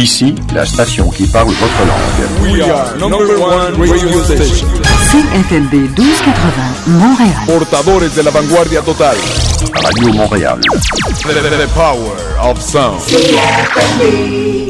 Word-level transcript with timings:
Ici, 0.00 0.34
la 0.54 0.64
station 0.64 1.08
qui 1.10 1.26
parle 1.26 1.48
votre 1.52 1.84
langue. 1.86 2.52
We 2.54 2.62
are 2.62 2.96
number 2.98 3.38
one 3.38 3.74
radio 3.76 4.22
station. 4.24 4.66
CFLB 5.10 5.74
1280, 5.94 6.86
Montréal. 6.86 7.44
Portadores 7.46 8.14
de 8.16 8.22
la 8.22 8.30
vanguardia 8.30 8.80
total. 8.80 9.16
Radio 9.82 10.12
Montréal. 10.14 10.58
The, 10.60 11.34
the- 11.34 11.56
the 11.56 11.68
power 11.74 12.16
of 12.42 12.60
sound. 12.62 13.00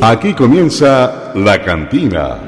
Aquí 0.03 0.35
comienza 0.35 1.31
La 1.35 1.59
Cantina. 1.63 2.39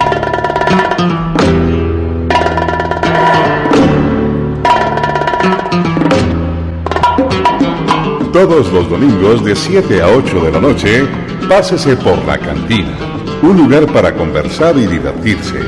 Todos 8.32 8.72
los 8.72 8.88
domingos 8.88 9.44
de 9.44 9.54
7 9.54 10.00
a 10.00 10.08
8 10.08 10.44
de 10.44 10.52
la 10.52 10.58
noche, 10.58 11.06
pásese 11.50 11.94
por 11.98 12.16
La 12.24 12.38
Cantina, 12.38 12.96
un 13.42 13.58
lugar 13.58 13.86
para 13.92 14.14
conversar 14.14 14.74
y 14.78 14.86
divertirse. 14.86 15.60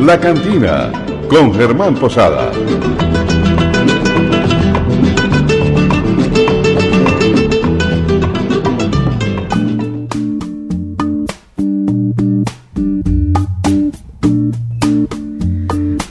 La 0.00 0.18
Cantina, 0.18 0.90
con 1.28 1.54
Germán 1.54 1.94
Posada. 1.94 2.50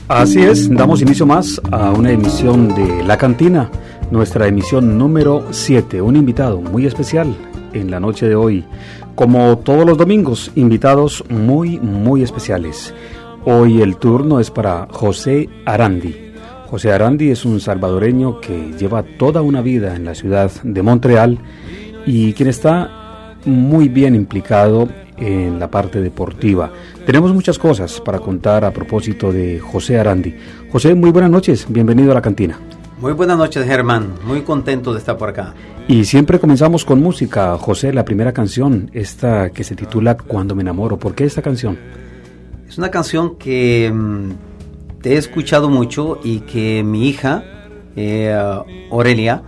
Así 0.08 0.42
es, 0.42 0.70
damos 0.70 1.02
inicio 1.02 1.26
más 1.26 1.60
a 1.70 1.90
una 1.90 2.10
emisión 2.10 2.74
de 2.74 3.04
La 3.04 3.18
Cantina, 3.18 3.70
nuestra 4.14 4.46
emisión 4.46 4.96
número 4.96 5.48
7. 5.50 6.00
Un 6.00 6.14
invitado 6.14 6.60
muy 6.60 6.86
especial 6.86 7.34
en 7.72 7.90
la 7.90 7.98
noche 7.98 8.28
de 8.28 8.36
hoy. 8.36 8.64
Como 9.16 9.58
todos 9.58 9.84
los 9.84 9.98
domingos, 9.98 10.52
invitados 10.54 11.24
muy, 11.28 11.80
muy 11.80 12.22
especiales. 12.22 12.94
Hoy 13.44 13.82
el 13.82 13.96
turno 13.96 14.38
es 14.38 14.52
para 14.52 14.86
José 14.88 15.48
Arandi. 15.66 16.14
José 16.70 16.92
Arandi 16.92 17.32
es 17.32 17.44
un 17.44 17.58
salvadoreño 17.58 18.40
que 18.40 18.72
lleva 18.78 19.02
toda 19.02 19.42
una 19.42 19.62
vida 19.62 19.96
en 19.96 20.04
la 20.04 20.14
ciudad 20.14 20.50
de 20.62 20.82
Montreal 20.82 21.40
y 22.06 22.34
quien 22.34 22.48
está 22.48 23.34
muy 23.44 23.88
bien 23.88 24.14
implicado 24.14 24.88
en 25.16 25.58
la 25.58 25.68
parte 25.68 26.00
deportiva. 26.00 26.70
Tenemos 27.04 27.34
muchas 27.34 27.58
cosas 27.58 28.00
para 28.00 28.20
contar 28.20 28.64
a 28.64 28.72
propósito 28.72 29.32
de 29.32 29.58
José 29.58 29.98
Arandi. 29.98 30.36
José, 30.70 30.94
muy 30.94 31.10
buenas 31.10 31.32
noches, 31.32 31.66
bienvenido 31.68 32.12
a 32.12 32.14
la 32.14 32.22
cantina. 32.22 32.60
Muy 33.04 33.12
buenas 33.12 33.36
noches, 33.36 33.66
Germán. 33.66 34.14
Muy 34.24 34.40
contento 34.40 34.94
de 34.94 34.98
estar 34.98 35.18
por 35.18 35.28
acá. 35.28 35.52
Y 35.88 36.06
siempre 36.06 36.40
comenzamos 36.40 36.86
con 36.86 37.02
música. 37.02 37.58
José, 37.58 37.92
la 37.92 38.02
primera 38.02 38.32
canción, 38.32 38.90
esta 38.94 39.50
que 39.50 39.62
se 39.62 39.76
titula 39.76 40.16
Cuando 40.16 40.54
me 40.54 40.62
enamoro. 40.62 40.96
¿Por 40.96 41.14
qué 41.14 41.24
esta 41.24 41.42
canción? 41.42 41.78
Es 42.66 42.78
una 42.78 42.90
canción 42.90 43.36
que 43.36 43.92
mm, 43.92 44.30
te 45.02 45.12
he 45.12 45.16
escuchado 45.18 45.68
mucho 45.68 46.18
y 46.24 46.40
que 46.40 46.82
mi 46.82 47.06
hija, 47.06 47.44
eh, 47.94 48.34
Aurelia, 48.90 49.42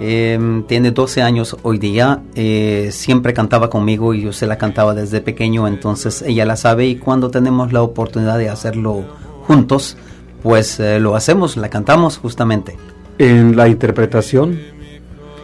eh, 0.00 0.62
tiene 0.66 0.90
12 0.90 1.20
años 1.20 1.54
hoy 1.64 1.76
día, 1.76 2.22
eh, 2.34 2.88
siempre 2.92 3.34
cantaba 3.34 3.68
conmigo 3.68 4.14
y 4.14 4.22
yo 4.22 4.32
se 4.32 4.46
la 4.46 4.56
cantaba 4.56 4.94
desde 4.94 5.20
pequeño, 5.20 5.68
entonces 5.68 6.22
ella 6.22 6.46
la 6.46 6.56
sabe 6.56 6.86
y 6.86 6.96
cuando 6.96 7.30
tenemos 7.30 7.74
la 7.74 7.82
oportunidad 7.82 8.38
de 8.38 8.48
hacerlo 8.48 9.04
juntos, 9.46 9.98
pues 10.42 10.80
eh, 10.80 11.00
lo 11.00 11.16
hacemos, 11.16 11.56
la 11.56 11.68
cantamos 11.68 12.18
justamente. 12.18 12.76
En 13.18 13.56
la 13.56 13.68
interpretación 13.68 14.58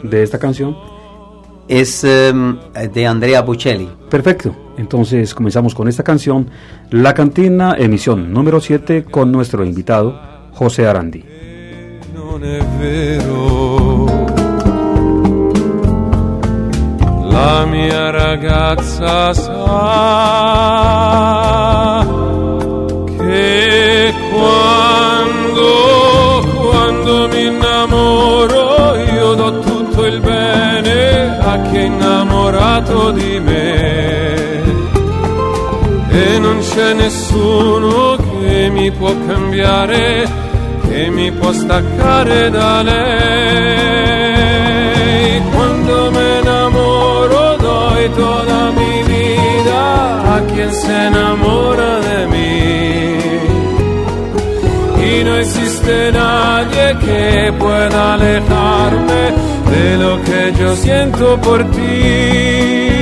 de 0.02 0.22
esta 0.22 0.38
canción. 0.38 0.76
Es 1.68 2.04
eh, 2.04 2.32
de 2.92 3.06
Andrea 3.06 3.42
Bocelli. 3.42 3.88
Perfecto. 4.10 4.54
Entonces 4.76 5.34
comenzamos 5.34 5.74
con 5.74 5.88
esta 5.88 6.02
canción, 6.02 6.50
La 6.90 7.14
Cantina, 7.14 7.76
emisión 7.78 8.32
número 8.32 8.60
7, 8.60 9.04
con 9.04 9.30
nuestro 9.30 9.64
invitado, 9.64 10.20
José 10.52 10.86
Arandi. 10.86 11.24
non 12.32 12.44
è 12.44 12.60
vero. 12.78 14.06
La 17.28 17.64
mia 17.66 18.10
ragazza 18.10 19.32
sa 19.34 20.52
innamoro 27.82 28.94
io 28.96 29.34
do 29.34 29.58
tutto 29.58 30.06
il 30.06 30.20
bene 30.20 31.38
a 31.40 31.60
chi 31.62 31.76
è 31.78 31.80
innamorato 31.80 33.10
di 33.10 33.40
me 33.40 34.62
e 36.08 36.38
non 36.38 36.60
c'è 36.60 36.92
nessuno 36.94 38.16
che 38.16 38.68
mi 38.70 38.90
può 38.92 39.12
cambiare, 39.26 40.28
che 40.86 41.08
mi 41.08 41.32
può 41.32 41.50
staccare 41.52 42.50
da 42.50 42.82
lei. 42.82 43.00
Quando 45.50 46.10
me 46.10 46.38
enamoro 46.38 47.56
doy 47.56 48.10
toda 48.14 48.70
mi 48.72 49.02
vida 49.04 50.34
a 50.34 50.40
quien 50.42 50.70
se 50.70 50.92
enamora 50.92 51.98
de 52.00 52.26
mí. 52.26 52.91
Y 55.22 55.24
no 55.24 55.36
existe 55.36 56.10
nadie 56.10 56.98
que 56.98 57.52
pueda 57.56 58.14
alejarme 58.14 59.22
de 59.70 59.96
lo 59.96 60.20
que 60.24 60.52
yo 60.58 60.74
siento 60.74 61.40
por 61.40 61.62
ti. 61.70 63.01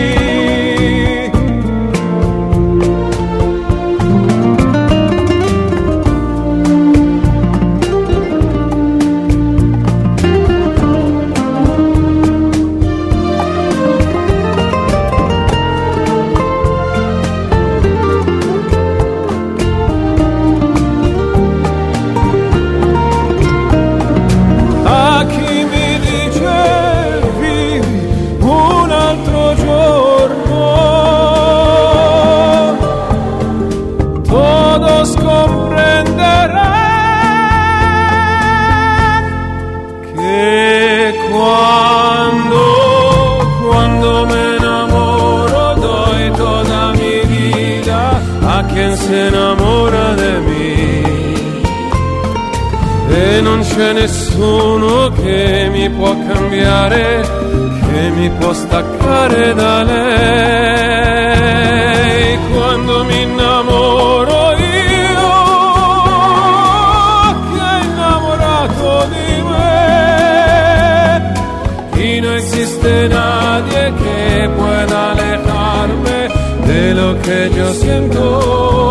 Se 49.10 49.26
enamora 49.26 50.06
de 50.22 50.32
mí 50.47 50.75
e 53.22 53.41
non 53.43 53.60
c'è 53.60 53.93
nessuno 53.93 55.10
che 55.21 55.69
mi 55.72 55.91
può 55.91 56.15
cambiare, 56.28 57.04
che 57.87 58.10
mi 58.16 58.31
può 58.38 58.53
staccare 58.53 59.53
da 59.54 59.82
lei. 59.82 61.09
Quando 62.54 63.04
mi 63.04 63.22
innamoro 63.22 64.53
io, 64.53 65.32
che 67.50 67.70
innamorato 67.87 68.91
di 69.15 69.31
me, 69.50 69.75
y 72.04 72.20
no 72.20 72.31
existe 72.41 73.09
nadie 73.09 73.93
que 74.00 74.50
pueda 74.56 74.99
alejarme 75.10 76.19
de 76.69 76.94
lo 76.94 77.09
que 77.25 77.50
yo 77.56 77.69
siento 77.75 78.89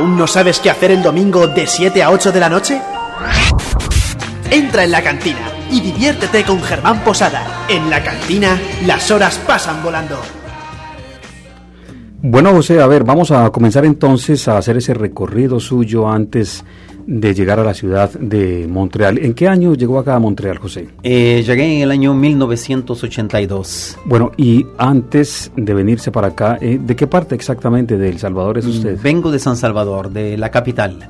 ¿Aún 0.00 0.16
no 0.16 0.26
sabes 0.26 0.60
qué 0.60 0.70
hacer 0.70 0.92
el 0.92 1.02
domingo 1.02 1.46
de 1.46 1.66
7 1.66 2.02
a 2.02 2.10
8 2.10 2.32
de 2.32 2.40
la 2.40 2.48
noche? 2.48 2.80
Entra 4.50 4.82
en 4.84 4.92
la 4.92 5.02
cantina 5.02 5.52
y 5.70 5.78
diviértete 5.78 6.42
con 6.42 6.62
Germán 6.62 7.04
Posada. 7.04 7.66
En 7.68 7.90
la 7.90 8.02
cantina, 8.02 8.58
las 8.86 9.10
horas 9.10 9.36
pasan 9.46 9.82
volando. 9.82 10.16
Bueno, 12.22 12.50
José, 12.52 12.80
a 12.80 12.86
ver, 12.86 13.04
vamos 13.04 13.30
a 13.30 13.50
comenzar 13.50 13.84
entonces 13.84 14.48
a 14.48 14.56
hacer 14.56 14.78
ese 14.78 14.94
recorrido 14.94 15.60
suyo 15.60 16.08
antes 16.08 16.64
de 17.06 17.34
llegar 17.34 17.58
a 17.58 17.64
la 17.64 17.74
ciudad 17.74 18.10
de 18.12 18.66
Montreal. 18.68 19.18
¿En 19.18 19.34
qué 19.34 19.48
año 19.48 19.74
llegó 19.74 19.98
acá 19.98 20.16
a 20.16 20.18
Montreal, 20.18 20.58
José? 20.58 20.88
Eh, 21.02 21.42
llegué 21.46 21.76
en 21.76 21.82
el 21.82 21.90
año 21.90 22.14
1982. 22.14 23.98
Bueno, 24.04 24.32
y 24.36 24.66
antes 24.78 25.52
de 25.56 25.74
venirse 25.74 26.10
para 26.10 26.28
acá, 26.28 26.58
eh, 26.60 26.78
¿de 26.80 26.96
qué 26.96 27.06
parte 27.06 27.34
exactamente 27.34 27.96
de 27.96 28.08
El 28.08 28.18
Salvador 28.18 28.58
es 28.58 28.66
usted? 28.66 28.98
Vengo 29.02 29.30
de 29.30 29.38
San 29.38 29.56
Salvador, 29.56 30.10
de 30.10 30.36
la 30.36 30.50
capital. 30.50 31.08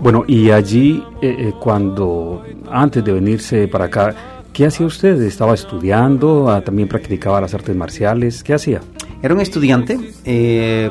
Bueno, 0.00 0.24
y 0.26 0.50
allí, 0.50 1.04
eh, 1.20 1.36
eh, 1.38 1.52
cuando, 1.60 2.42
antes 2.70 3.04
de 3.04 3.12
venirse 3.12 3.68
para 3.68 3.84
acá, 3.84 4.14
¿qué 4.50 4.66
hacía 4.66 4.86
usted? 4.86 5.20
¿Estaba 5.20 5.52
estudiando? 5.52 6.50
Ah, 6.50 6.62
¿También 6.62 6.88
practicaba 6.88 7.40
las 7.40 7.52
artes 7.52 7.76
marciales? 7.76 8.42
¿Qué 8.42 8.54
hacía? 8.54 8.80
Era 9.22 9.34
un 9.34 9.40
estudiante 9.40 9.98
eh, 10.24 10.90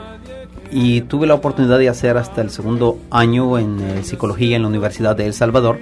y 0.71 1.01
tuve 1.01 1.27
la 1.27 1.33
oportunidad 1.33 1.79
de 1.79 1.89
hacer 1.89 2.17
hasta 2.17 2.41
el 2.41 2.49
segundo 2.49 2.97
año 3.09 3.57
en 3.57 3.79
eh, 3.79 4.03
psicología 4.03 4.55
en 4.55 4.63
la 4.63 4.67
Universidad 4.67 5.15
de 5.15 5.25
El 5.25 5.33
Salvador 5.33 5.79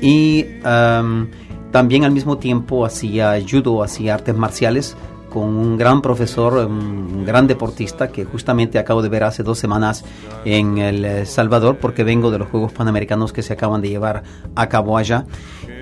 y 0.00 0.46
am, 0.64 1.28
también 1.72 2.04
al 2.04 2.12
mismo 2.12 2.38
tiempo 2.38 2.84
hacía 2.84 3.38
judo, 3.48 3.82
hacía 3.82 4.14
artes 4.14 4.36
marciales 4.36 4.96
con 5.30 5.44
un 5.44 5.78
gran 5.78 6.02
profesor, 6.02 6.54
un 6.66 7.24
gran 7.24 7.46
deportista 7.46 8.08
que 8.08 8.24
justamente 8.24 8.80
acabo 8.80 9.00
de 9.00 9.08
ver 9.08 9.22
hace 9.22 9.44
dos 9.44 9.58
semanas 9.58 10.04
en 10.44 10.78
El 10.78 11.26
Salvador 11.26 11.78
porque 11.80 12.02
vengo 12.02 12.32
de 12.32 12.38
los 12.38 12.48
Juegos 12.48 12.72
Panamericanos 12.72 13.32
que 13.32 13.42
se 13.42 13.52
acaban 13.52 13.80
de 13.80 13.90
llevar 13.90 14.24
a 14.56 14.68
cabo 14.68 14.98
allá 14.98 15.26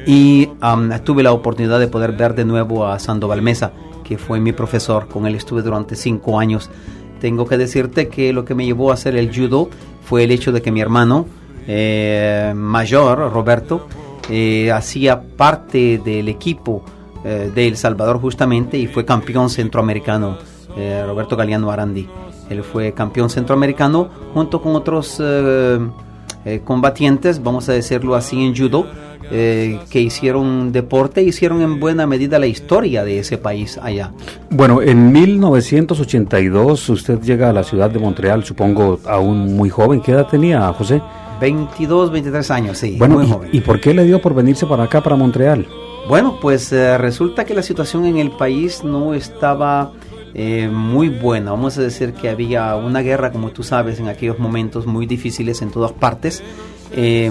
y 0.07 0.51
tuve 1.05 1.23
la 1.23 1.33
oportunidad 1.33 1.81
de 1.81 1.89
poder 1.89 2.13
ver 2.13 2.35
de 2.35 2.45
nuevo 2.45 2.87
a 2.87 2.99
Sandoval 2.99 3.41
Mesa 3.41 3.73
que 4.09 4.17
fue 4.17 4.41
mi 4.41 4.53
profesor, 4.53 5.07
con 5.07 5.27
él 5.27 5.35
estuve 5.35 5.61
durante 5.61 5.95
cinco 5.95 6.41
años. 6.41 6.71
Tengo 7.21 7.47
que 7.47 7.59
decirte 7.59 8.09
que 8.09 8.33
lo 8.33 8.45
que 8.45 8.55
me 8.55 8.65
llevó 8.65 8.91
a 8.91 8.95
hacer 8.95 9.17
el 9.17 9.35
judo 9.35 9.69
fue 10.03 10.25
el 10.25 10.31
hecho 10.31 10.53
de 10.53 10.63
que 10.63 10.71
mi 10.71 10.81
hermano 10.81 11.27
eh, 11.67 12.53
mayor, 12.57 13.33
Roberto, 13.33 13.87
eh, 14.31 14.71
hacía 14.73 15.21
parte 15.21 16.01
del 16.05 16.29
equipo 16.29 16.83
eh, 17.25 17.51
de 17.53 17.67
El 17.67 17.77
Salvador 17.77 18.21
justamente 18.21 18.79
y 18.79 18.87
fue 18.87 19.05
campeón 19.05 19.51
centroamericano, 19.51 20.39
eh, 20.77 21.03
Roberto 21.07 21.37
Galeano 21.37 21.71
Arandi. 21.71 22.09
Él 22.49 22.63
fue 22.63 22.93
campeón 22.93 23.29
centroamericano 23.29 24.09
junto 24.33 24.63
con 24.63 24.77
otros 24.77 25.21
eh, 25.21 25.79
combatientes, 26.65 27.43
vamos 27.43 27.69
a 27.69 27.73
decirlo 27.73 28.15
así, 28.15 28.43
en 28.43 28.57
judo, 28.57 28.87
eh, 29.31 29.79
que 29.91 30.01
hicieron 30.01 30.73
deporte, 30.73 31.23
hicieron 31.23 31.61
en 31.63 31.79
buena 31.81 32.07
medida 32.07 32.39
la 32.39 32.47
historia 32.47 33.05
de 33.05 33.19
ese 33.19 33.39
país 33.39 33.79
allá. 33.83 34.13
Bueno, 34.51 34.81
en 34.83 35.13
1982 35.13 36.89
usted 36.89 37.21
llega 37.23 37.51
a 37.51 37.53
la 37.53 37.63
ciudad 37.65 37.91
de 37.91 37.99
Montreal, 37.99 38.45
supongo 38.45 39.01
aún 39.07 39.57
muy 39.57 39.71
joven. 39.71 40.01
¿Qué 40.01 40.13
edad 40.13 40.27
tenía, 40.27 40.73
José? 40.73 41.01
22, 41.41 42.11
23 42.11 42.51
años, 42.51 42.79
sí, 42.79 42.97
Bueno, 42.99 43.17
muy 43.17 43.27
y- 43.27 43.31
joven. 43.31 43.49
¿y, 43.53 43.61
por 43.61 43.81
qué 43.81 43.95
le 43.95 44.05
dio 44.05 44.21
por 44.21 44.35
venirse 44.35 44.67
para 44.67 44.85
acá, 44.85 45.03
para 45.03 45.17
Montreal? 45.17 45.67
Bueno, 46.09 46.39
pues 46.41 46.73
eh, 46.73 46.97
resulta 46.99 47.45
que 47.45 47.55
la 47.55 47.63
situación 47.63 48.07
en 48.07 48.17
el 48.17 48.31
país 48.31 48.83
no 48.83 49.15
estaba 49.15 49.93
eh, 50.35 50.69
muy 50.73 51.09
buena. 51.11 51.51
Vamos 51.53 51.77
a 51.79 51.83
decir 51.83 52.13
que 52.15 52.29
había 52.29 52.75
una 52.77 53.01
guerra, 53.01 53.31
como 53.31 53.51
tú 53.51 53.63
sabes, 53.63 54.01
en 54.01 54.09
aquellos 54.09 54.39
momentos 54.39 54.87
muy 54.87 55.07
difíciles 55.07 55.61
en 55.63 55.71
todas 55.71 55.93
partes. 55.93 56.43
Eh, 56.93 57.31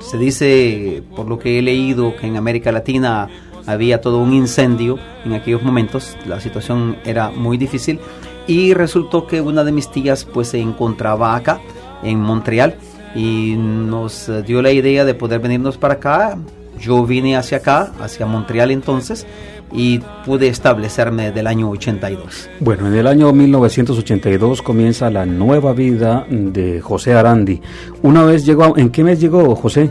se 0.00 0.18
dice, 0.18 1.02
por 1.16 1.28
lo 1.28 1.38
que 1.38 1.58
he 1.58 1.62
leído, 1.62 2.14
que 2.16 2.26
en 2.26 2.36
América 2.36 2.72
Latina 2.72 3.28
había 3.66 4.00
todo 4.00 4.18
un 4.18 4.32
incendio 4.32 4.98
en 5.24 5.32
aquellos 5.32 5.62
momentos. 5.62 6.16
La 6.26 6.40
situación 6.40 6.96
era 7.04 7.30
muy 7.30 7.56
difícil. 7.56 8.00
Y 8.46 8.74
resultó 8.74 9.26
que 9.26 9.40
una 9.40 9.64
de 9.64 9.72
mis 9.72 9.90
tías 9.90 10.24
pues 10.24 10.48
se 10.48 10.60
encontraba 10.60 11.34
acá, 11.34 11.60
en 12.02 12.20
Montreal, 12.20 12.76
y 13.14 13.54
nos 13.56 14.30
dio 14.46 14.60
la 14.60 14.70
idea 14.70 15.04
de 15.04 15.14
poder 15.14 15.40
venirnos 15.40 15.78
para 15.78 15.94
acá. 15.94 16.38
Yo 16.80 17.04
vine 17.06 17.36
hacia 17.36 17.58
acá, 17.58 17.92
hacia 18.00 18.26
Montreal 18.26 18.70
entonces, 18.70 19.26
y 19.72 20.00
pude 20.24 20.48
establecerme 20.48 21.32
del 21.32 21.46
año 21.46 21.70
82. 21.70 22.48
Bueno, 22.60 22.86
en 22.88 22.94
el 22.94 23.06
año 23.06 23.32
1982 23.32 24.62
comienza 24.62 25.10
la 25.10 25.26
nueva 25.26 25.72
vida 25.72 26.26
de 26.28 26.80
José 26.80 27.14
Arandi. 27.14 27.60
Una 28.02 28.24
vez 28.24 28.44
llegó, 28.46 28.64
a- 28.64 28.72
¿en 28.80 28.90
qué 28.90 29.02
mes 29.02 29.20
llegó 29.20 29.54
José? 29.56 29.90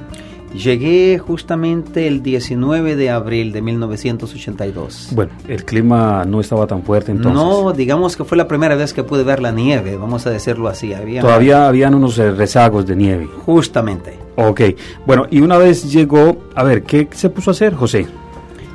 Llegué 0.54 1.18
justamente 1.18 2.06
el 2.08 2.22
19 2.22 2.96
de 2.96 3.10
abril 3.10 3.52
de 3.52 3.64
1982. 3.64 5.10
Bueno, 5.16 5.32
el 5.48 5.66
clima 5.66 6.24
no 6.26 6.40
estaba 6.40 6.68
tan 6.68 6.84
fuerte 6.84 7.12
entonces. 7.12 7.34
no, 7.42 7.74
digamos 7.74 8.16
que 8.16 8.24
fue 8.24 8.38
la 8.38 8.48
primera 8.48 8.76
vez 8.76 8.94
que 8.94 9.04
pude 9.04 9.24
ver 9.24 9.42
la 9.42 9.52
nieve, 9.52 9.98
vamos 9.98 10.28
a 10.28 10.30
decirlo 10.30 10.68
así. 10.70 10.94
Había 10.94 11.22
Todavía 11.22 11.68
habían 11.68 11.96
unos 11.96 12.20
eh, 12.20 12.32
rezagos 12.32 12.86
de 12.86 12.96
nieve. 12.96 13.28
Justamente. 13.46 14.20
Ok, 14.36 14.62
bueno, 15.06 15.28
y 15.30 15.42
una 15.42 15.58
vez 15.58 15.92
llegó, 15.92 16.38
a 16.56 16.64
ver, 16.64 16.84
¿qué 16.84 17.08
se 17.12 17.30
puso 17.30 17.52
a 17.52 17.54
hacer 17.54 17.76
José? 17.76 18.08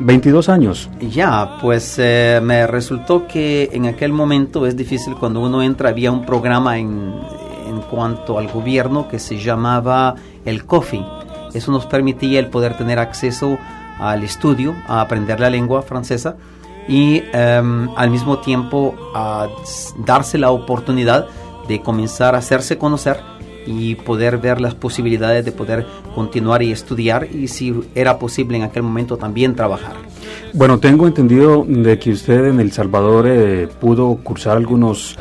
22 0.01 0.49
años. 0.49 0.89
Ya, 1.01 1.59
pues 1.61 1.97
eh, 1.99 2.41
me 2.43 2.67
resultó 2.67 3.27
que 3.27 3.69
en 3.73 3.87
aquel 3.87 4.13
momento 4.13 4.67
es 4.67 4.77
difícil 4.77 5.17
cuando 5.17 5.41
uno 5.41 5.63
entra, 5.63 5.89
había 5.89 6.13
un 6.13 6.25
programa 6.25 6.79
en, 6.79 7.13
en 7.67 7.81
cuanto 7.83 8.39
al 8.39 8.49
gobierno 8.49 9.09
que 9.09 9.19
se 9.19 9.39
llamaba 9.39 10.15
el 10.45 10.65
COFI. 10.65 11.05
Eso 11.55 11.73
nos 11.73 11.87
permitía 11.87 12.39
el 12.39 12.47
poder 12.49 12.77
tener 12.77 12.99
acceso 12.99 13.59
al 13.99 14.23
estudio, 14.23 14.75
a 14.87 15.01
aprender 15.01 15.41
la 15.41 15.51
lengua 15.51 15.83
francesa 15.83 16.37
y 16.87 17.23
em, 17.33 17.91
al 17.97 18.11
mismo 18.11 18.39
tiempo 18.39 18.95
a 19.15 19.49
darse 20.05 20.39
la 20.39 20.51
oportunidad 20.51 21.27
de 21.67 21.83
comenzar 21.83 22.35
a 22.35 22.39
hacerse 22.39 22.79
conocer 22.79 23.21
y 23.69 23.97
poder 23.97 24.38
ver 24.38 24.61
las 24.62 24.75
posibilidades 24.75 25.44
de 25.44 25.53
poder 25.53 25.87
continuar 26.15 26.62
y 26.62 26.73
estudiar 26.73 27.29
y 27.31 27.49
si 27.49 27.75
era 27.94 28.19
posible 28.19 28.56
en 28.56 28.62
aquel 28.62 28.82
momento 28.82 29.19
también 29.19 29.55
trabajar. 29.55 29.93
Bueno, 30.55 30.79
tengo 30.79 31.06
entendido 31.06 31.67
de 31.69 31.99
que 31.99 32.11
usted 32.12 32.47
en 32.47 32.61
El 32.61 32.73
Salvador 32.73 33.26
eh, 33.29 33.69
pudo 33.79 34.17
cursar 34.23 34.56
algunos, 34.56 35.19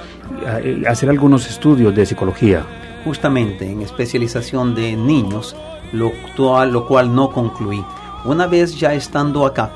eh, 0.64 0.84
hacer 0.88 1.10
algunos 1.10 1.50
estudios 1.50 1.94
de 1.94 2.06
psicología. 2.06 2.66
justamente 3.04 3.70
en 3.70 3.82
especialización 3.82 4.76
de 4.76 4.96
niños, 4.98 5.56
lo 5.94 6.12
cual, 6.36 6.72
lo 6.72 6.88
cual 6.88 7.14
no 7.14 7.32
concluí. 7.32 7.82
Una 8.26 8.48
vez 8.48 8.78
ya 8.78 8.94
estando 8.94 9.46
acá, 9.46 9.72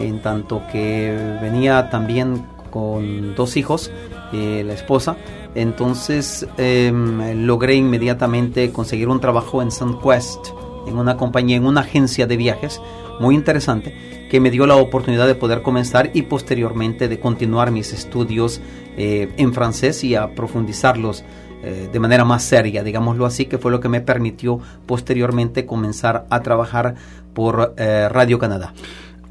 en 0.00 0.20
tanto 0.20 0.62
que 0.72 1.38
venía 1.40 1.90
también 1.90 2.44
con 2.70 3.36
dos 3.36 3.56
hijos, 3.56 3.90
eh, 4.32 4.64
la 4.66 4.72
esposa, 4.72 5.16
entonces 5.54 6.46
em, 6.56 7.46
logré 7.46 7.74
inmediatamente 7.74 8.72
conseguir 8.72 9.08
un 9.08 9.20
trabajo 9.20 9.62
en 9.62 9.70
SunQuest, 9.70 10.48
en 10.86 10.98
una 10.98 11.16
compañía, 11.16 11.56
en 11.56 11.66
una 11.66 11.82
agencia 11.82 12.26
de 12.26 12.36
viajes 12.36 12.80
muy 13.20 13.34
interesante 13.34 13.94
que 14.30 14.40
me 14.40 14.50
dio 14.50 14.66
la 14.66 14.76
oportunidad 14.76 15.26
de 15.26 15.34
poder 15.34 15.62
comenzar 15.62 16.10
y 16.14 16.22
posteriormente 16.22 17.06
de 17.06 17.20
continuar 17.20 17.70
mis 17.70 17.92
estudios 17.92 18.62
eh, 18.96 19.30
en 19.36 19.52
francés 19.52 20.02
y 20.04 20.14
a 20.14 20.34
profundizarlos 20.34 21.22
eh, 21.62 21.88
de 21.92 22.00
manera 22.00 22.24
más 22.24 22.42
seria, 22.42 22.82
digámoslo 22.82 23.26
así, 23.26 23.44
que 23.44 23.58
fue 23.58 23.70
lo 23.70 23.78
que 23.78 23.88
me 23.88 24.00
permitió 24.00 24.58
posteriormente 24.86 25.66
comenzar 25.66 26.26
a 26.30 26.40
trabajar 26.40 26.94
por 27.34 27.74
eh, 27.76 28.08
Radio 28.08 28.38
Canadá. 28.38 28.72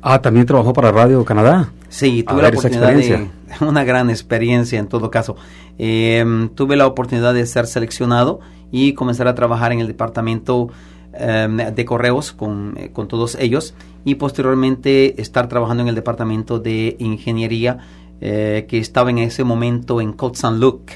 Ah, 0.01 0.22
también 0.22 0.46
trabajó 0.46 0.74
para 0.74 0.91
Radio 0.91 1.24
Canadá. 1.25 1.72
Sí, 1.89 2.24
tuve 2.24 2.41
la 2.41 2.50
oportunidad 2.50 2.93
de 2.93 3.29
una 3.62 3.84
gran 3.84 4.10
experiencia 4.10 4.79
en 4.79 4.88
todo 4.88 5.12
caso. 5.12 5.36
Eh, 5.77 6.50
tuve 6.55 6.75
la 6.75 6.88
oportunidad 6.88 7.34
de 7.34 7.46
ser 7.46 7.67
seleccionado 7.67 8.39
y 8.72 8.93
comenzar 8.93 9.27
a 9.27 9.36
trabajar 9.36 9.72
en 9.72 9.79
el 9.79 9.88
departamento 9.88 10.70
eh, 11.13 11.72
de 11.75 11.86
correos 11.86 12.31
con, 12.31 12.75
eh, 12.77 12.89
con 12.93 13.08
todos 13.08 13.36
ellos 13.36 13.74
y 14.05 14.15
posteriormente 14.15 15.22
estar 15.22 15.48
trabajando 15.48 15.84
en 15.84 15.89
el 15.89 15.96
departamento 15.96 16.60
de 16.60 16.96
ingeniería 17.00 17.79
eh, 18.24 18.65
que 18.67 18.77
estaba 18.77 19.10
en 19.10 19.17
ese 19.17 19.43
momento 19.43 20.00
en 20.00 20.13
Côte 20.13 20.38
Saint-Luc, 20.38 20.91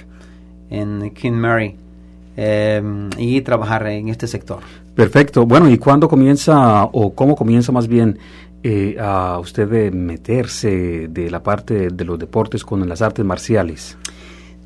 en 0.70 1.10
King 1.10 1.32
Mary, 1.32 1.76
eh, 2.38 2.82
y 3.18 3.42
trabajar 3.42 3.88
en 3.88 4.10
este 4.10 4.28
sector. 4.28 4.60
Perfecto. 4.94 5.44
Bueno, 5.46 5.68
¿y 5.70 5.80
cuándo 5.80 6.08
comienza, 6.08 6.84
o 6.84 7.16
cómo 7.16 7.36
comienza 7.36 7.72
más 7.72 7.88
bien, 7.88 8.20
eh, 8.68 8.98
a 9.00 9.38
usted 9.38 9.70
de 9.70 9.92
meterse 9.92 11.08
de 11.08 11.30
la 11.30 11.44
parte 11.44 11.90
de 11.90 12.04
los 12.04 12.18
deportes 12.18 12.64
con 12.64 12.90
las 12.90 13.04
artes 13.04 13.24
marciales? 13.24 13.96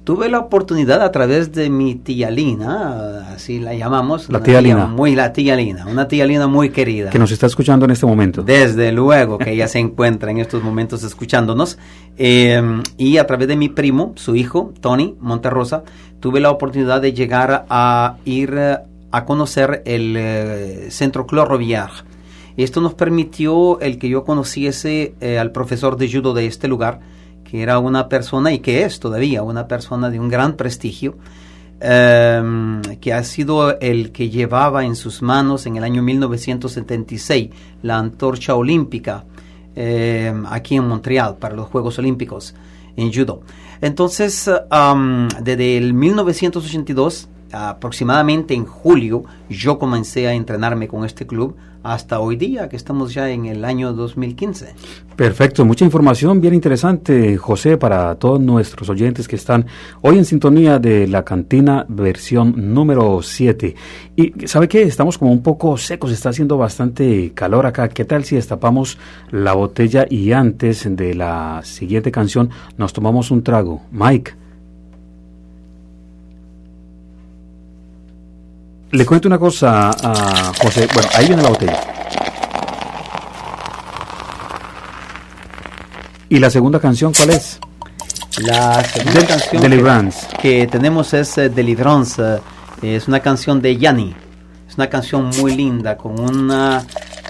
Tuve 0.06 0.30
la 0.30 0.40
oportunidad 0.40 1.02
a 1.02 1.12
través 1.12 1.52
de 1.52 1.70
mi 1.70 1.96
tía 1.96 2.32
Lina, 2.32 3.34
así 3.34 3.60
la 3.60 3.74
llamamos. 3.74 4.30
La 4.30 4.42
tía 4.42 4.62
Lina. 4.62 4.88
Muy, 4.88 5.16
la 5.16 5.34
tía 5.34 5.54
Lina, 5.58 5.86
una 5.86 6.08
tía 6.08 6.26
Lina 6.26 6.48
muy 6.48 6.70
querida. 6.70 7.10
Que 7.10 7.20
nos 7.20 7.30
está 7.32 7.48
escuchando 7.48 7.84
en 7.84 7.92
este 7.92 8.06
momento. 8.06 8.42
Desde 8.42 8.94
luego 8.94 9.38
que 9.38 9.52
ella 9.52 9.68
se 9.68 9.80
encuentra 9.80 10.32
en 10.32 10.38
estos 10.38 10.64
momentos 10.64 11.04
escuchándonos. 11.04 11.78
Eh, 12.18 12.82
y 12.98 13.18
a 13.18 13.28
través 13.28 13.50
de 13.50 13.58
mi 13.58 13.68
primo, 13.68 14.14
su 14.16 14.34
hijo, 14.34 14.74
Tony 14.80 15.18
Monterrosa, 15.20 15.84
tuve 16.22 16.40
la 16.40 16.52
oportunidad 16.52 17.02
de 17.02 17.12
llegar 17.12 17.66
a 17.70 18.16
ir 18.24 18.58
a 19.12 19.26
conocer 19.26 19.84
el 19.86 20.16
eh, 20.18 20.88
Centro 20.90 21.28
Clorroviar. 21.28 21.92
Esto 22.64 22.82
nos 22.82 22.94
permitió 22.94 23.80
el 23.80 23.98
que 23.98 24.10
yo 24.10 24.24
conociese 24.26 25.16
eh, 25.22 25.40
al 25.40 25.52
profesor 25.52 25.96
de 25.96 26.12
judo 26.12 26.34
de 26.34 26.46
este 26.46 26.68
lugar, 26.68 27.00
que 27.44 27.62
era 27.62 27.80
una 27.80 28.10
persona 28.10 28.52
y 28.52 28.60
que 28.60 28.84
es 28.84 29.00
todavía 29.00 29.44
una 29.44 29.68
persona 29.68 30.10
de 30.10 30.20
un 30.20 30.28
gran 30.28 30.58
prestigio, 30.58 31.18
em, 31.80 32.82
que 33.00 33.14
ha 33.14 33.24
sido 33.24 33.80
el 33.80 34.12
que 34.12 34.30
llevaba 34.30 34.84
en 34.84 34.96
sus 34.96 35.22
manos 35.22 35.66
en 35.68 35.78
el 35.78 35.86
año 35.86 36.04
1976 36.04 37.50
la 37.82 37.98
antorcha 37.98 38.56
olímpica 38.56 39.24
em, 39.76 40.46
aquí 40.46 40.76
en 40.76 40.86
Montreal 40.86 41.38
para 41.38 41.56
los 41.56 41.70
Juegos 41.70 41.98
Olímpicos 41.98 42.54
en 42.98 43.14
judo. 43.14 43.42
Entonces, 43.80 44.52
desde 45.42 45.78
el 45.78 45.94
1982, 45.94 47.30
aproximadamente 47.52 48.54
en 48.54 48.66
julio, 48.66 49.24
yo 49.50 49.80
comencé 49.80 50.28
a 50.28 50.34
entrenarme 50.34 50.88
con 50.88 51.06
este 51.06 51.26
club 51.26 51.56
hasta 51.84 52.20
hoy 52.20 52.36
día, 52.36 52.68
que 52.68 52.76
estamos 52.76 53.14
ya 53.14 53.30
en 53.30 53.46
el 53.46 53.64
año 53.64 53.94
2015. 53.94 54.74
Perfecto, 55.16 55.66
mucha 55.66 55.86
información 55.86 56.42
bien 56.42 56.54
interesante, 56.54 57.38
José, 57.38 57.78
para 57.78 58.16
todos 58.16 58.40
nuestros 58.40 58.90
oyentes 58.90 59.28
que 59.28 59.36
están 59.36 59.66
hoy 60.02 60.18
en 60.18 60.26
sintonía 60.26 60.80
de 60.80 61.08
la 61.08 61.24
cantina 61.24 61.86
versión 61.88 62.74
número 62.74 63.22
7. 63.22 63.76
Y 64.16 64.34
¿sabe 64.48 64.68
qué? 64.68 64.84
Estamos 64.84 65.18
como 65.18 65.32
un 65.32 65.42
poco 65.42 65.78
secos, 65.78 66.12
está 66.12 66.30
haciendo 66.30 66.58
bastante 66.58 67.32
calor 67.34 67.66
acá. 67.66 67.90
¿Qué 67.90 68.06
tal 68.06 68.24
si 68.24 68.36
destapamos 68.36 68.98
la 69.32 69.54
botella 69.54 70.06
y 70.10 70.32
antes 70.32 70.88
de 70.90 71.14
la 71.16 71.62
siguiente 71.64 72.12
canción 72.12 72.50
nos 72.78 72.94
tomamos 72.94 73.32
un 73.32 73.44
trago? 73.44 73.82
Mike. 73.92 74.39
Le 78.92 79.06
cuento 79.06 79.28
una 79.28 79.38
cosa 79.38 79.90
a 79.90 80.52
José. 80.62 80.88
Bueno, 80.94 81.10
ahí 81.16 81.28
viene 81.28 81.42
la 81.44 81.50
botella. 81.50 81.80
¿Y 86.30 86.40
la 86.40 86.50
segunda 86.50 86.80
canción 86.80 87.14
cuál 87.14 87.32
es? 87.32 87.60
La 88.40 88.84
segunda 88.84 89.20
Del- 89.20 89.28
canción 89.28 89.62
Deliverance. 89.62 90.28
que, 90.42 90.60
que 90.62 90.68
tenemos 90.68 91.14
es 91.14 91.38
eh, 91.38 91.50
Deliverance. 91.50 92.22
eh, 92.82 92.96
es 92.96 93.08
una 93.08 93.20
canción 93.20 93.62
de 93.62 93.78
Yanni. 93.78 94.16
Es 94.68 94.76
una 94.76 94.88
canción 94.88 95.30
muy 95.40 95.56
linda, 95.56 95.98
con 95.98 96.20
una 96.20 96.84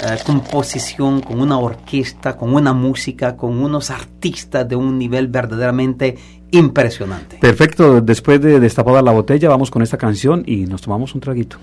eh, 0.04 0.18
composición, 0.26 1.22
con 1.22 1.42
una 1.42 1.58
orquesta, 1.58 2.36
con 2.38 2.54
una 2.54 2.74
música, 2.74 3.36
con 3.38 3.62
unos 3.62 3.90
artistas 3.90 4.68
de 4.68 4.76
un 4.76 4.98
nivel 4.98 5.28
verdaderamente 5.28 6.18
impresionante. 6.52 7.38
Perfecto, 7.38 8.02
después 8.02 8.42
de 8.42 8.60
destapada 8.60 9.02
la 9.02 9.12
botella, 9.12 9.50
vamos 9.50 9.72
con 9.72 9.82
esta 9.82 9.98
canción 9.98 10.44
y 10.46 10.66
nos 10.66 10.82
tomamos 10.82 11.16
un 11.16 11.22
traguito. 11.22 11.58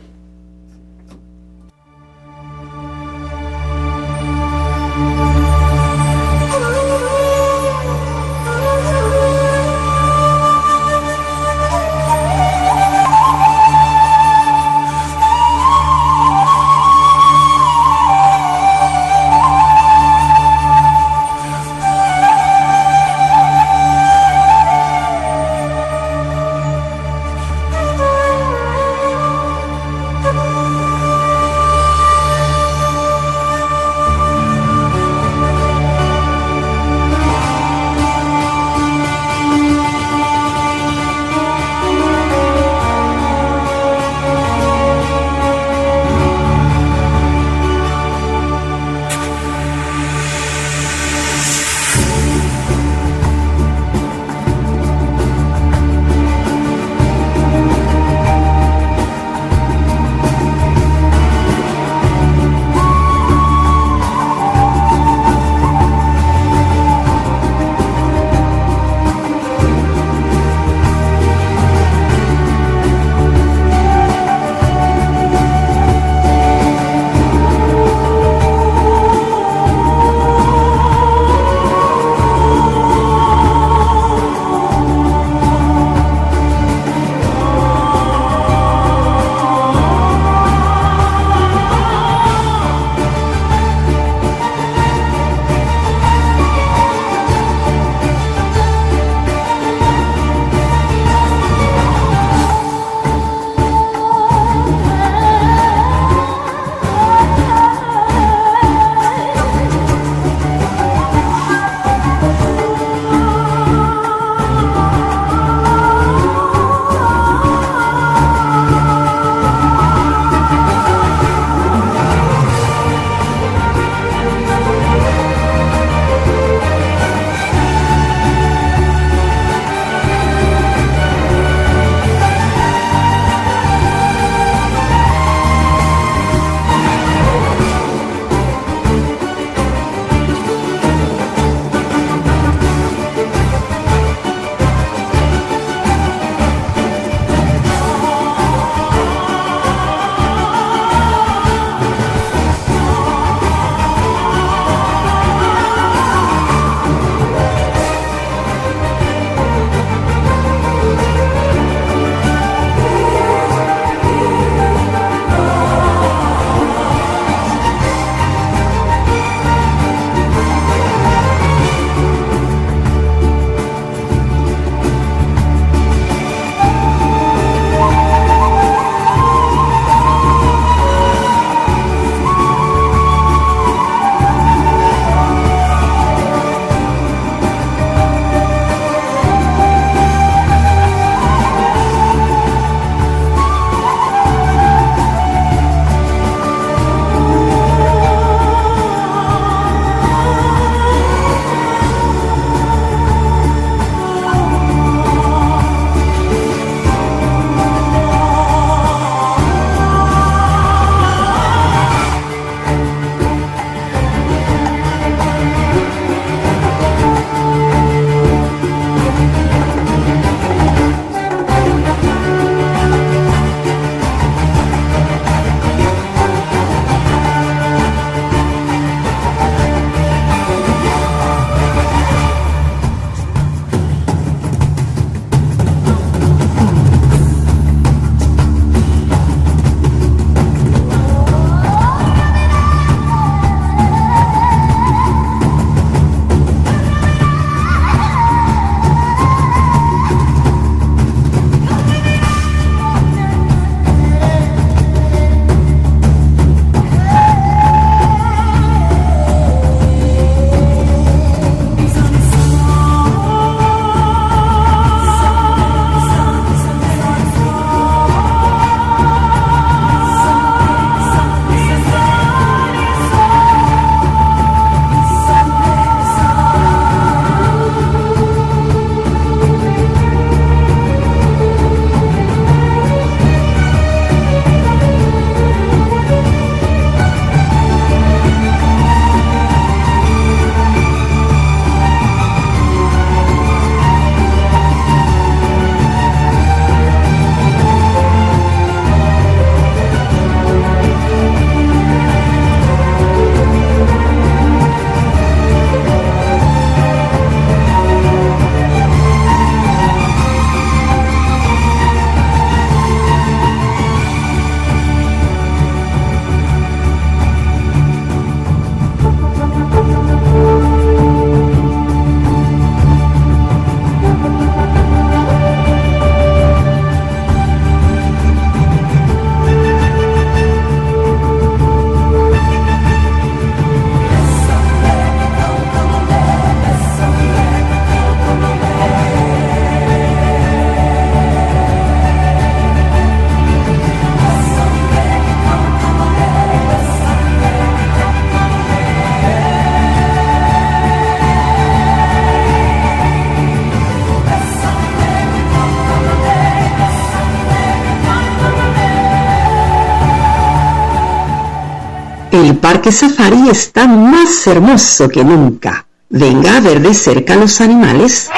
El 362.47 362.59
Parque 362.59 362.93
Safari 362.93 363.49
está 363.51 363.89
más 363.89 364.47
hermoso 364.47 365.09
que 365.09 365.25
nunca. 365.25 365.89
Venga 366.09 366.59
a 366.59 366.61
ver 366.61 366.81
de 366.81 366.95
cerca 366.95 367.35
los 367.35 367.61
animales 367.61 368.31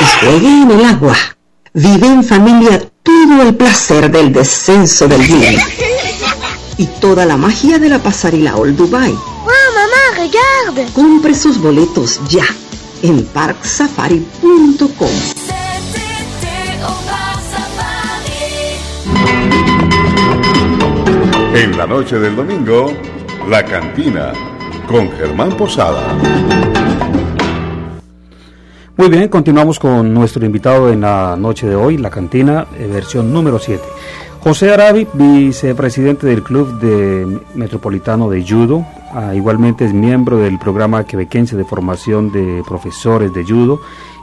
y 0.00 0.24
juegue 0.24 0.62
en 0.62 0.70
el 0.70 0.82
agua. 0.86 1.14
Vive 1.74 2.06
en 2.06 2.24
familia 2.24 2.82
todo 3.02 3.42
el 3.42 3.54
placer 3.54 4.10
del 4.10 4.32
descenso 4.32 5.06
del 5.06 5.26
día 5.26 5.62
y 6.78 6.86
toda 6.86 7.26
la 7.26 7.36
magia 7.36 7.78
de 7.78 7.90
la 7.90 7.98
pasarela 7.98 8.56
Old 8.56 8.78
Dubai. 8.78 9.12
¡Wow, 9.12 9.52
mamá, 9.74 10.16
regarde! 10.16 10.90
Compre 10.94 11.34
sus 11.34 11.58
boletos 11.60 12.20
ya 12.26 12.46
en 13.02 13.22
parksafari.com. 13.26 15.10
En 21.52 21.76
la 21.76 21.86
noche 21.86 22.18
del 22.18 22.34
domingo, 22.34 22.90
La 23.48 23.64
Cantina, 23.64 24.32
con 24.86 25.10
Germán 25.12 25.50
Posada. 25.56 26.02
Muy 28.96 29.08
bien, 29.08 29.28
continuamos 29.28 29.78
con 29.78 30.12
nuestro 30.12 30.44
invitado 30.44 30.92
en 30.92 31.00
la 31.00 31.36
noche 31.36 31.66
de 31.66 31.74
hoy, 31.74 31.96
La 31.96 32.10
Cantina, 32.10 32.66
eh, 32.78 32.86
versión 32.86 33.32
número 33.32 33.58
7. 33.58 33.82
José 34.40 34.72
Arabi, 34.72 35.06
vicepresidente 35.12 36.26
del 36.26 36.42
Club 36.42 36.78
de 36.80 37.40
Metropolitano 37.54 38.30
de 38.30 38.46
Judo, 38.46 38.86
ah, 39.12 39.34
igualmente 39.34 39.84
es 39.84 39.92
miembro 39.92 40.38
del 40.38 40.58
programa 40.58 41.04
quebequense 41.04 41.56
de 41.56 41.64
formación 41.64 42.30
de 42.30 42.62
profesores 42.66 43.32
de 43.32 43.44
judo 43.44 43.80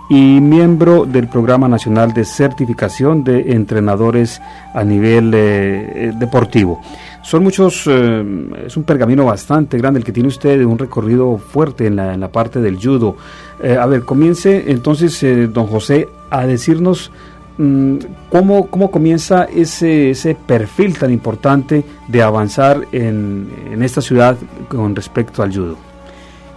y 0.09 0.39
miembro 0.39 1.05
del 1.05 1.27
Programa 1.27 1.67
Nacional 1.67 2.13
de 2.13 2.23
Certificación 2.23 3.23
de 3.23 3.51
Entrenadores 3.51 4.41
a 4.73 4.83
nivel 4.83 5.33
eh, 5.33 5.37
eh, 5.37 6.11
deportivo. 6.15 6.81
Son 7.27 7.43
muchos, 7.43 7.83
eh, 7.87 8.23
es 8.67 8.77
un 8.77 8.83
pergamino 8.83 9.25
bastante 9.25 9.77
grande 9.77 9.99
el 9.99 10.05
que 10.05 10.13
tiene 10.13 10.29
usted, 10.29 10.63
un 10.63 10.79
recorrido 10.79 11.37
fuerte 11.37 11.85
en 11.85 11.97
la, 11.97 12.13
en 12.13 12.21
la 12.21 12.31
parte 12.31 12.61
del 12.61 12.77
judo. 12.81 13.17
a 13.61 13.85
ver, 13.85 14.03
comience 14.03 14.71
entonces, 14.71 15.51
don 15.51 15.67
José, 15.67 16.07
a 16.29 16.47
decirnos 16.47 17.11
mm, 17.57 17.97
cómo, 18.31 18.67
cómo 18.67 18.89
comienza 18.91 19.43
ese, 19.43 20.11
ese 20.11 20.35
perfil 20.35 20.97
tan 20.97 21.11
importante 21.11 21.83
de 22.07 22.21
avanzar 22.21 22.87
en, 22.93 23.49
en 23.73 23.83
esta 23.83 23.99
ciudad 23.99 24.37
con 24.69 24.95
respecto 24.95 25.43
al 25.43 25.53
judo. 25.53 25.75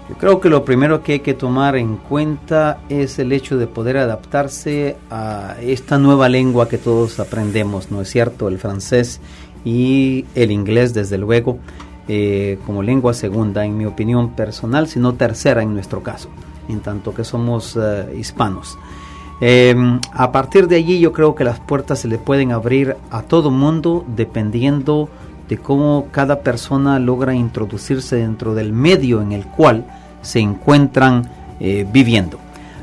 Yo 0.09 0.17
creo 0.19 0.41
que 0.41 0.49
lo 0.49 0.65
primero 0.65 1.05
que 1.05 1.15
hay 1.15 1.21
que 1.21 1.35
tomar 1.35 1.77
en 1.77 1.97
cuenta 1.97 2.81
es 2.89 3.21
el 3.21 3.31
hecho 3.31 3.57
de 3.59 3.69
poder 3.69 3.97
adaptarse 3.97 4.97
a 5.09 5.55
esta 5.61 5.99
nueva 5.99 6.29
lengua 6.29 6.69
que 6.69 6.79
todos 6.79 7.19
aprendemos, 7.19 7.93
¿no 7.93 8.03
es 8.03 8.09
cierto? 8.09 8.49
El 8.49 8.59
francés 8.59 9.21
y 9.65 10.25
el 10.35 10.51
inglés, 10.51 10.95
desde 10.95 11.19
luego, 11.19 11.59
eh, 12.09 12.59
como 12.67 12.83
lengua 12.83 13.15
segunda, 13.15 13.65
en 13.65 13.77
mi 13.77 13.87
opinión 13.87 14.31
personal, 14.31 14.89
sino 14.89 15.15
tercera 15.15 15.63
en 15.63 15.75
nuestro 15.75 16.03
caso, 16.03 16.29
en 16.69 16.81
tanto 16.81 17.15
que 17.15 17.25
somos 17.25 17.79
eh, 17.81 18.17
hispanos. 18.19 18.79
Eh, 19.41 19.75
a 20.13 20.33
partir 20.33 20.69
de 20.69 20.77
allí 20.77 20.99
yo 20.99 21.13
creo 21.13 21.35
que 21.35 21.45
las 21.45 21.61
puertas 21.61 22.01
se 22.01 22.09
le 22.09 22.19
pueden 22.19 22.53
abrir 22.53 22.97
a 23.11 23.23
todo 23.23 23.51
mundo 23.51 24.05
dependiendo 24.07 25.09
de 25.49 25.57
cómo 25.57 26.09
cada 26.13 26.41
persona 26.41 26.99
logra 26.99 27.35
introducirse 27.35 28.17
dentro 28.17 28.55
del 28.55 28.73
medio 28.73 29.23
en 29.23 29.33
el 29.33 29.47
cual 29.47 29.85
se 30.23 30.41
encuentran 30.41 31.31
eh, 31.59 31.87
viviendo. 31.93 32.40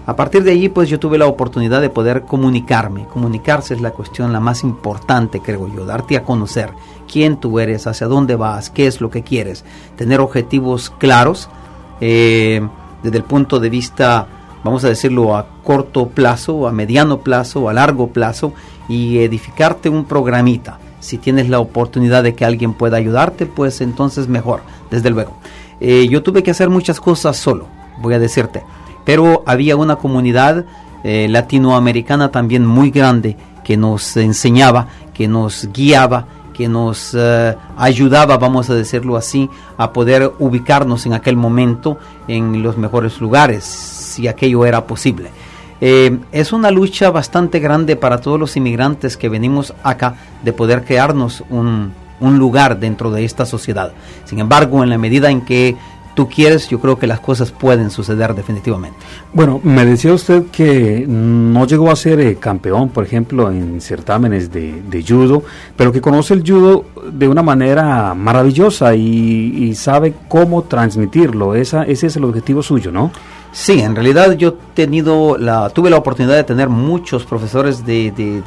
A 0.07 0.15
partir 0.15 0.45
de 0.45 0.51
allí, 0.51 0.69
pues 0.69 0.87
yo 0.87 0.99
tuve 0.99 1.17
la 1.17 1.27
oportunidad 1.27 1.81
de 1.81 1.89
poder 1.89 2.21
comunicarme. 2.21 3.05
Comunicarse 3.07 3.73
es 3.73 3.81
la 3.81 3.91
cuestión 3.91 4.31
la 4.31 4.39
más 4.39 4.63
importante, 4.63 5.41
creo 5.41 5.67
yo, 5.67 5.85
darte 5.85 6.15
a 6.15 6.23
conocer 6.23 6.69
quién 7.11 7.35
tú 7.35 7.59
eres, 7.59 7.87
hacia 7.87 8.07
dónde 8.07 8.37
vas, 8.37 8.69
qué 8.69 8.87
es 8.87 9.01
lo 9.01 9.09
que 9.09 9.23
quieres, 9.23 9.65
tener 9.97 10.21
objetivos 10.21 10.91
claros 10.97 11.49
eh, 11.99 12.65
desde 13.03 13.17
el 13.17 13.25
punto 13.25 13.59
de 13.59 13.69
vista, 13.69 14.27
vamos 14.63 14.85
a 14.85 14.87
decirlo, 14.87 15.35
a 15.35 15.45
corto 15.61 16.07
plazo, 16.07 16.69
a 16.69 16.71
mediano 16.71 17.19
plazo, 17.19 17.67
a 17.67 17.73
largo 17.73 18.07
plazo 18.07 18.53
y 18.87 19.17
edificarte 19.17 19.89
un 19.89 20.05
programita. 20.05 20.79
Si 21.01 21.17
tienes 21.17 21.49
la 21.49 21.59
oportunidad 21.59 22.23
de 22.23 22.33
que 22.33 22.45
alguien 22.45 22.73
pueda 22.73 22.95
ayudarte, 22.95 23.45
pues 23.45 23.81
entonces 23.81 24.29
mejor, 24.29 24.61
desde 24.89 25.09
luego. 25.09 25.33
Eh, 25.81 26.07
yo 26.09 26.23
tuve 26.23 26.43
que 26.43 26.51
hacer 26.51 26.69
muchas 26.69 27.01
cosas 27.01 27.35
solo, 27.35 27.67
voy 28.01 28.13
a 28.13 28.19
decirte, 28.19 28.63
pero 29.07 29.41
había 29.45 29.77
una 29.77 29.95
comunidad 29.95 30.65
eh, 31.05 31.27
latinoamericana 31.29 32.29
también 32.29 32.65
muy 32.65 32.91
grande 32.91 33.37
que 33.63 33.77
nos 33.77 34.17
enseñaba, 34.17 34.89
que 35.13 35.29
nos 35.29 35.69
guiaba, 35.71 36.25
que 36.53 36.67
nos 36.67 37.15
eh, 37.17 37.55
ayudaba, 37.77 38.37
vamos 38.37 38.69
a 38.69 38.75
decirlo 38.75 39.15
así, 39.15 39.49
a 39.77 39.93
poder 39.93 40.33
ubicarnos 40.39 41.05
en 41.05 41.13
aquel 41.13 41.37
momento 41.37 41.97
en 42.27 42.61
los 42.61 42.77
mejores 42.77 43.21
lugares, 43.21 43.63
si 43.63 44.27
aquello 44.27 44.65
era 44.65 44.85
posible. 44.85 45.29
es 45.79 46.51
una 46.51 46.69
lucha 46.69 47.09
bastante 47.09 47.59
grande 47.59 47.95
para 47.95 48.19
todos 48.19 48.37
los 48.37 48.57
inmigrantes 48.57 49.15
que 49.15 49.29
venimos 49.29 49.73
acá 49.83 50.15
de 50.43 50.51
poder 50.51 50.83
crearnos 50.83 51.45
un 51.49 51.93
lugar 52.19 52.77
dentro 52.77 53.09
de 53.11 53.23
esta 53.23 53.45
sociedad. 53.45 53.93
Sin 54.25 54.39
embargo, 54.39 54.83
en 54.83 54.89
la 54.89 54.97
medida 54.97 55.29
en 55.29 55.45
que 55.45 55.77
tú 56.17 56.27
quieres, 56.27 56.67
yo 56.67 56.79
creo 56.79 56.97
que 56.97 57.05
las 57.05 57.19
cosas 57.19 57.51
pueden 57.51 57.91
suceder 57.91 58.33
definitivamente. 58.33 58.97
Bueno, 59.33 59.61
me 59.63 59.85
decía 59.85 60.11
usted 60.13 60.47
que 60.51 61.05
no 61.07 61.67
llegó 61.67 61.91
a 61.91 61.95
ser 61.95 62.19
eh, 62.19 62.37
campeón, 62.37 62.89
por 62.89 63.03
ejemplo, 63.03 63.51
en 63.51 63.79
certámenes 63.79 64.51
de, 64.51 65.05
judo, 65.07 65.43
pero 65.75 65.91
que 65.91 66.01
conoce 66.01 66.33
el 66.33 66.41
judo 66.41 66.85
de 67.11 67.27
una 67.27 67.43
manera 67.43 68.15
maravillosa 68.15 68.95
y, 68.95 69.75
sabe 69.75 70.15
cómo 70.27 70.63
transmitirlo. 70.63 71.53
Esa, 71.53 71.83
ese 71.83 72.07
es 72.07 72.15
el 72.15 72.23
objetivo 72.23 72.63
suyo, 72.63 72.91
¿no? 72.91 73.11
Sí, 73.51 73.79
en 73.79 73.93
realidad 73.93 74.31
yo 74.31 74.55
tenido 74.73 75.37
la, 75.37 75.69
tuve 75.69 75.91
la 75.91 75.97
oportunidad 75.97 76.35
de 76.35 76.43
tener 76.43 76.67
muchos 76.67 77.25
profesores 77.25 77.85
de, 77.85 78.11
de 78.11 78.41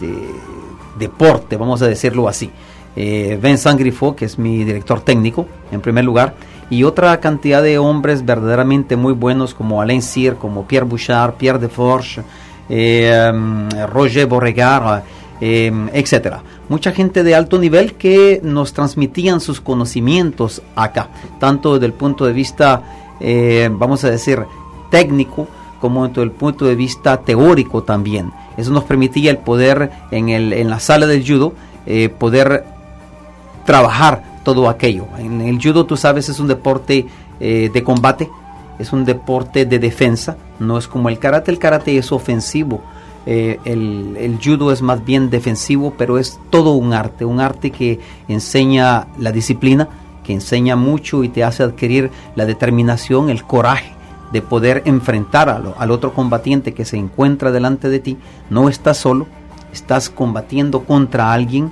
deporte, 0.98 1.56
vamos 1.56 1.82
a 1.82 1.86
decirlo 1.86 2.28
así 2.28 2.50
eh, 2.96 3.38
Vincent 3.40 3.78
Griffo, 3.78 4.16
que 4.16 4.24
es 4.24 4.38
mi 4.38 4.64
director 4.64 5.00
técnico, 5.00 5.46
en 5.70 5.80
primer 5.80 6.04
lugar, 6.04 6.34
y 6.70 6.84
otra 6.84 7.18
cantidad 7.20 7.62
de 7.62 7.78
hombres 7.78 8.24
verdaderamente 8.24 8.96
muy 8.96 9.12
buenos 9.12 9.52
como 9.52 9.82
Alain 9.82 10.02
Cyr, 10.02 10.36
como 10.36 10.66
Pierre 10.66 10.86
Bouchard, 10.86 11.34
Pierre 11.34 11.58
Deforge, 11.58 12.22
eh, 12.68 13.30
um, 13.34 13.68
Roger 13.88 14.26
Borregar, 14.26 15.02
eh, 15.40 15.72
etcétera. 15.92 16.42
Mucha 16.68 16.92
gente 16.92 17.24
de 17.24 17.34
alto 17.34 17.58
nivel 17.58 17.94
que 17.94 18.40
nos 18.44 18.72
transmitían 18.72 19.40
sus 19.40 19.60
conocimientos 19.60 20.62
acá, 20.76 21.08
tanto 21.40 21.74
desde 21.74 21.86
el 21.86 21.92
punto 21.92 22.24
de 22.24 22.32
vista, 22.32 22.82
eh, 23.18 23.68
vamos 23.72 24.04
a 24.04 24.10
decir, 24.10 24.44
técnico, 24.90 25.48
como 25.80 26.06
desde 26.06 26.22
el 26.22 26.30
punto 26.30 26.66
de 26.66 26.76
vista 26.76 27.16
teórico 27.16 27.82
también. 27.82 28.30
Eso 28.56 28.70
nos 28.70 28.84
permitía 28.84 29.32
el 29.32 29.38
poder 29.38 29.90
en, 30.12 30.28
el, 30.28 30.52
en 30.52 30.70
la 30.70 30.78
sala 30.78 31.06
del 31.06 31.26
judo, 31.26 31.54
eh, 31.86 32.08
poder 32.08 32.64
trabajar 33.64 34.29
todo 34.42 34.68
aquello. 34.68 35.06
En 35.18 35.40
el 35.40 35.60
judo, 35.60 35.86
tú 35.86 35.96
sabes, 35.96 36.28
es 36.28 36.40
un 36.40 36.46
deporte 36.46 37.06
eh, 37.40 37.70
de 37.72 37.82
combate, 37.82 38.28
es 38.78 38.92
un 38.92 39.04
deporte 39.04 39.66
de 39.66 39.78
defensa, 39.78 40.36
no 40.58 40.78
es 40.78 40.88
como 40.88 41.08
el 41.08 41.18
karate, 41.18 41.50
el 41.50 41.58
karate 41.58 41.96
es 41.96 42.12
ofensivo. 42.12 42.82
Eh, 43.26 43.58
el, 43.66 44.16
el, 44.18 44.38
judo 44.42 44.72
es 44.72 44.80
más 44.80 45.04
bien 45.04 45.28
defensivo, 45.28 45.92
pero 45.98 46.18
es 46.18 46.40
todo 46.48 46.72
un 46.72 46.94
arte, 46.94 47.26
un 47.26 47.40
arte 47.40 47.70
que 47.70 48.00
enseña 48.28 49.08
la 49.18 49.30
disciplina, 49.30 49.88
que 50.24 50.32
enseña 50.32 50.74
mucho 50.74 51.22
y 51.22 51.28
te 51.28 51.44
hace 51.44 51.62
adquirir 51.62 52.10
la 52.34 52.46
determinación, 52.46 53.28
el 53.28 53.44
coraje 53.44 53.92
de 54.32 54.42
poder 54.42 54.82
enfrentar 54.86 55.48
al 55.48 55.90
otro 55.90 56.14
combatiente 56.14 56.72
que 56.72 56.84
se 56.84 56.96
encuentra 56.96 57.50
delante 57.50 57.88
de 57.88 57.98
ti. 57.98 58.16
No 58.48 58.68
estás 58.68 58.96
solo, 58.96 59.26
estás 59.72 60.08
combatiendo 60.08 60.84
contra 60.84 61.32
alguien 61.32 61.70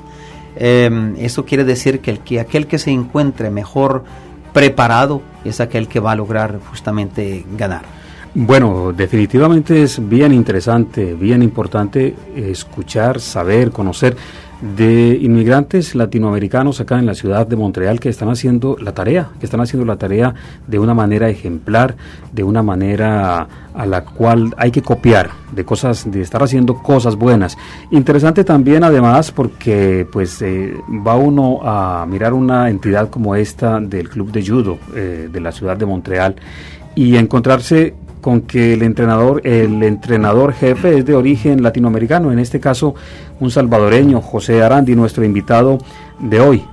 Em, 0.61 1.15
eso 1.19 1.45
quiere 1.45 1.65
decir 1.65 2.01
que, 2.01 2.11
el, 2.11 2.19
que 2.19 2.41
aquel 2.41 2.67
que 2.67 2.79
se 2.79 2.91
encuentre 2.91 3.49
mejor 3.51 4.03
preparado 4.53 5.23
es 5.45 5.61
aquel 5.61 5.87
que 5.87 6.01
va 6.01 6.13
a 6.13 6.17
lograr 6.17 6.59
justamente 6.69 7.45
ganar. 7.57 7.83
Bueno, 8.35 8.93
definitivamente 8.93 9.83
es 9.83 10.07
bien 10.07 10.33
interesante, 10.35 11.15
bien 11.15 11.43
importante 11.43 12.15
escuchar, 12.35 13.21
saber, 13.21 13.71
conocer 13.71 14.17
de 14.61 15.17
inmigrantes 15.21 15.95
latinoamericanos 15.95 16.81
acá 16.81 16.99
en 16.99 17.07
la 17.07 17.15
ciudad 17.15 17.47
de 17.47 17.55
Montreal 17.55 18.01
que 18.01 18.09
están 18.09 18.29
haciendo 18.29 18.77
la 18.81 18.93
tarea, 18.93 19.31
que 19.39 19.47
están 19.47 19.61
haciendo 19.61 19.87
la 19.87 19.97
tarea 19.97 20.35
de 20.67 20.79
una 20.79 20.95
manera 20.95 21.29
ejemplar, 21.29 21.97
de 22.33 22.43
una 22.43 22.63
manera 22.63 23.47
a 23.75 23.87
la 23.87 24.05
cual 24.05 24.55
hay 24.57 24.73
que 24.73 24.83
copiar, 24.83 25.31
de 25.53 25.65
cosas, 25.65 26.11
de 26.11 26.23
estar 26.23 26.43
haciendo 26.43 26.83
cosas 26.83 27.15
buenas. 27.15 27.57
Interesante 27.93 28.43
también 28.43 28.83
además 28.83 29.31
porque 29.31 30.07
pues 30.11 30.43
eh, 30.43 30.75
va 31.07 31.15
uno 31.15 31.61
a 31.63 32.05
mirar 32.07 32.33
una 32.33 32.69
entidad 32.69 33.11
como 33.11 33.37
esta 33.37 33.79
del 33.79 34.09
Club 34.09 34.33
de 34.33 34.45
Judo 34.45 34.79
eh, 34.95 35.29
de 35.31 35.41
la 35.41 35.53
ciudad 35.53 35.77
de 35.77 35.87
Montreal 35.87 36.35
y 36.97 37.17
encontrarse 37.17 37.95
con 38.21 38.43
que 38.43 38.75
el 38.75 38.83
entrenador, 38.83 39.41
el 39.45 39.83
entrenador 39.83 40.53
jefe 40.53 40.99
es 40.99 41.05
de 41.05 41.15
origen 41.15 41.63
latinoamericano, 41.63 42.33
en 42.33 42.39
este 42.39 42.61
caso 42.61 42.95
un 43.41 43.51
salvadoreño, 43.51 44.21
José 44.21 44.63
Arandi, 44.63 44.95
nuestro 44.95 45.25
invitado 45.25 45.79
de 46.19 46.41
hoy. 46.41 46.65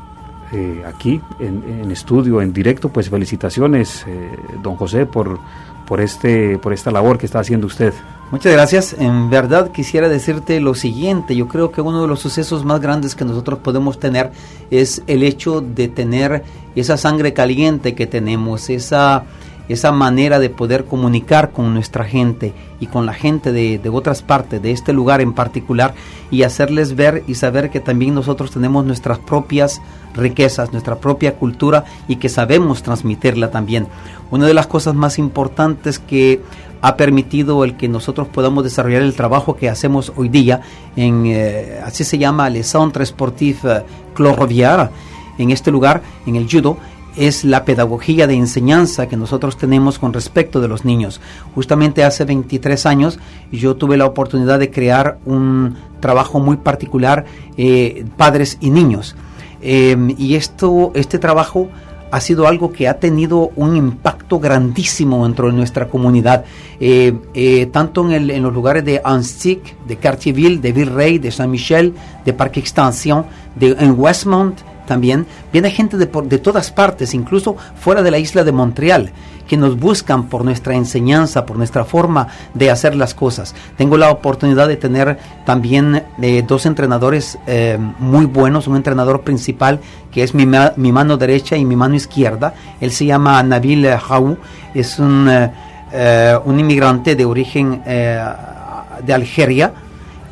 eh, 0.52 0.84
aquí 0.86 1.20
en, 1.40 1.64
en, 1.84 1.92
estudio, 1.92 2.42
en 2.42 2.54
directo, 2.54 2.90
pues 2.90 3.10
felicitaciones, 3.10 4.06
eh, 4.08 4.30
don 4.64 4.76
José, 4.76 5.06
por, 5.06 5.40
por, 5.88 6.02
este, 6.02 6.58
por 6.60 6.72
esta 6.74 6.92
labor 6.92 7.18
que 7.18 7.26
está 7.26 7.40
haciendo 7.40 7.68
usted. 7.68 7.94
Muchas 8.32 8.54
gracias. 8.54 8.96
En 8.98 9.30
verdad 9.30 9.72
quisiera 9.72 10.08
decirte 10.10 10.60
lo 10.60 10.74
siguiente. 10.74 11.36
Yo 11.36 11.48
creo 11.48 11.72
que 11.72 11.82
uno 11.82 12.02
de 12.02 12.08
los 12.08 12.20
sucesos 12.20 12.64
más 12.66 12.80
grandes 12.80 13.16
que 13.16 13.26
nosotros 13.26 13.60
podemos 13.60 14.00
tener 14.00 14.32
es 14.72 15.04
el 15.08 15.24
hecho 15.24 15.62
de 15.62 15.88
tener 15.88 16.44
esa 16.76 16.98
sangre 16.98 17.34
caliente 17.34 17.94
que 17.94 18.08
tenemos, 18.08 18.70
esa, 18.70 19.24
esa 19.70 19.92
manera 19.92 20.40
de 20.40 20.50
poder 20.50 20.86
comunicar 20.86 21.52
con 21.52 21.74
nuestra 21.74 22.06
gente 22.06 22.54
y 22.80 22.88
con 22.88 23.06
la 23.06 23.14
gente 23.14 23.52
de, 23.52 23.82
otras 23.90 24.22
partes, 24.22 24.62
de 24.62 24.72
este 24.72 24.94
lugar 24.94 25.22
en 25.22 25.34
particular, 25.34 25.94
y 26.32 26.44
hacerles 26.44 26.96
ver 26.96 27.24
y 27.28 27.36
saber 27.36 27.70
que 27.70 27.80
también 27.80 28.14
nosotros 28.14 28.52
tenemos 28.52 28.86
nuestras 28.86 29.20
propias 29.20 29.82
riquezas, 30.14 30.72
nuestra 30.72 30.96
propia 30.96 31.36
cultura 31.36 31.86
y 32.08 32.18
que 32.18 32.30
sabemos 32.30 32.84
transmitirla 32.84 33.52
también. 33.52 33.88
Una 34.32 34.48
de 34.48 34.54
las 34.54 34.68
cosas 34.68 34.96
más 34.96 35.20
importantes 35.20 36.00
que 36.00 36.42
ha 36.82 36.98
permitido 36.98 37.64
el 37.64 37.78
que 37.78 37.88
nosotros 37.88 38.28
podamos 38.28 38.64
desarrollar 38.64 39.02
el 39.02 39.16
trabajo 39.16 39.56
que 39.56 39.70
hacemos 39.70 40.14
hoy 40.16 40.30
día 40.30 40.62
en, 40.96 41.26
eh, 41.26 41.80
así 41.84 42.04
se 42.04 42.18
llama, 42.18 42.50
le 42.50 42.64
Centre 42.64 43.06
Sportif 43.06 43.66
eh, 43.66 43.84
Cloroviar, 44.14 44.92
en 45.38 45.52
este 45.52 45.72
lugar, 45.72 46.02
en 46.26 46.36
el 46.36 46.48
judo, 46.50 46.78
es 47.18 47.44
la 47.44 47.66
pedagogía 47.66 48.28
de 48.28 48.36
enseñanza 48.36 49.08
que 49.08 49.18
nosotros 49.18 49.58
tenemos 49.58 50.00
con 50.00 50.14
respecto 50.14 50.62
de 50.62 50.68
los 50.68 50.86
niños. 50.86 51.22
Justamente 51.54 52.04
hace 52.04 52.26
23 52.26 52.86
años 52.86 53.20
yo 53.52 53.76
tuve 53.76 53.98
la 53.98 54.06
oportunidad 54.06 54.60
de 54.60 54.72
crear 54.72 55.18
un 55.26 55.76
trabajo 56.00 56.40
muy 56.40 56.58
particular, 56.58 57.26
eh, 57.58 58.06
padres 58.18 58.58
y 58.62 58.70
niños. 58.70 59.16
Eh, 59.62 59.98
y 60.18 60.36
esto, 60.36 60.92
este 60.94 61.18
trabajo 61.18 61.70
ha 62.12 62.22
sido 62.22 62.48
algo 62.48 62.72
que 62.72 62.88
ha 62.88 63.00
tenido 63.00 63.52
un 63.58 63.76
impacto 63.76 64.40
grandísimo 64.40 65.26
dentro 65.26 65.48
de 65.48 65.54
nuestra 65.54 65.90
comunidad, 65.90 66.46
eh, 66.80 67.14
eh, 67.34 67.66
tanto 67.68 68.10
en, 68.10 68.42
los 68.42 68.54
lugares 68.54 68.86
de 68.86 69.02
Anstic, 69.04 69.78
de 69.86 69.98
Cartierville, 69.98 70.60
de 70.60 70.72
Virrey, 70.72 71.20
de 71.20 71.32
Saint 71.32 71.52
Michel, 71.52 71.94
de 72.24 72.32
Parque 72.32 72.62
Extension, 72.62 73.26
de, 73.56 73.76
en 73.80 74.00
Westmont 74.00 74.58
también. 74.86 75.26
Viene 75.52 75.72
gente 75.72 75.98
de, 75.98 76.06
de 76.06 76.38
todas 76.38 76.72
partes, 76.72 77.14
incluso 77.14 77.56
fuera 77.76 78.04
de 78.04 78.12
la 78.12 78.18
isla 78.18 78.44
de 78.44 78.52
Montreal 78.52 79.12
que 79.48 79.58
nos 79.58 79.80
buscan 79.80 80.28
por 80.28 80.44
nuestra 80.44 80.76
enseñanza, 80.76 81.46
por 81.46 81.58
nuestra 81.58 81.86
forma 81.86 82.28
de 82.54 82.72
hacer 82.72 82.96
las 82.96 83.14
cosas. 83.14 83.56
Tengo 83.78 83.98
la 83.98 84.12
oportunidad 84.12 84.68
de 84.68 84.78
tener 84.78 85.18
también 85.46 86.04
eh, 86.22 86.44
dos 86.46 86.66
entrenadores 86.66 87.38
eh, 87.48 87.78
muy 88.00 88.26
buenos, 88.26 88.68
un 88.68 88.76
entrenador 88.76 89.22
principal 89.22 89.80
que 90.12 90.24
es 90.24 90.34
mi, 90.34 90.46
mi, 90.46 90.92
mano 90.92 91.18
derecha 91.18 91.58
y 91.58 91.66
mi 91.66 91.76
mano 91.76 91.96
izquierda. 91.96 92.54
Él 92.80 92.92
se 92.92 93.06
llama 93.06 93.42
Nabil 93.44 93.88
Haou, 93.88 94.38
es 94.74 94.98
un, 94.98 95.28
eh, 95.30 96.40
un 96.46 96.60
inmigrante 96.60 97.16
de 97.16 97.26
origen 97.26 97.82
de 97.86 99.14
Algeria, 99.14 99.74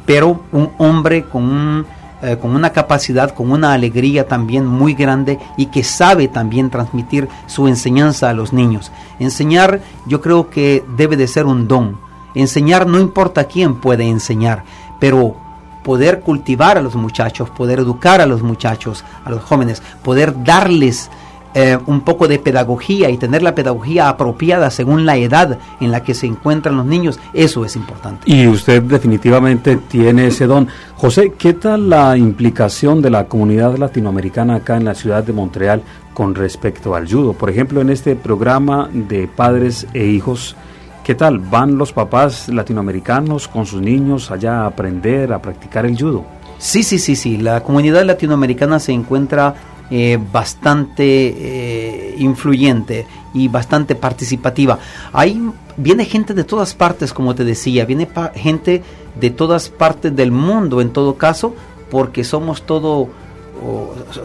pero 0.05 0.45
un 0.51 0.71
hombre 0.77 1.25
con 1.25 1.43
un 1.43 1.85
eh, 2.23 2.37
con 2.37 2.55
una 2.55 2.71
capacidad, 2.71 3.31
con 3.31 3.51
una 3.51 3.73
alegría 3.73 4.29
también 4.29 4.65
muy 4.65 4.93
grande 4.93 5.39
y 5.57 5.65
que 5.65 5.83
sabe 5.83 6.29
también 6.29 6.69
transmitir 6.69 7.27
su 7.47 7.67
enseñanza 7.67 8.29
a 8.29 8.33
los 8.33 8.53
niños. 8.53 8.93
Enseñar 9.19 9.81
yo 10.05 10.21
creo 10.21 10.49
que 10.49 10.85
debe 10.95 11.17
de 11.17 11.27
ser 11.27 11.45
un 11.45 11.67
don. 11.67 11.99
Enseñar 12.33 12.87
no 12.87 12.99
importa 12.99 13.43
quién 13.43 13.75
puede 13.75 14.07
enseñar, 14.07 14.63
pero 15.01 15.35
poder 15.83 16.21
cultivar 16.21 16.77
a 16.77 16.81
los 16.81 16.95
muchachos, 16.95 17.49
poder 17.49 17.79
educar 17.79 18.21
a 18.21 18.25
los 18.25 18.41
muchachos, 18.41 19.03
a 19.25 19.29
los 19.29 19.43
jóvenes, 19.43 19.83
poder 20.01 20.45
darles 20.45 21.09
eh, 21.55 21.77
un 21.85 22.01
poco 22.01 22.27
de 22.27 22.39
pedagogía 22.39 23.11
y 23.11 23.17
tener 23.17 23.43
la 23.43 23.53
pedagogía 23.53 24.09
apropiada 24.09 24.71
según 24.71 25.05
la 25.05 25.17
edad 25.17 25.59
en 25.79 25.91
la 25.91 26.01
que 26.01 26.15
se 26.15 26.25
encuentran 26.25 26.77
los 26.77 26.85
niños, 26.85 27.19
eso 27.31 27.63
es 27.63 27.75
importante. 27.75 28.23
Y 28.25 28.47
usted 28.47 28.81
definitivamente 28.81 29.77
tiene 29.77 30.27
ese 30.27 30.47
don. 30.47 30.67
José, 30.95 31.33
¿qué 31.37 31.53
tal 31.53 31.89
la 31.89 32.17
implicación 32.17 33.01
de 33.01 33.11
la 33.11 33.25
comunidad 33.25 33.77
latinoamericana 33.77 34.55
acá 34.55 34.77
en 34.77 34.85
la 34.85 34.95
ciudad 34.95 35.23
de 35.23 35.33
Montreal 35.33 35.83
con 36.13 36.33
respecto 36.33 36.95
al 36.95 37.07
judo? 37.07 37.33
Por 37.33 37.49
ejemplo, 37.49 37.81
en 37.81 37.91
este 37.91 38.15
programa 38.15 38.89
de 38.91 39.27
padres 39.27 39.85
e 39.93 40.05
hijos, 40.05 40.55
¿qué 41.03 41.13
tal? 41.13 41.37
¿Van 41.37 41.77
los 41.77 41.93
papás 41.93 42.49
latinoamericanos 42.49 43.47
con 43.47 43.67
sus 43.67 43.79
niños 43.79 44.31
allá 44.31 44.61
a 44.61 44.65
aprender, 44.65 45.31
a 45.31 45.41
practicar 45.41 45.85
el 45.85 45.95
judo? 45.95 46.25
Sí, 46.57 46.81
sí, 46.81 46.97
sí, 46.97 47.15
sí. 47.15 47.37
La 47.37 47.61
comunidad 47.61 48.05
latinoamericana 48.05 48.79
se 48.79 48.93
encuentra 48.93 49.53
eh, 49.95 50.17
bastante 50.17 51.03
eh, 51.05 52.15
influyente 52.17 53.05
y 53.31 53.47
bastante 53.47 53.93
participativa. 53.93 54.79
Ahí 55.11 55.39
viene 55.77 56.05
gente 56.05 56.33
de 56.33 56.43
todas 56.43 56.73
partes, 56.73 57.13
como 57.13 57.35
te 57.35 57.43
decía, 57.43 57.85
viene 57.85 58.09
gente 58.33 58.81
de 59.13 59.29
todas 59.29 59.69
partes 59.69 60.15
del 60.15 60.31
mundo 60.31 60.81
en 60.81 60.89
todo 60.89 61.13
caso, 61.17 61.53
porque 61.91 62.23
somos 62.23 62.63
todo 62.63 63.09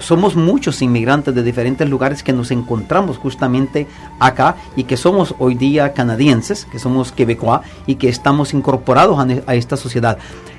somos 0.00 0.36
muchos 0.36 0.80
inmigrantes 0.80 1.34
de 1.34 1.42
diferentes 1.42 1.88
lugares 1.88 2.22
que 2.22 2.32
nos 2.32 2.50
encontramos 2.50 3.18
justamente 3.18 3.86
acá 4.18 4.56
y 4.74 4.84
que 4.84 4.96
somos 4.96 5.34
hoy 5.38 5.54
día 5.54 5.92
canadienses, 5.92 6.64
que 6.64 6.78
somos 6.78 7.12
quebecois 7.12 7.60
y 7.86 7.96
que 7.96 8.08
estamos 8.08 8.54
incorporados 8.54 9.18
a, 9.18 9.26
a 9.46 9.54
esta 9.54 9.76
sociedad. 9.76 10.16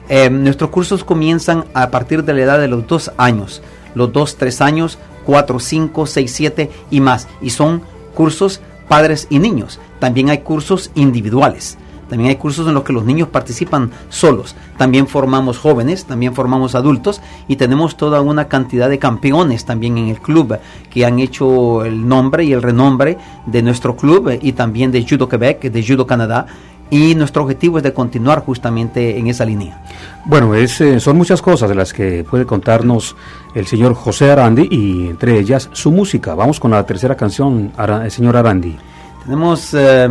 Eh, 0.08 0.30
nuestros 0.30 0.70
cursos 0.70 1.04
comienzan 1.04 1.66
a 1.74 1.90
partir 1.90 2.24
de 2.24 2.34
la 2.36 2.42
edad 2.42 2.60
de 2.60 2.68
los 2.68 2.86
dos 2.86 3.12
años 3.18 3.64
los 3.96 4.12
2, 4.14 4.38
3 4.38 4.62
años, 4.62 4.98
4, 5.26 5.60
5, 5.60 6.06
6, 6.06 6.32
7 6.32 6.72
y 6.92 7.02
más. 7.02 7.28
Y 7.42 7.50
son 7.52 7.82
cursos 8.14 8.62
padres 8.88 9.28
y 9.30 9.40
niños. 9.40 9.80
También 10.00 10.30
hay 10.30 10.40
cursos 10.40 10.92
individuales. 10.96 11.78
También 12.10 12.32
hay 12.32 12.38
cursos 12.38 12.68
en 12.68 12.74
los 12.74 12.84
que 12.84 12.92
los 12.92 13.06
niños 13.06 13.28
participan 13.28 13.92
solos. 14.10 14.56
También 14.78 15.08
formamos 15.08 15.60
jóvenes, 15.60 16.06
también 16.06 16.34
formamos 16.34 16.74
adultos 16.74 17.22
y 17.48 17.56
tenemos 17.56 17.96
toda 17.98 18.20
una 18.22 18.48
cantidad 18.48 18.90
de 18.90 18.98
campeones 18.98 19.64
también 19.64 19.98
en 20.00 20.08
el 20.08 20.20
club 20.20 20.58
que 20.90 21.06
han 21.06 21.20
hecho 21.20 21.86
el 21.86 22.08
nombre 22.08 22.44
y 22.44 22.52
el 22.54 22.64
renombre 22.64 23.18
de 23.46 23.62
nuestro 23.62 23.96
club 23.96 24.40
y 24.42 24.54
también 24.54 24.92
de 24.92 25.06
Judo 25.08 25.30
Quebec, 25.30 25.62
de 25.62 25.86
Judo 25.86 26.08
Canadá 26.08 26.48
y 26.90 27.16
nuestro 27.16 27.44
objetivo 27.44 27.78
es 27.78 27.84
de 27.84 27.94
continuar 27.94 28.44
justamente 28.44 29.18
en 29.18 29.28
esa 29.28 29.46
línea. 29.46 29.82
Bueno, 30.26 30.56
es, 30.56 30.82
eh, 30.82 31.00
son 31.00 31.18
muchas 31.18 31.42
cosas 31.42 31.70
de 31.70 31.76
las 31.76 31.94
que 31.94 32.24
puede 32.24 32.46
contarnos 32.46 33.16
el 33.54 33.68
señor 33.68 33.94
José 33.94 34.32
Arandi 34.32 34.68
y 34.70 35.08
entre 35.08 35.40
ellas 35.40 35.70
su 35.74 35.92
música. 35.92 36.36
Vamos 36.36 36.60
con 36.60 36.72
la 36.72 36.86
tercera 36.86 37.16
canción, 37.16 37.72
Ara, 37.78 38.10
señor 38.10 38.38
Arandi. 38.38 38.76
Tenemos 39.24 39.74
eh, 39.74 40.10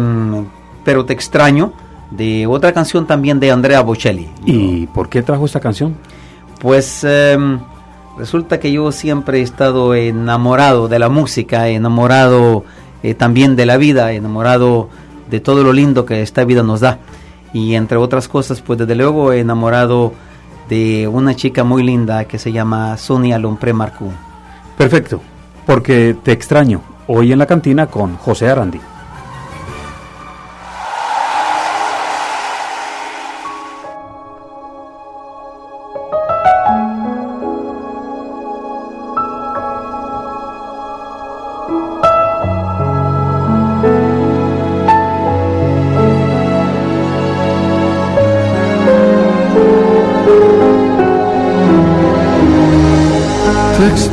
Pero 0.84 1.04
te 1.04 1.12
extraño, 1.12 1.72
de 2.10 2.46
otra 2.46 2.72
canción 2.72 3.06
también 3.06 3.40
de 3.40 3.50
Andrea 3.50 3.82
Bocelli. 3.82 4.28
¿Y 4.44 4.86
yo, 4.86 4.92
por 4.92 5.08
qué 5.08 5.22
trajo 5.22 5.44
esta 5.44 5.60
canción? 5.60 5.96
Pues 6.60 7.04
eh, 7.04 7.36
resulta 8.16 8.58
que 8.58 8.72
yo 8.72 8.90
siempre 8.92 9.40
he 9.40 9.42
estado 9.42 9.94
enamorado 9.94 10.88
de 10.88 10.98
la 10.98 11.08
música, 11.08 11.68
enamorado 11.68 12.64
eh, 13.02 13.14
también 13.14 13.56
de 13.56 13.66
la 13.66 13.76
vida, 13.76 14.12
enamorado 14.12 14.88
de 15.30 15.40
todo 15.40 15.62
lo 15.62 15.72
lindo 15.72 16.04
que 16.04 16.22
esta 16.22 16.44
vida 16.44 16.62
nos 16.62 16.80
da. 16.80 16.98
Y 17.52 17.74
entre 17.74 17.96
otras 17.96 18.28
cosas, 18.28 18.60
pues 18.60 18.78
desde 18.78 18.94
luego 18.94 19.32
he 19.32 19.40
enamorado 19.40 20.12
de 20.68 21.08
una 21.08 21.34
chica 21.34 21.64
muy 21.64 21.82
linda 21.82 22.26
que 22.26 22.38
se 22.38 22.52
llama 22.52 22.96
Sonia 22.96 23.38
Lompré 23.38 23.72
Marcú. 23.72 24.10
Perfecto, 24.76 25.20
porque 25.66 26.16
te 26.22 26.32
extraño. 26.32 26.82
Hoy 27.06 27.32
en 27.32 27.38
la 27.38 27.46
cantina 27.46 27.86
con 27.86 28.16
José 28.16 28.48
Arandi. 28.48 28.80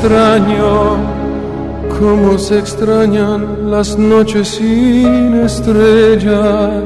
Extraño, 0.05 0.97
como 1.97 2.37
se 2.37 2.59
extrañan 2.59 3.71
las 3.71 3.97
noches 3.97 4.49
sin 4.49 5.33
estrellas, 5.43 6.83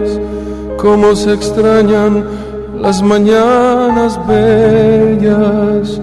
como 0.77 1.13
se 1.17 1.33
extrañan 1.33 2.23
las 2.81 3.01
mañanas 3.01 4.17
bellas. 4.25 5.99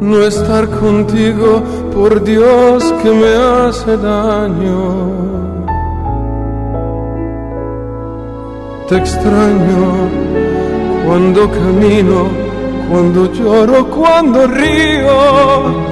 No 0.00 0.20
estar 0.24 0.68
contigo, 0.68 1.62
por 1.94 2.24
Dios 2.24 2.92
que 3.04 3.10
me 3.12 3.34
hace 3.36 3.96
daño. 3.98 5.62
Te 8.88 8.96
extraño 8.96 10.08
cuando 11.06 11.48
camino, 11.52 12.26
cuando 12.90 13.32
lloro, 13.32 13.88
cuando 13.90 14.48
río 14.48 15.91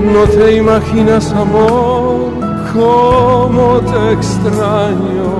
No 0.00 0.24
te 0.24 0.56
imaginas, 0.56 1.32
amor, 1.32 2.32
cómo 2.72 3.80
te 3.80 4.12
extraño. 4.12 5.30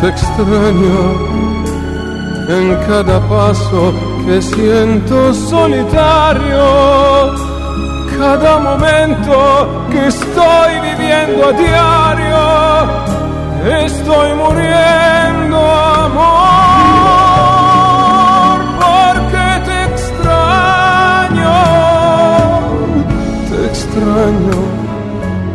Te 0.00 0.08
extraño 0.08 1.32
en 2.48 2.76
cada 2.86 3.20
paso 3.28 3.92
que 4.26 4.42
siento 4.42 5.32
solitario. 5.34 6.62
Cada 8.18 8.58
momento 8.58 9.86
que 9.90 10.06
estoy 10.06 10.72
viviendo 10.80 11.48
a 11.48 11.52
diario, 11.52 12.42
estoy 13.86 14.34
muriendo, 14.34 15.58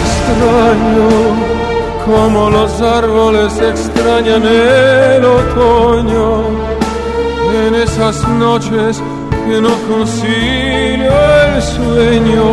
Extraño 0.00 1.08
como 2.04 2.50
los 2.50 2.80
árboles 2.80 3.52
extrañan 3.60 4.42
el 4.44 5.24
otoño 5.24 6.42
en 7.66 7.74
esas 7.74 8.26
noches 8.28 9.00
que 9.46 9.60
no 9.60 9.70
concilio 9.88 11.12
el 11.44 11.62
sueño. 11.62 12.52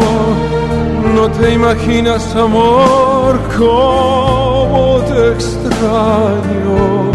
No 1.16 1.30
te 1.32 1.54
imaginas, 1.54 2.36
amor, 2.36 3.40
cómo 3.58 5.02
te 5.08 5.32
extraño. 5.34 7.12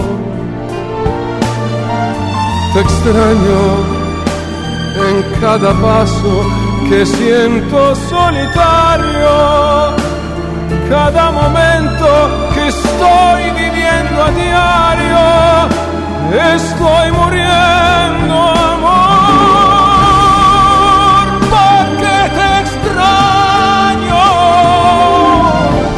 Te 2.72 2.80
extraño 2.80 3.62
en 5.08 5.40
cada 5.40 5.72
paso 5.80 6.32
que 6.88 7.06
siento 7.06 7.94
solitario. 8.10 9.34
Cada 10.88 11.30
momento 11.30 12.06
que 12.54 12.68
estoy 12.68 13.42
viviendo 13.62 14.22
a 14.22 14.30
diario 14.30 15.44
Estoy 16.34 17.12
muriendo, 17.12 18.34
amor, 18.72 18.98
porque 21.48 22.16
te 22.36 22.46
extraño, 22.62 24.24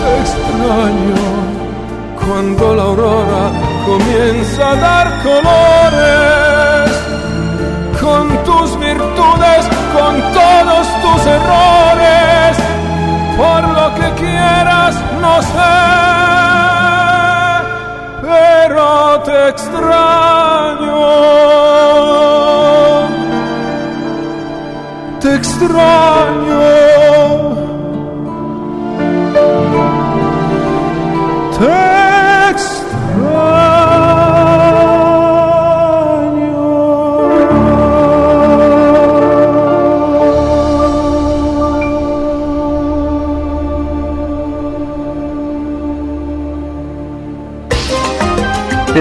te 0.02 0.10
extraño 0.20 1.26
cuando 2.22 2.64
la 2.74 2.82
aurora 2.82 3.44
comienza 3.86 4.62
a 4.68 4.76
dar 4.76 5.06
colores 5.22 6.90
con 7.98 8.24
tus 8.44 8.68
virtudes, 8.78 9.62
con 9.94 10.12
todos 10.34 10.86
tus 11.02 11.20
errores, 11.26 12.25
por 13.36 13.62
lo 13.68 13.94
que 13.94 14.12
quieras, 14.14 14.94
no 15.20 15.42
sé 15.42 15.96
pero 18.26 19.22
te 19.22 19.48
extraño. 19.48 20.96
Te 25.20 25.34
extraño. 25.34 26.95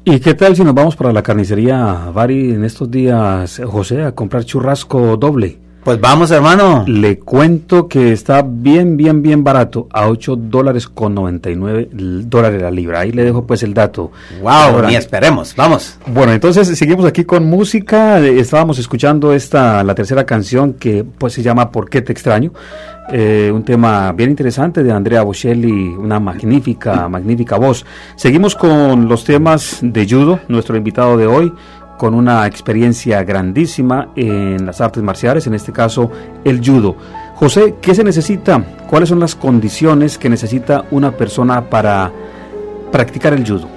¿Y 0.05 0.21
qué 0.21 0.35
tal 0.35 0.55
si 0.55 0.63
nos 0.63 0.73
vamos 0.73 0.95
para 0.95 1.13
la 1.13 1.25
carnicería 1.25 2.13
Bari 2.15 2.53
en 2.53 2.63
estos 2.63 2.89
días, 2.89 3.61
José, 3.67 4.05
a 4.05 4.15
comprar 4.15 4.45
churrasco 4.45 5.17
doble? 5.17 5.59
Pues 5.89 6.03
vamos, 6.03 6.31
hermano. 6.31 6.85
Le 6.87 7.19
cuento 7.19 7.89
que 7.89 8.13
está 8.13 8.43
bien, 8.43 8.99
bien, 8.99 9.23
bien 9.23 9.43
barato, 9.43 9.89
a 9.91 10.09
8 10.09 10.37
dólares 10.37 10.87
con 10.87 11.15
99 11.15 11.89
dólares 12.27 12.61
la 12.61 12.71
libra. 12.71 13.01
Ahí 13.01 13.11
le 13.11 13.25
dejo 13.25 13.47
pues 13.47 13.63
el 13.63 13.73
dato. 13.73 14.13
Wow, 14.43 14.83
ni 14.87 14.97
esperemos, 14.97 15.57
vamos. 15.57 15.97
Bueno, 16.09 16.33
entonces 16.33 16.77
seguimos 16.77 17.07
aquí 17.07 17.25
con 17.25 17.47
música. 17.47 18.21
Estábamos 18.21 18.79
escuchando 18.79 19.33
esta, 19.33 19.83
la 19.83 19.95
tercera 19.95 20.27
canción 20.27 20.75
que 20.75 21.05
pues 21.05 21.33
se 21.33 21.43
llama 21.43 21.73
¿Por 21.73 21.89
qué 21.89 22.03
te 22.03 22.13
extraño? 22.13 22.53
Eh, 23.11 23.51
un 23.51 23.65
tema 23.65 24.13
bien 24.13 24.29
interesante 24.29 24.83
de 24.83 24.93
Andrea 24.93 25.23
Bocelli, 25.23 25.89
una 25.89 26.21
magnífica, 26.21 27.09
magnífica 27.09 27.57
voz. 27.57 27.87
Seguimos 28.15 28.55
con 28.55 29.09
los 29.09 29.25
temas 29.25 29.79
de 29.81 30.07
judo, 30.07 30.41
nuestro 30.49 30.77
invitado 30.77 31.17
de 31.17 31.27
hoy, 31.27 31.51
con 31.99 32.15
una 32.15 32.47
experiencia 32.47 33.23
grandísima 33.25 34.13
en 34.17 34.65
las 34.65 34.81
artes 34.81 35.03
marciales, 35.03 35.47
en 35.47 35.55
este 35.55 35.73
caso 35.73 36.11
el 36.45 36.65
judo. 36.65 36.97
José, 37.35 37.75
¿qué 37.83 37.95
se 37.95 38.03
necesita? 38.03 38.65
¿Cuáles 38.89 39.11
son 39.11 39.21
las 39.21 39.35
condiciones 39.35 40.17
que 40.17 40.31
necesita 40.31 40.85
una 40.91 41.11
persona 41.13 41.69
para 41.69 42.11
practicar 42.91 43.35
el 43.35 43.47
judo? 43.47 43.69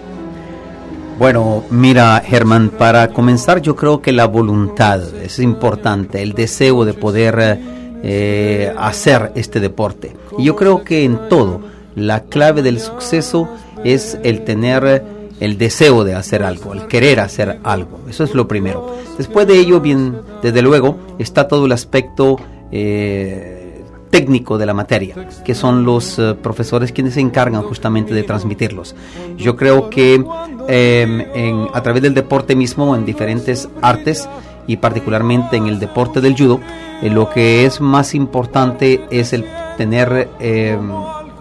Bueno, 1.19 1.63
mira, 1.69 2.21
Germán, 2.25 2.69
para 2.69 3.10
comenzar 3.10 3.62
yo 3.62 3.75
creo 3.75 4.01
que 4.01 4.12
la 4.12 4.25
voluntad 4.25 5.01
es 5.15 5.38
importante, 5.39 6.21
el 6.21 6.34
deseo 6.34 6.86
de 6.86 6.93
poder 6.93 7.60
eh, 8.03 8.73
hacer 8.77 9.31
este 9.36 9.60
deporte. 9.60 10.15
Y 10.38 10.45
yo 10.45 10.55
creo 10.55 10.84
que 10.84 11.03
en 11.03 11.29
todo, 11.29 11.62
la 11.95 12.21
clave 12.21 12.62
del 12.62 12.79
suceso 12.79 13.47
es 13.84 14.17
el 14.23 14.43
tener 14.43 15.03
el 15.41 15.58
deseo 15.58 16.04
de 16.04 16.13
hacer 16.13 16.43
algo, 16.43 16.73
el 16.73 16.88
querer 16.88 17.19
hacer 17.19 17.60
algo. 17.63 17.99
Eso 18.08 18.23
es 18.23 18.34
lo 18.36 18.47
primero. 18.47 18.95
Después 19.17 19.47
de 19.47 19.58
ello, 19.60 19.82
bien, 19.82 20.21
desde 20.41 20.62
luego, 20.62 20.97
está 21.17 21.47
todo 21.47 21.65
el 21.65 21.71
aspecto 21.71 22.38
eh, 22.71 23.84
técnico 24.12 24.60
de 24.60 24.67
la 24.67 24.75
materia, 24.75 25.15
que 25.43 25.56
son 25.56 25.84
los 25.84 26.19
eh, 26.19 26.36
profesores 26.36 26.91
quienes 26.91 27.15
se 27.15 27.21
encargan 27.21 27.63
justamente 27.63 28.13
de 28.13 28.21
transmitirlos. 28.21 28.95
Yo 29.36 29.56
creo 29.56 29.89
que 29.89 30.23
em, 30.67 31.67
a 31.73 31.82
través 31.82 32.04
del 32.04 32.13
deporte 32.13 32.56
mismo, 32.56 32.95
en 32.95 33.04
diferentes 33.04 33.67
artes, 33.82 34.30
y 34.67 34.77
particularmente 34.77 35.58
en 35.58 35.65
el 35.65 35.80
deporte 35.80 36.21
del 36.21 36.38
judo, 36.38 36.60
eh, 37.01 37.10
lo 37.10 37.32
que 37.32 37.65
es 37.65 37.82
más 37.82 38.13
importante 38.13 39.01
es 39.10 39.34
el 39.34 39.43
tener 39.75 40.30
em, 40.39 40.91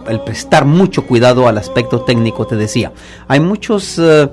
el 0.09 0.21
prestar 0.21 0.65
mucho 0.65 1.07
cuidado 1.07 1.49
al 1.49 1.59
aspecto 1.59 2.01
técnico, 2.03 2.47
te 2.47 2.57
decía. 2.57 2.93
Hay 3.29 3.41
muchos, 3.41 3.99
eh, 3.99 4.29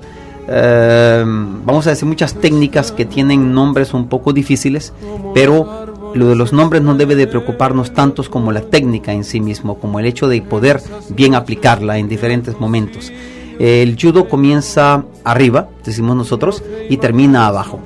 eh, 0.48 1.24
vamos 1.26 1.86
a 1.86 1.90
decir, 1.90 2.06
muchas 2.06 2.34
técnicas 2.34 2.92
que 2.92 3.04
tienen 3.04 3.52
nombres 3.52 3.94
un 3.94 4.08
poco 4.08 4.32
difíciles, 4.32 4.92
pero 5.34 6.12
lo 6.14 6.28
de 6.28 6.36
los 6.36 6.52
nombres 6.52 6.82
no 6.82 6.94
debe 6.94 7.16
de 7.16 7.26
preocuparnos 7.26 7.92
tantos 7.92 8.28
como 8.28 8.52
la 8.52 8.62
técnica 8.62 9.12
en 9.12 9.24
sí 9.24 9.40
mismo, 9.40 9.78
como 9.78 10.00
el 10.00 10.06
hecho 10.06 10.28
de 10.28 10.40
poder 10.42 10.80
bien 11.10 11.34
aplicarla 11.34 11.98
en 11.98 12.08
diferentes 12.08 12.58
momentos. 12.58 13.12
El 13.58 13.96
judo 14.00 14.28
comienza 14.28 15.04
arriba, 15.24 15.68
decimos 15.84 16.16
nosotros, 16.16 16.62
y 16.88 16.96
termina 16.98 17.46
abajo. 17.46 17.80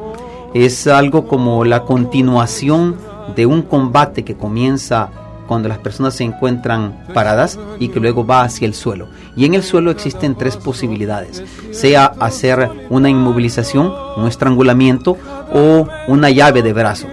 Es 0.55 0.87
algo 0.87 1.27
como 1.27 1.64
la 1.64 1.85
continuación 1.85 2.97
de 3.35 3.47
un 3.47 3.62
combate 3.62 4.23
que 4.23 4.35
comienza 4.35 5.11
cuando 5.53 5.69
las 5.69 5.81
personas 5.81 6.15
se 6.15 6.25
encuentran 6.25 7.05
paradas 7.12 7.59
y 7.79 7.88
que 7.88 8.01
luego 8.01 8.25
va 8.25 8.41
hacia 8.41 8.65
el 8.65 8.73
suelo. 8.73 9.09
Y 9.37 9.45
en 9.45 9.53
el 9.53 9.62
suelo 9.62 9.91
existen 9.91 10.35
tres 10.35 10.57
posibilidades, 10.57 11.45
sea 11.73 12.07
hacer 12.21 12.71
una 12.88 13.11
inmovilización, 13.11 13.93
un 14.17 14.27
estrangulamiento 14.27 15.19
o 15.53 15.87
una 16.09 16.31
llave 16.31 16.62
de 16.62 16.73
brazo. 16.73 17.07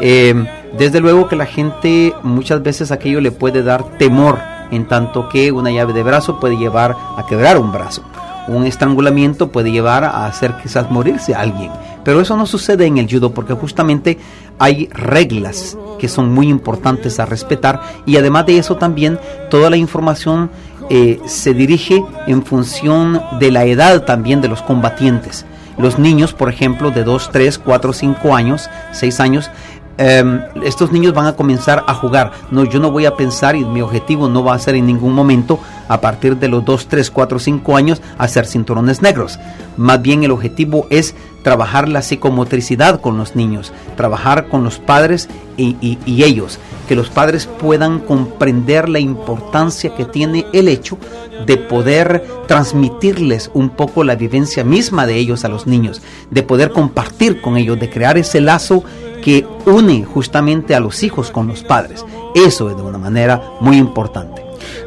Em, 0.00 0.46
desde 0.78 1.00
luego 1.00 1.26
que 1.26 1.34
la 1.34 1.46
gente 1.46 2.14
muchas 2.22 2.62
veces 2.62 2.92
aquello 2.92 3.20
le 3.20 3.32
puede 3.32 3.64
dar 3.64 3.98
temor, 3.98 4.38
en 4.70 4.86
tanto 4.86 5.28
que 5.28 5.50
una 5.50 5.72
llave 5.72 5.92
de 5.92 6.04
brazo 6.04 6.38
puede 6.38 6.56
llevar 6.56 6.94
a 7.16 7.26
quebrar 7.26 7.58
un 7.58 7.72
brazo. 7.72 8.04
Un 8.46 8.64
estrangulamiento 8.64 9.50
puede 9.50 9.72
llevar 9.72 10.04
a 10.04 10.26
hacer 10.26 10.54
quizás 10.62 10.88
morirse 10.88 11.34
a 11.34 11.40
alguien. 11.40 11.72
Pero 12.04 12.20
eso 12.20 12.36
no 12.36 12.46
sucede 12.46 12.86
en 12.86 12.98
el 12.98 13.10
judo 13.10 13.32
porque 13.32 13.54
justamente 13.54 14.18
hay 14.58 14.88
reglas 14.92 15.76
que 15.98 16.08
son 16.08 16.32
muy 16.32 16.48
importantes 16.48 17.20
a 17.20 17.26
respetar 17.26 17.80
y 18.06 18.16
además 18.16 18.46
de 18.46 18.58
eso 18.58 18.76
también 18.76 19.18
toda 19.50 19.70
la 19.70 19.76
información 19.76 20.50
eh, 20.90 21.20
se 21.26 21.54
dirige 21.54 22.04
en 22.26 22.44
función 22.44 23.22
de 23.38 23.50
la 23.50 23.64
edad 23.64 24.04
también 24.04 24.40
de 24.40 24.48
los 24.48 24.62
combatientes. 24.62 25.46
Los 25.78 25.98
niños, 25.98 26.34
por 26.34 26.48
ejemplo, 26.48 26.90
de 26.90 27.04
2, 27.04 27.30
3, 27.32 27.58
4, 27.58 27.92
5 27.92 28.34
años, 28.34 28.68
6 28.92 29.20
años, 29.20 29.50
em, 29.96 30.40
estos 30.64 30.92
niños 30.92 31.14
van 31.14 31.26
a 31.26 31.32
comenzar 31.34 31.84
a 31.86 31.94
jugar. 31.94 32.32
No, 32.50 32.64
yo 32.64 32.78
no 32.78 32.90
voy 32.90 33.06
a 33.06 33.16
pensar 33.16 33.56
y 33.56 33.64
mi 33.64 33.80
objetivo 33.80 34.28
no 34.28 34.44
va 34.44 34.54
a 34.54 34.58
ser 34.58 34.74
en 34.74 34.86
ningún 34.86 35.14
momento 35.14 35.58
a 35.92 36.00
partir 36.00 36.38
de 36.38 36.48
los 36.48 36.64
2, 36.64 36.88
3, 36.88 37.10
4, 37.10 37.38
5 37.38 37.76
años 37.76 38.00
hacer 38.16 38.46
cinturones 38.46 39.02
negros. 39.02 39.38
Más 39.76 40.00
bien 40.00 40.24
el 40.24 40.30
objetivo 40.30 40.86
es 40.88 41.14
trabajar 41.42 41.86
la 41.86 42.00
psicomotricidad 42.00 43.00
con 43.00 43.18
los 43.18 43.36
niños, 43.36 43.74
trabajar 43.94 44.48
con 44.48 44.64
los 44.64 44.78
padres 44.78 45.28
y, 45.58 45.98
ellos, 46.06 46.58
que 46.88 46.96
los 46.96 47.10
padres 47.10 47.46
puedan 47.46 47.98
comprender 47.98 48.88
la 48.88 49.00
importancia 49.00 49.94
que 49.94 50.06
tiene 50.06 50.46
el 50.54 50.68
hecho 50.68 50.96
de 51.44 51.58
poder 51.58 52.24
transmitirles 52.48 53.50
un 53.52 53.68
poco 53.68 54.02
la 54.02 54.14
vivencia 54.14 54.64
misma 54.64 55.06
de 55.06 55.16
ellos 55.16 55.44
a 55.44 55.48
los 55.48 55.66
niños, 55.66 56.00
de 56.30 56.42
poder 56.42 56.70
compartir 56.70 57.42
con 57.42 57.58
ellos, 57.58 57.78
de 57.78 57.90
crear 57.90 58.16
ese 58.16 58.40
lazo 58.40 58.82
que 59.22 59.46
une 59.66 60.04
justamente 60.04 60.74
a 60.74 60.80
los 60.80 61.02
hijos 61.02 61.30
con 61.30 61.48
los 61.48 61.62
padres. 61.62 62.04
Eso 62.34 62.70
es 62.70 62.76
de 62.76 62.82
una 62.82 62.98
manera 62.98 63.42
muy 63.60 63.76
importante. 63.76 64.41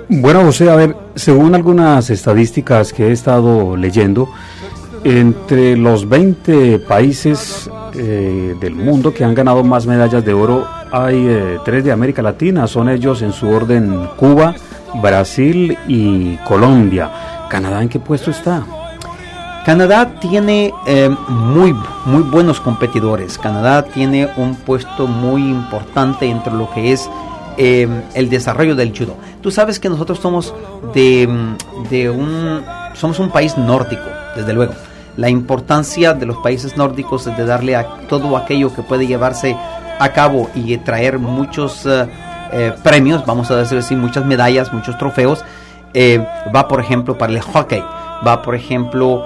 Bueno, 0.07 0.43
José, 0.43 0.69
a 0.69 0.75
ver, 0.75 0.95
según 1.15 1.55
algunas 1.55 2.11
estadísticas 2.11 2.93
que 2.93 3.07
he 3.07 3.11
estado 3.11 3.75
leyendo, 3.75 4.29
entre 5.03 5.75
los 5.75 6.07
20 6.07 6.79
países 6.79 7.69
eh, 7.95 8.55
del 8.59 8.75
mundo 8.75 9.13
que 9.13 9.23
han 9.23 9.33
ganado 9.33 9.63
más 9.63 9.87
medallas 9.87 10.23
de 10.23 10.33
oro, 10.33 10.67
hay 10.91 11.25
eh, 11.27 11.57
tres 11.65 11.83
de 11.83 11.91
América 11.91 12.21
Latina, 12.21 12.67
son 12.67 12.89
ellos 12.89 13.23
en 13.23 13.33
su 13.33 13.49
orden 13.49 14.07
Cuba, 14.15 14.53
Brasil 15.01 15.75
y 15.87 16.35
Colombia. 16.37 17.47
¿Canadá 17.49 17.81
en 17.81 17.89
qué 17.89 17.99
puesto 17.99 18.29
está? 18.29 18.63
Canadá 19.65 20.19
tiene 20.19 20.71
eh, 20.85 21.09
muy, 21.27 21.75
muy 22.05 22.21
buenos 22.21 22.61
competidores. 22.61 23.39
Canadá 23.39 23.81
tiene 23.83 24.29
un 24.37 24.55
puesto 24.55 25.07
muy 25.07 25.41
importante 25.41 26.27
entre 26.27 26.53
lo 26.53 26.69
que 26.71 26.91
es 26.91 27.09
el 27.57 28.29
desarrollo 28.29 28.75
del 28.75 28.97
judo. 28.97 29.15
Tú 29.41 29.51
sabes 29.51 29.79
que 29.79 29.89
nosotros 29.89 30.19
somos 30.19 30.53
de, 30.93 31.27
de 31.89 32.09
un 32.09 32.63
somos 32.93 33.19
un 33.19 33.29
país 33.29 33.57
nórdico, 33.57 34.05
desde 34.35 34.53
luego 34.53 34.73
la 35.17 35.29
importancia 35.29 36.13
de 36.13 36.25
los 36.25 36.37
países 36.37 36.75
nórdicos 36.77 37.27
es 37.27 37.37
de 37.37 37.45
darle 37.45 37.75
a 37.75 37.87
todo 38.09 38.35
aquello 38.37 38.73
que 38.73 38.81
puede 38.81 39.07
llevarse 39.07 39.55
a 39.99 40.09
cabo 40.09 40.49
y 40.53 40.77
traer 40.77 41.19
muchos 41.19 41.85
eh, 41.85 42.07
eh, 42.51 42.73
premios, 42.83 43.25
vamos 43.25 43.49
a 43.51 43.55
decir 43.55 43.77
así, 43.77 43.95
muchas 43.95 44.25
medallas, 44.25 44.73
muchos 44.73 44.97
trofeos. 44.97 45.43
Eh, 45.93 46.25
va, 46.53 46.67
por 46.67 46.81
ejemplo, 46.81 47.17
para 47.17 47.31
el 47.31 47.39
hockey, 47.39 47.81
va, 48.25 48.41
por 48.41 48.55
ejemplo, 48.55 49.25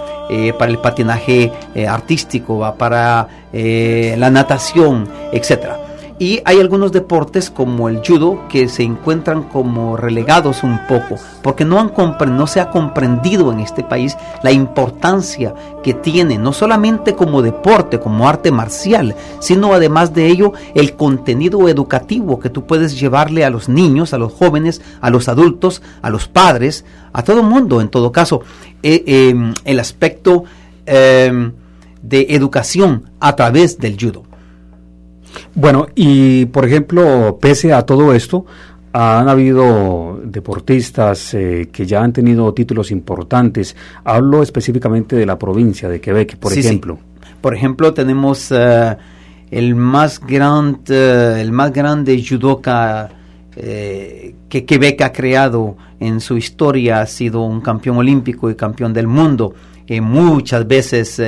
para 0.60 0.70
el 0.70 0.78
patinaje 0.78 1.52
artístico, 1.88 2.60
va 2.60 2.76
para 2.76 3.28
la 3.52 4.30
natación, 4.30 5.10
etcétera. 5.32 5.89
Y 6.22 6.42
hay 6.44 6.60
algunos 6.60 6.92
deportes 6.92 7.50
como 7.50 7.88
el 7.88 8.02
judo 8.06 8.42
que 8.50 8.68
se 8.68 8.84
encuentran 8.84 9.44
como 9.44 9.96
relegados 9.96 10.64
un 10.64 10.78
poco, 10.86 11.16
porque 11.42 11.64
no, 11.64 11.80
han 11.80 11.94
no 12.36 12.46
se 12.46 12.60
ha 12.60 12.72
comprendido 12.72 13.54
en 13.54 13.62
este 13.62 13.86
país 13.86 14.18
la 14.44 14.52
importancia 14.52 15.56
que 15.82 15.94
tiene, 15.94 16.38
no 16.38 16.52
solamente 16.52 17.16
como 17.16 17.42
deporte, 17.42 18.02
como 18.02 18.28
arte 18.28 18.52
marcial, 18.52 19.16
sino 19.40 19.74
además 19.74 20.14
de 20.14 20.28
ello 20.28 20.52
el 20.76 20.98
contenido 20.98 21.70
educativo 21.70 22.38
que 22.38 22.50
tú 22.50 22.66
puedes 22.66 23.00
llevarle 23.00 23.46
a 23.46 23.50
los 23.50 23.70
niños, 23.70 24.14
a 24.14 24.18
los 24.18 24.34
jóvenes, 24.34 24.82
a 25.00 25.10
los 25.10 25.30
adultos, 25.30 25.82
a 26.02 26.10
los 26.10 26.28
padres, 26.28 26.84
a 27.14 27.24
todo 27.24 27.44
mundo 27.44 27.80
en 27.80 27.88
todo 27.88 28.12
caso, 28.12 28.42
eh, 28.84 29.04
em, 29.08 29.54
el 29.64 29.80
aspecto 29.80 30.44
em, 30.86 31.54
de 32.02 32.28
educación 32.32 33.10
a 33.22 33.38
través 33.38 33.78
del 33.78 33.98
judo. 33.98 34.29
Bueno, 35.56 35.88
y 35.96 36.46
por 36.48 36.66
ejemplo, 36.66 37.38
pese 37.42 37.74
a 37.74 37.84
todo 37.84 38.14
esto, 38.14 38.46
han 38.92 39.30
habido 39.30 40.20
deportistas 40.24 41.34
eh, 41.34 41.70
que 41.72 41.86
ya 41.86 42.04
han 42.04 42.14
tenido 42.14 42.54
títulos 42.54 42.92
importantes. 42.92 43.76
Hablo 44.04 44.42
específicamente 44.42 45.16
de 45.16 45.26
la 45.26 45.38
provincia 45.38 45.88
de 45.88 46.02
Quebec, 46.02 46.38
por 46.38 46.54
ejemplo. 46.54 46.98
Por 47.40 47.56
ejemplo, 47.56 47.94
tenemos 47.94 48.52
eh, 48.52 48.98
el 49.52 49.76
más 49.76 50.20
grande, 50.20 50.80
eh, 50.90 51.42
el 51.42 51.52
más 51.52 51.72
grande 51.72 52.24
judoka 52.28 53.12
que 53.60 54.66
Quebec 54.66 55.02
ha 55.02 55.12
creado 55.12 55.76
en 56.00 56.22
su 56.22 56.38
historia. 56.38 57.02
Ha 57.02 57.06
sido 57.06 57.42
un 57.42 57.60
campeón 57.60 57.98
olímpico 57.98 58.50
y 58.50 58.56
campeón 58.56 58.94
del 58.94 59.08
mundo. 59.08 59.54
muchas 60.02 60.66
veces 60.66 61.22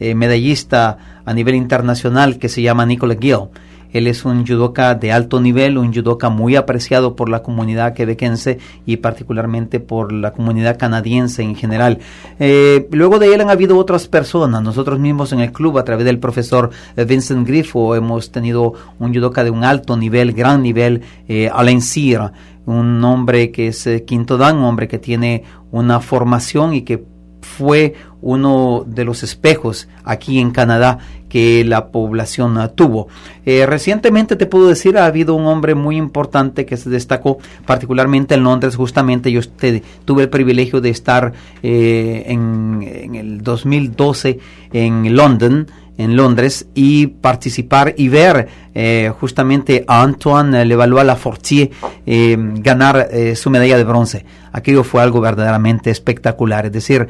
medallista 0.00 1.17
a 1.28 1.34
nivel 1.34 1.56
internacional 1.56 2.38
que 2.38 2.48
se 2.48 2.62
llama 2.62 2.86
Nicola 2.86 3.14
Gill. 3.20 3.50
Él 3.92 4.06
es 4.06 4.24
un 4.24 4.46
judoka 4.46 4.94
de 4.94 5.12
alto 5.12 5.40
nivel, 5.40 5.76
un 5.76 5.92
judoka 5.92 6.30
muy 6.30 6.56
apreciado 6.56 7.16
por 7.16 7.28
la 7.28 7.42
comunidad 7.42 7.92
quebequense 7.92 8.58
y 8.86 8.96
particularmente 8.96 9.78
por 9.78 10.10
la 10.10 10.32
comunidad 10.32 10.78
canadiense 10.78 11.42
en 11.42 11.54
general. 11.54 11.98
Eh, 12.38 12.88
luego 12.92 13.18
de 13.18 13.34
él 13.34 13.42
han 13.42 13.50
habido 13.50 13.76
otras 13.76 14.08
personas. 14.08 14.62
Nosotros 14.62 14.98
mismos 14.98 15.32
en 15.32 15.40
el 15.40 15.52
club, 15.52 15.76
a 15.76 15.84
través 15.84 16.06
del 16.06 16.18
profesor 16.18 16.70
Vincent 16.96 17.46
Griffo, 17.46 17.94
hemos 17.94 18.32
tenido 18.32 18.72
un 18.98 19.14
judoka 19.14 19.44
de 19.44 19.50
un 19.50 19.64
alto 19.64 19.96
nivel, 19.98 20.32
gran 20.32 20.62
nivel, 20.62 21.02
eh, 21.28 21.50
Alain 21.52 21.82
un 22.64 23.02
hombre 23.04 23.50
que 23.50 23.68
es 23.68 23.86
eh, 23.86 24.04
quinto 24.04 24.36
dan, 24.36 24.56
un 24.56 24.64
hombre 24.64 24.88
que 24.88 24.98
tiene 24.98 25.44
una 25.70 26.00
formación 26.00 26.74
y 26.74 26.82
que 26.82 27.02
fue 27.58 27.94
uno 28.22 28.84
de 28.86 29.04
los 29.04 29.24
espejos 29.24 29.88
aquí 30.04 30.38
en 30.38 30.52
Canadá 30.52 30.98
que 31.28 31.64
la 31.64 31.88
población 31.88 32.56
tuvo. 32.76 33.08
Eh, 33.44 33.66
recientemente 33.66 34.36
te 34.36 34.46
puedo 34.46 34.68
decir, 34.68 34.96
ha 34.96 35.06
habido 35.06 35.34
un 35.34 35.46
hombre 35.46 35.74
muy 35.74 35.96
importante 35.96 36.64
que 36.64 36.76
se 36.76 36.88
destacó 36.88 37.38
particularmente 37.66 38.36
en 38.36 38.44
Londres, 38.44 38.76
justamente 38.76 39.32
yo 39.32 39.40
tuve 40.04 40.22
el 40.22 40.28
privilegio 40.28 40.80
de 40.80 40.90
estar 40.90 41.32
eh, 41.64 42.24
en, 42.28 43.14
el 43.14 43.42
2012 43.42 44.38
en 44.72 45.16
London, 45.16 45.66
en 45.98 46.16
Londres 46.16 46.68
y 46.76 47.08
participar 47.08 47.94
y 47.96 48.08
ver 48.08 48.46
eh, 48.72 49.12
justamente 49.18 49.84
a 49.88 50.02
Antoine 50.02 50.64
Levallois 50.64 51.04
Lafortier 51.04 51.70
ganar 52.06 53.08
su 53.34 53.50
medalla 53.50 53.76
de 53.76 53.84
bronce. 53.84 54.24
Aquello 54.52 54.84
fue 54.84 55.02
algo 55.02 55.20
verdaderamente 55.20 55.90
espectacular. 55.90 56.66
Es 56.66 56.72
decir, 56.72 57.08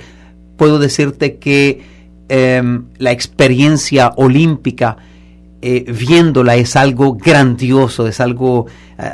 puedo 0.58 0.78
decirte 0.78 1.38
que 1.38 1.80
eh, 2.28 2.62
la 2.98 3.12
experiencia 3.12 4.12
olímpica 4.16 4.98
eh, 5.62 5.90
viéndola 5.90 6.56
es 6.56 6.76
algo 6.76 7.14
grandioso, 7.14 8.06
es 8.06 8.20
algo 8.20 8.66
eh, 8.98 9.10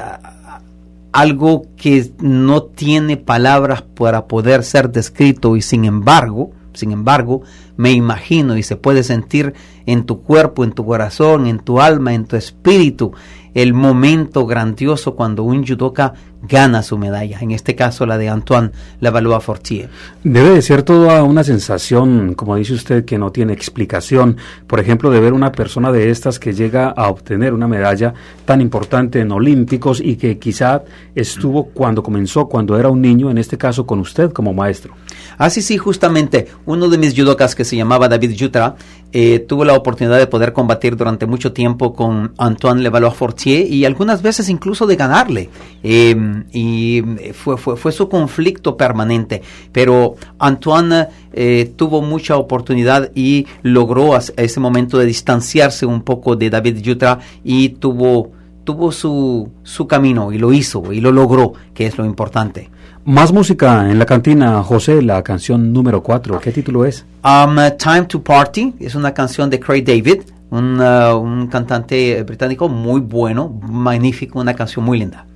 algo 1.15 1.67
que 1.77 2.11
no 2.19 2.65
tiene 2.65 3.17
palabras 3.17 3.83
para 3.83 4.27
poder 4.27 4.65
ser 4.65 4.91
descrito 4.91 5.55
y 5.55 5.63
sin 5.63 5.85
embargo, 5.85 6.51
sin 6.73 6.91
embargo, 6.91 7.43
me 7.77 7.93
imagino 7.93 8.57
y 8.57 8.65
se 8.65 8.75
puede 8.75 9.05
sentir 9.05 9.55
en 9.87 10.07
tu 10.07 10.23
cuerpo, 10.23 10.65
en 10.65 10.73
tu 10.73 10.85
corazón, 10.85 11.47
en 11.47 11.61
tu 11.61 11.81
alma, 11.81 12.15
en 12.15 12.25
tu 12.25 12.35
espíritu, 12.35 13.13
el 13.55 13.75
momento 13.75 14.45
grandioso 14.45 15.15
cuando 15.15 15.45
un 15.45 15.65
judoka 15.65 16.15
gana 16.49 16.83
su 16.83 16.99
medalla, 16.99 17.39
en 17.41 17.51
este 17.51 17.75
caso 17.75 18.07
la 18.07 18.19
de 18.19 18.29
Antoine 18.29 18.71
Levallois 19.01 19.43
Fortier. 19.43 19.89
Debe 20.23 20.51
de 20.51 20.63
ser 20.63 20.83
toda 20.83 21.23
una 21.23 21.45
sensación, 21.45 22.35
como 22.35 22.57
dice 22.57 22.75
usted, 22.75 23.05
que 23.05 23.19
no 23.19 23.33
tiene 23.33 23.53
explicación. 23.53 24.37
Por 24.67 24.81
ejemplo, 24.81 25.11
de 25.11 25.21
ver 25.21 25.33
una 25.33 25.53
persona 25.53 25.93
de 25.93 26.11
estas 26.11 26.39
que 26.39 26.53
llega 26.53 26.89
a 26.89 27.09
obtener 27.09 27.55
una 27.55 27.69
medalla 27.69 28.15
tan 28.45 28.61
importante 28.61 29.21
en 29.21 29.33
Olímpicos 29.33 30.01
y 30.01 30.17
que 30.17 30.39
quizá 30.39 30.83
estuvo 31.15 31.67
cuando 31.67 32.03
comenzó, 32.03 32.47
cuando 32.47 32.79
era 32.79 32.89
un 32.89 33.01
niño, 33.01 33.31
en 33.31 33.39
este 33.39 33.59
caso 33.59 33.87
con 33.87 33.99
usted 34.01 34.33
como 34.33 34.53
maestro. 34.53 34.95
Ah, 35.39 35.51
sí, 35.51 35.77
justamente. 35.79 36.49
Uno 36.67 36.89
de 36.89 36.99
mis 36.99 37.15
judokas 37.15 37.55
que 37.55 37.65
se 37.65 37.77
llamaba 37.77 38.09
David 38.09 38.33
Yutra 38.33 38.77
eh, 39.17 39.39
tuvo 39.39 39.65
la 39.65 39.75
oportunidad 39.75 40.19
de 40.19 40.27
poder 40.27 40.53
combatir 40.53 40.97
durante 40.97 41.25
mucho 41.25 41.53
tiempo 41.53 41.95
con 41.95 42.35
Antoine 42.37 42.83
Levallois 42.83 43.15
Fortier 43.15 43.73
y 43.73 43.85
algunas 43.85 44.23
veces 44.23 44.49
incluso 44.49 44.89
de 44.89 44.97
ganarle. 44.97 45.51
Eh, 45.85 46.17
y 46.53 47.01
fue, 47.33 47.57
fue, 47.57 47.77
fue 47.77 47.93
su 47.93 48.09
conflicto 48.09 48.77
permanente. 48.77 49.41
Pero 49.71 50.17
Antoine 50.41 51.07
eh, 51.33 51.73
tuvo 51.77 52.03
mucha 52.03 52.37
oportunidad 52.37 53.12
y 53.15 53.47
logró 53.62 54.17
a 54.17 54.23
ese 54.37 54.59
momento 54.59 54.99
de 54.99 55.07
distanciarse 55.07 55.87
un 55.87 56.03
poco 56.03 56.35
de 56.35 56.51
David 56.51 56.79
Yutra 56.79 57.21
y 57.45 57.69
tuvo, 57.69 58.33
tuvo 58.65 58.91
su, 58.91 59.49
su 59.62 59.87
camino 59.87 60.33
y 60.33 60.39
lo 60.39 60.53
hizo 60.53 60.93
y 60.93 61.01
lo 61.01 61.12
logró, 61.12 61.53
que 61.73 61.87
es 61.87 61.97
lo 61.97 62.05
importante. 62.05 62.69
Más 63.07 63.35
música 63.35 63.91
en 63.91 63.99
la 63.99 64.07
cantina, 64.07 64.63
José, 64.63 65.03
la 65.03 65.23
canción 65.23 65.75
número 65.75 66.03
4. 66.03 66.41
¿Qué 66.41 66.53
título 66.53 66.87
es? 66.87 67.05
Um, 67.23 67.57
Time 67.77 68.07
to 68.07 68.23
Party 68.23 68.73
es 68.81 68.95
una 68.95 69.13
canción 69.13 69.51
de 69.51 69.61
Craig 69.61 69.83
David, 69.85 70.23
un, 70.49 70.81
uh, 70.81 71.15
un 71.19 71.49
cantante 71.49 72.23
británico 72.23 72.67
muy 72.71 73.03
bueno, 73.03 73.61
magnífico, 73.69 74.41
una 74.41 74.55
canción 74.55 74.87
muy 74.87 75.01
linda. 75.01 75.27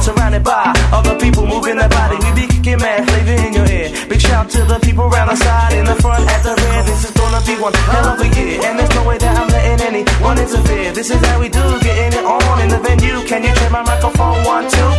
Surrounded 0.00 0.42
by 0.42 0.72
other 0.92 1.18
people 1.20 1.46
moving 1.46 1.76
their 1.76 1.88
body, 1.88 2.16
we 2.24 2.32
be 2.32 2.46
kicking 2.46 2.78
mad 2.78 3.06
flavor 3.06 3.36
in 3.46 3.52
your 3.52 3.66
ear. 3.66 3.92
Big 4.08 4.20
shout 4.20 4.48
to 4.48 4.64
the 4.64 4.78
people 4.80 5.04
around 5.04 5.28
the 5.28 5.36
side 5.36 5.74
in 5.74 5.84
the 5.84 5.94
front. 5.96 6.26
At 6.26 6.42
the 6.42 6.56
rear. 6.56 6.82
This 6.84 7.04
is 7.04 7.10
gonna 7.10 7.44
be 7.44 7.54
one 7.60 7.74
hell 7.74 8.08
of 8.08 8.20
a 8.20 8.28
year. 8.40 8.64
And 8.64 8.78
there's 8.78 8.94
no 8.94 9.04
way 9.06 9.18
that 9.18 9.36
I'm 9.38 9.48
letting 9.48 9.86
anyone 9.86 10.38
interfere. 10.38 10.92
This 10.92 11.10
is 11.10 11.20
how 11.26 11.38
we 11.38 11.50
do, 11.50 11.60
getting 11.80 12.18
it 12.18 12.24
on 12.24 12.60
in 12.62 12.68
the 12.70 12.78
venue. 12.78 13.20
Can 13.28 13.44
you 13.44 13.52
check 13.54 13.70
my 13.70 13.82
microphone 13.82 14.42
one, 14.44 14.64
two? 14.70 14.90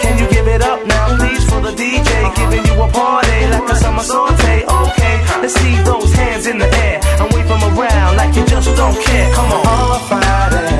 Can 0.00 0.18
you 0.18 0.33
it 0.54 0.62
up 0.62 0.86
now, 0.86 1.16
please, 1.18 1.44
for 1.50 1.60
the 1.60 1.72
DJ? 1.72 2.10
Giving 2.36 2.64
you 2.68 2.76
a 2.82 2.88
party 2.88 3.38
like 3.54 3.68
a 3.68 3.76
summer 3.76 4.02
saute. 4.02 4.56
Okay, 4.82 5.16
let's 5.42 5.54
see 5.54 5.74
those 5.82 6.12
hands 6.12 6.46
in 6.46 6.58
the 6.58 6.68
air 6.86 7.00
and 7.20 7.32
wave 7.32 7.48
them 7.48 7.62
around 7.70 8.16
like 8.16 8.34
you 8.36 8.44
just 8.46 8.68
don't 8.76 8.98
care. 9.06 9.34
Come 9.34 9.50
on. 9.52 9.66
On 9.66 10.00
Friday, 10.08 10.78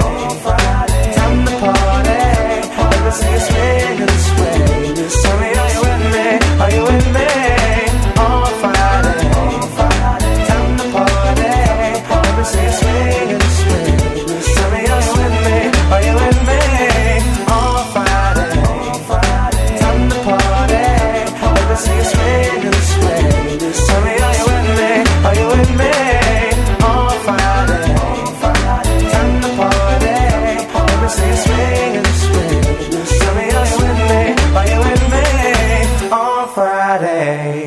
time 1.16 1.38
to 1.46 1.54
party. 1.62 2.22
Let 2.90 3.02
me 3.04 3.12
see 3.18 3.32
you 4.00 4.08
swing 4.26 4.98
and 5.02 5.43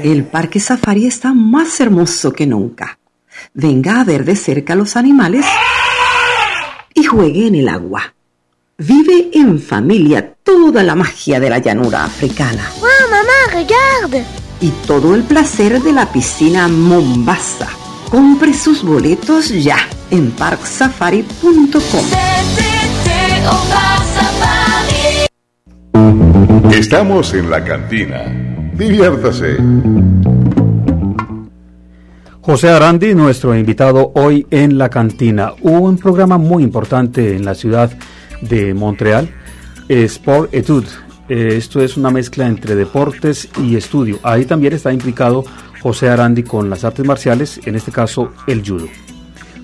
El 0.08 0.24
parque 0.24 0.62
safari 0.62 1.06
está 1.06 1.34
más 1.34 1.82
hermoso 1.82 2.32
que 2.32 2.48
nunca. 2.48 2.98
Venga 3.54 4.00
a 4.00 4.06
ver 4.06 4.24
de 4.24 4.38
cerca 4.38 4.74
los 4.74 4.96
animales 4.96 5.46
y 6.94 7.04
juegue 7.04 7.48
en 7.48 7.56
el 7.56 7.68
agua. 7.68 8.14
Vive 8.78 9.30
en 9.34 9.60
familia 9.60 10.34
toda 10.44 10.82
la 10.82 10.96
magia 10.96 11.42
de 11.42 11.50
la 11.50 11.58
llanura 11.58 12.06
africana 12.06 12.72
Wow, 12.80 12.90
maman, 13.10 13.68
regarde 13.68 14.26
y 14.62 14.70
todo 14.88 15.14
el 15.14 15.24
placer 15.24 15.82
de 15.82 15.92
la 15.92 16.10
piscina 16.10 16.70
Mombasa. 16.70 17.68
Compre 18.10 18.54
sus 18.54 18.84
boletos 18.84 19.50
ya 19.50 19.78
en 20.10 20.32
parksafari.com. 20.32 22.06
Estamos 26.72 27.34
en 27.34 27.50
la 27.50 27.62
cantina. 27.66 28.47
Diviértase. 28.78 29.58
José 32.42 32.70
Arandi, 32.70 33.16
nuestro 33.16 33.56
invitado 33.58 34.12
hoy 34.14 34.46
en 34.52 34.78
la 34.78 34.90
cantina. 34.90 35.54
Un 35.62 35.98
programa 35.98 36.38
muy 36.38 36.62
importante 36.62 37.36
en 37.36 37.44
la 37.44 37.56
ciudad 37.56 37.92
de 38.42 38.76
Montreal, 38.76 39.30
Sport 39.90 40.54
Etude. 40.54 40.88
Eh, 41.28 41.56
esto 41.58 41.82
es 41.82 41.98
una 41.98 42.12
mezcla 42.12 42.46
entre 42.46 42.76
deportes 42.76 43.50
y 43.64 43.76
estudio. 43.76 44.20
Ahí 44.22 44.46
también 44.46 44.74
está 44.74 44.94
implicado 44.94 45.44
José 45.82 46.10
Arandi 46.10 46.44
con 46.44 46.70
las 46.70 46.84
artes 46.84 47.04
marciales, 47.04 47.60
en 47.66 47.76
este 47.76 47.92
caso 47.92 48.32
el 48.46 48.62
judo. 48.62 48.88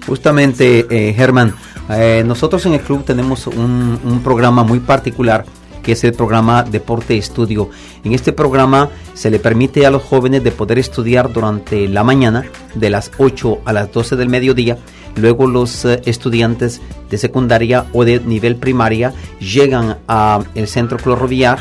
Justamente, 0.07 0.87
eh, 0.89 1.13
Germán, 1.13 1.53
eh, 1.89 2.23
nosotros 2.25 2.65
en 2.65 2.73
el 2.73 2.81
club 2.81 3.05
tenemos 3.05 3.45
un, 3.45 3.99
un 4.03 4.23
programa 4.23 4.63
muy 4.63 4.79
particular 4.79 5.45
que 5.83 5.91
es 5.91 6.03
el 6.03 6.13
programa 6.13 6.63
Deporte 6.63 7.17
Estudio. 7.17 7.69
En 8.03 8.13
este 8.13 8.33
programa 8.33 8.89
se 9.13 9.29
le 9.29 9.37
permite 9.37 9.85
a 9.85 9.91
los 9.91 10.01
jóvenes 10.01 10.43
de 10.43 10.51
poder 10.51 10.79
estudiar 10.79 11.31
durante 11.31 11.87
la 11.87 12.03
mañana, 12.03 12.45
de 12.73 12.89
las 12.89 13.11
8 13.17 13.59
a 13.65 13.73
las 13.73 13.91
12 13.91 14.15
del 14.15 14.29
mediodía. 14.29 14.77
Luego 15.15 15.45
los 15.45 15.85
eh, 15.85 16.01
estudiantes 16.05 16.81
de 17.09 17.17
secundaria 17.17 17.85
o 17.93 18.03
de 18.03 18.19
nivel 18.19 18.55
primaria 18.55 19.13
llegan 19.39 19.99
al 20.07 20.47
centro 20.65 20.97
clorroviar 20.97 21.59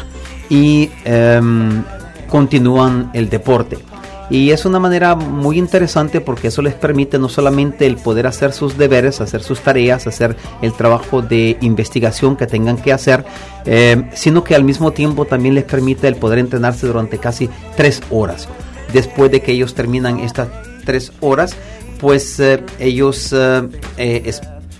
y 0.48 0.88
em, 1.04 1.82
continúan 2.28 3.10
el 3.12 3.28
deporte. 3.28 3.91
Y 4.32 4.50
es 4.50 4.64
una 4.64 4.78
manera 4.78 5.14
muy 5.14 5.58
interesante 5.58 6.22
porque 6.22 6.48
eso 6.48 6.62
les 6.62 6.72
permite 6.72 7.18
no 7.18 7.28
solamente 7.28 7.84
el 7.84 7.96
poder 7.96 8.26
hacer 8.26 8.54
sus 8.54 8.78
deberes, 8.78 9.20
hacer 9.20 9.42
sus 9.42 9.60
tareas, 9.60 10.06
hacer 10.06 10.36
el 10.62 10.72
trabajo 10.72 11.20
de 11.20 11.58
investigación 11.60 12.34
que 12.34 12.46
tengan 12.46 12.78
que 12.78 12.94
hacer, 12.94 13.26
eh, 13.66 14.08
sino 14.14 14.42
que 14.42 14.54
al 14.54 14.64
mismo 14.64 14.92
tiempo 14.92 15.26
también 15.26 15.54
les 15.54 15.64
permite 15.64 16.08
el 16.08 16.16
poder 16.16 16.38
entrenarse 16.38 16.86
durante 16.86 17.18
casi 17.18 17.50
tres 17.76 18.00
horas. 18.10 18.48
Después 18.90 19.30
de 19.30 19.42
que 19.42 19.52
ellos 19.52 19.74
terminan 19.74 20.18
estas 20.20 20.48
tres 20.86 21.12
horas, 21.20 21.54
pues 22.00 22.40
eh, 22.40 22.64
ellos 22.78 23.34
eh, 23.34 24.32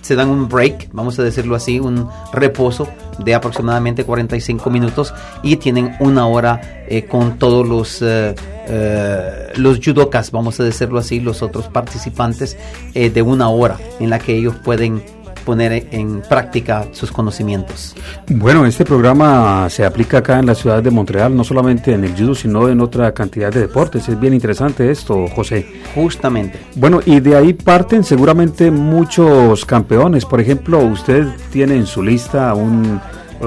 se 0.03 0.15
dan 0.15 0.29
un 0.29 0.49
break, 0.49 0.89
vamos 0.91 1.17
a 1.17 1.23
decirlo 1.23 1.55
así, 1.55 1.79
un 1.79 2.07
reposo 2.33 2.87
de 3.19 3.33
aproximadamente 3.33 4.03
45 4.03 4.69
minutos 4.69 5.13
y 5.41 5.55
tienen 5.55 5.95
una 6.01 6.27
hora 6.27 6.83
eh, 6.87 7.05
con 7.05 7.39
todos 7.39 7.67
los 7.67 8.01
eh, 8.01 8.35
eh, 8.67 9.53
los 9.55 9.79
judokas, 9.79 10.31
vamos 10.31 10.59
a 10.59 10.63
decirlo 10.63 10.99
así, 10.99 11.21
los 11.21 11.41
otros 11.41 11.67
participantes 11.69 12.57
de 12.93 13.21
una 13.21 13.49
hora 13.49 13.77
en 13.99 14.09
la 14.09 14.19
que 14.19 14.35
ellos 14.35 14.55
pueden 14.63 15.03
poner 15.45 15.87
en 15.91 16.21
práctica 16.21 16.85
sus 16.91 17.11
conocimientos. 17.11 17.95
Bueno, 18.27 18.65
este 18.65 18.85
programa 18.85 19.69
se 19.69 19.85
aplica 19.85 20.19
acá 20.19 20.39
en 20.39 20.45
la 20.45 20.55
ciudad 20.55 20.81
de 20.81 20.89
Montreal, 20.91 21.35
no 21.35 21.43
solamente 21.43 21.93
en 21.93 22.03
el 22.03 22.13
judo, 22.15 22.35
sino 22.35 22.69
en 22.69 22.81
otra 22.81 23.13
cantidad 23.13 23.51
de 23.51 23.61
deportes. 23.61 24.07
Es 24.09 24.19
bien 24.19 24.33
interesante 24.33 24.89
esto, 24.89 25.27
José. 25.27 25.65
Justamente. 25.95 26.59
Bueno, 26.75 26.99
y 27.05 27.19
de 27.19 27.35
ahí 27.35 27.53
parten 27.53 28.03
seguramente 28.03 28.71
muchos 28.71 29.65
campeones. 29.65 30.25
Por 30.25 30.39
ejemplo, 30.41 30.79
usted 30.79 31.27
tiene 31.51 31.75
en 31.75 31.85
su 31.85 32.01
lista 32.01 32.53
un- 32.53 32.99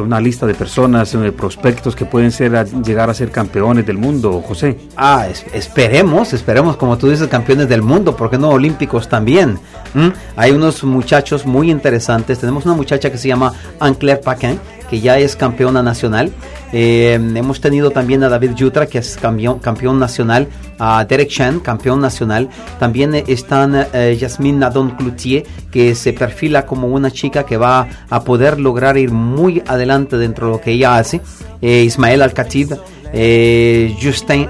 una 0.02 0.20
lista 0.20 0.46
de 0.46 0.54
personas, 0.54 1.12
de 1.12 1.32
prospectos 1.32 1.94
que 1.96 2.04
pueden 2.04 2.30
ser 2.32 2.54
a- 2.56 2.64
llegar 2.64 3.08
a 3.10 3.14
ser 3.14 3.30
campeones 3.30 3.86
del 3.86 3.98
mundo, 3.98 4.42
José. 4.46 4.76
Ah, 4.96 5.26
es- 5.30 5.44
esperemos, 5.52 6.32
esperemos, 6.32 6.76
como 6.76 6.96
tú 6.98 7.08
dices, 7.08 7.28
campeones 7.28 7.68
del 7.68 7.82
mundo, 7.82 8.16
¿por 8.16 8.30
qué 8.30 8.38
no 8.38 8.48
olímpicos 8.50 9.08
también? 9.08 9.58
¿Mm? 9.94 10.08
Hay 10.36 10.52
unos 10.52 10.84
muchachos 10.84 11.46
muy 11.46 11.70
interesantes. 11.70 12.38
Tenemos 12.38 12.64
una 12.64 12.74
muchacha 12.74 13.10
que 13.10 13.18
se 13.18 13.28
llama 13.28 13.52
Anne-Claire 13.80 14.20
Paquin, 14.22 14.58
que 14.88 15.00
ya 15.00 15.18
es 15.18 15.36
campeona 15.36 15.82
nacional. 15.82 16.32
Eh, 16.72 17.14
hemos 17.14 17.60
tenido 17.60 17.90
también 17.90 18.22
a 18.22 18.28
David 18.28 18.54
Yutra, 18.54 18.86
que 18.86 18.98
es 18.98 19.16
campeón, 19.16 19.58
campeón 19.60 19.98
nacional, 19.98 20.48
a 20.78 21.04
Derek 21.04 21.28
Chen, 21.28 21.60
campeón 21.60 22.00
nacional. 22.00 22.48
También 22.78 23.14
eh, 23.14 23.24
están 23.26 23.86
eh, 23.92 24.16
Yasmine 24.18 24.58
Nadon 24.58 24.90
Cloutier, 24.90 25.44
que 25.70 25.94
se 25.94 26.12
perfila 26.12 26.66
como 26.66 26.88
una 26.88 27.10
chica 27.10 27.44
que 27.44 27.56
va 27.56 27.88
a 28.08 28.24
poder 28.24 28.58
lograr 28.58 28.96
ir 28.98 29.10
muy 29.10 29.62
adelante 29.66 30.16
dentro 30.16 30.46
de 30.48 30.52
lo 30.54 30.60
que 30.60 30.72
ella 30.72 30.96
hace. 30.96 31.20
Eh, 31.62 31.82
Ismael 31.84 32.22
Al-Khatib, 32.22 32.76
eh, 33.12 33.96
Justin 34.00 34.48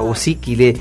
Osiki, 0.00 0.74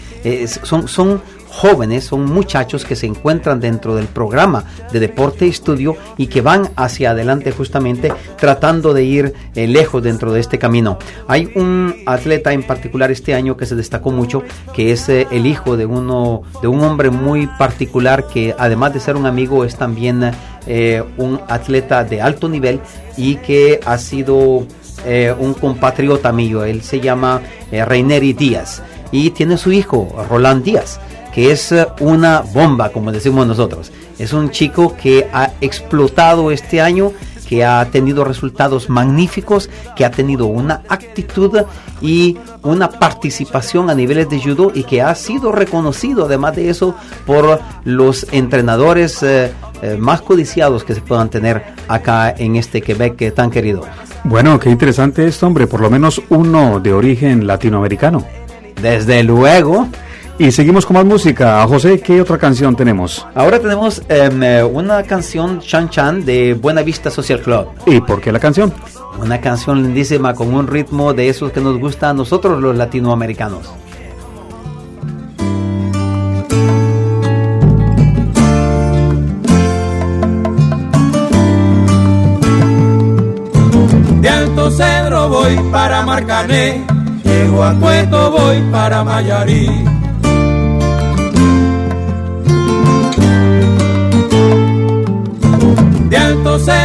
son, 0.64 0.88
son 0.88 1.22
jóvenes, 1.54 2.06
son 2.06 2.26
muchachos 2.26 2.84
que 2.84 2.96
se 2.96 3.06
encuentran 3.06 3.60
dentro 3.60 3.96
del 3.96 4.08
programa 4.08 4.66
de 4.92 5.00
deporte 5.00 5.46
y 5.46 5.50
estudio 5.50 5.96
y 6.18 6.26
que 6.28 6.42
van 6.42 6.70
hacia 6.76 7.12
adelante 7.12 7.52
justamente 7.52 8.12
tratando 8.38 8.94
de 8.94 9.04
ir 9.04 9.34
eh, 9.54 9.68
lejos 9.68 10.02
dentro 10.02 10.34
de 10.34 10.40
este 10.40 10.58
camino. 10.58 10.98
Hay 11.28 11.52
un 11.56 11.96
atleta 12.08 12.54
en 12.54 12.64
particular 12.64 13.12
este 13.12 13.36
año 13.36 13.56
que 13.56 13.68
se 13.68 13.76
destacó 13.76 14.12
mucho, 14.12 14.42
que 14.74 14.92
es 14.92 15.08
eh, 15.10 15.28
el 15.30 15.46
hijo 15.46 15.78
de 15.78 15.86
uno 15.86 16.42
de 16.62 16.68
un 16.68 16.82
hombre 16.82 17.12
muy 17.12 17.46
particular 17.46 18.26
que 18.28 18.56
además 18.58 18.96
de 18.96 19.00
ser 19.00 19.16
un 19.16 19.28
amigo 19.28 19.64
es 19.64 19.76
también 19.76 20.32
eh, 20.66 21.04
un 21.18 21.40
atleta 21.48 22.04
de 22.04 22.20
alto 22.20 22.50
nivel 22.50 22.80
y 23.16 23.36
que 23.36 23.80
ha 23.86 23.98
sido 24.00 24.66
un 25.40 25.54
compatriota 25.54 26.32
mío. 26.32 26.64
Él 26.64 26.82
se 26.82 27.02
llama 27.02 27.42
Reineri 27.72 28.32
Díaz 28.32 28.82
y 29.12 29.32
tiene 29.32 29.58
su 29.58 29.74
hijo 29.74 30.08
Roland 30.30 30.64
Díaz 30.64 30.98
que 31.34 31.52
es 31.52 31.72
eh, 31.72 31.88
una 32.00 32.42
bomba, 32.42 32.90
como 32.90 33.12
decimos 33.12 33.48
nosotros. 33.48 33.92
Es 34.20 34.34
un 34.34 34.52
chico 34.52 34.96
que 34.96 35.28
ha 35.34 35.52
explotado 35.62 36.52
este 36.52 36.82
año, 36.82 37.12
que 37.48 37.66
ha 37.66 37.86
tenido 37.92 38.24
resultados 38.24 38.90
magníficos, 38.90 39.70
que 39.96 40.06
ha 40.06 40.12
tenido 40.12 40.46
una 40.46 40.82
actitud 40.90 41.66
y 42.02 42.38
una 42.64 42.90
participación 42.90 43.90
a 43.90 43.96
niveles 43.96 44.30
de 44.30 44.42
judo 44.42 44.72
y 44.74 44.84
que 44.84 45.02
ha 45.02 45.14
sido 45.16 45.52
reconocido, 45.52 46.26
además 46.26 46.56
de 46.56 46.70
eso, 46.70 46.96
por 47.26 47.60
los 47.84 48.28
entrenadores 48.32 49.22
eh, 49.24 49.52
eh, 49.82 49.98
más 50.00 50.22
codiciados 50.22 50.84
que 50.84 50.96
se 50.96 51.02
puedan 51.02 51.30
tener 51.30 51.64
acá 51.88 52.34
en 52.38 52.56
este 52.56 52.82
Quebec 52.82 53.22
eh, 53.22 53.32
tan 53.32 53.52
querido. 53.52 53.82
Bueno, 54.24 54.58
qué 54.60 54.70
interesante 54.70 55.28
esto, 55.28 55.46
hombre. 55.46 55.68
Por 55.68 55.82
lo 55.82 55.90
menos 55.90 56.22
uno 56.30 56.80
de 56.80 56.94
origen 56.94 57.46
latinoamericano. 57.46 58.26
Desde 58.82 59.24
luego. 59.24 59.90
Y 60.40 60.52
seguimos 60.52 60.86
con 60.86 60.96
más 60.96 61.06
música. 61.06 61.66
José, 61.68 62.00
¿qué 62.00 62.20
otra 62.20 62.40
canción 62.40 62.76
tenemos? 62.76 63.26
Ahora 63.36 63.60
tenemos 63.60 64.02
em, 64.10 64.42
eh, 64.42 64.64
una 64.64 65.04
canción 65.04 65.60
Chan 65.60 65.90
Chan 65.90 66.26
de 66.26 66.56
Buena 66.56 66.82
Vista 66.82 67.12
Social 67.12 67.40
Club. 67.40 67.68
¿Y 67.86 68.02
por 68.02 68.20
qué 68.20 68.32
la 68.32 68.40
canción? 68.40 68.74
Una 69.20 69.40
canción 69.40 69.84
lindísima 69.84 70.34
con 70.34 70.54
un 70.54 70.66
ritmo 70.66 71.14
de 71.14 71.30
esos 71.30 71.52
que 71.52 71.62
nos 71.62 71.80
gusta 71.80 72.10
a 72.10 72.14
nosotros 72.14 72.60
los 72.60 72.76
latinoamericanos. 72.76 73.72
De 84.20 84.30
Alto 84.30 84.72
Cedro 84.72 85.30
voy 85.30 85.60
para 85.72 86.04
Marcané, 86.04 86.84
llego 87.24 87.64
a 87.64 87.74
Cueto 87.76 88.32
voy 88.32 88.62
para 88.72 89.04
Mayarí 89.04 89.93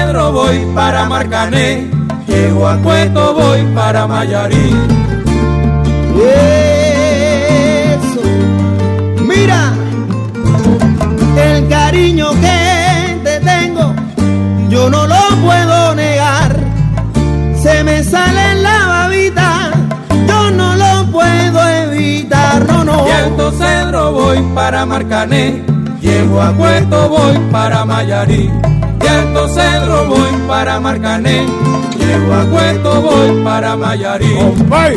Cedro 0.09 0.33
voy 0.33 0.65
para 0.75 1.07
Marcané, 1.07 1.87
llego 2.27 2.67
a 2.67 2.79
Cueto 2.79 3.35
voy 3.35 3.63
para 3.75 4.07
Mayarí. 4.07 4.75
Eso. 7.93 8.23
Mira, 9.23 9.75
el 11.37 11.69
cariño 11.69 12.31
que 12.41 13.21
te 13.23 13.41
tengo, 13.41 13.95
yo 14.71 14.89
no 14.89 15.07
lo 15.07 15.21
puedo 15.45 15.95
negar. 15.95 16.57
Se 17.63 17.85
me 17.85 18.03
sale 18.03 18.53
en 18.53 18.63
la 18.63 18.87
babita, 18.87 19.71
yo 20.27 20.51
no 20.53 20.75
lo 20.75 21.13
puedo 21.13 21.69
evitar, 21.69 22.65
no, 22.67 22.83
no. 22.83 23.05
Alto 23.13 23.53
Cedro 23.53 24.13
voy 24.13 24.39
para 24.55 24.87
Marcané, 24.87 25.63
llego 26.01 26.41
a 26.41 26.51
Puerto 26.53 27.11
voy 27.11 27.37
para 27.53 27.85
Mayarí. 27.85 28.51
Alto 29.19 29.49
Cedro 29.49 30.07
voy 30.07 30.33
para 30.47 30.79
Marcané, 30.79 31.45
llego 31.99 32.35
a 32.35 33.01
voy 33.01 33.43
para 33.43 33.77
Mayarí. 33.77 34.33
Compay, 34.37 34.97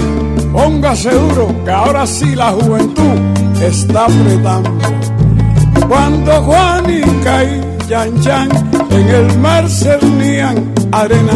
póngase 0.53 1.09
duro, 1.09 1.55
que 1.65 1.71
ahora 1.71 2.05
sí 2.05 2.35
la 2.35 2.51
juventud 2.51 3.17
está 3.61 4.05
apretando. 4.05 4.69
Cuando 5.87 6.31
Juanica 6.43 7.43
y 7.43 7.61
Yan 7.89 8.21
Yan 8.21 8.49
en 8.91 9.09
el 9.09 9.39
mar 9.39 9.67
cernían 9.67 10.71
arena, 10.91 11.33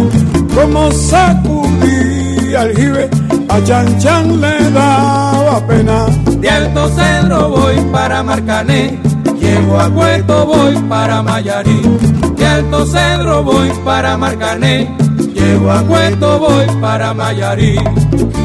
como 0.54 0.92
sacudía 0.92 2.64
el 2.64 2.78
jibe, 2.78 3.10
a 3.50 3.60
Yan 3.60 4.00
Yan 4.00 4.42
le 4.42 4.72
daba 4.72 5.66
pena. 5.68 6.06
De 6.40 6.50
Alto 6.50 6.88
Cedro 6.90 7.50
voy 7.50 7.78
para 7.92 8.22
Marcané, 8.22 9.00
llego 9.40 9.80
a 9.80 9.90
Puerto 9.90 10.46
voy 10.46 10.76
para 10.88 11.24
Mayarí. 11.24 12.15
De 12.46 12.52
Alto 12.52 12.86
Cedro 12.86 13.44
voy 13.44 13.72
para 13.84 14.18
Marcané, 14.18 14.96
llego 15.34 15.72
a 15.72 15.82
Puerto 15.82 16.38
voy 16.38 16.68
para 16.80 17.12
Mayarí. 17.12 17.74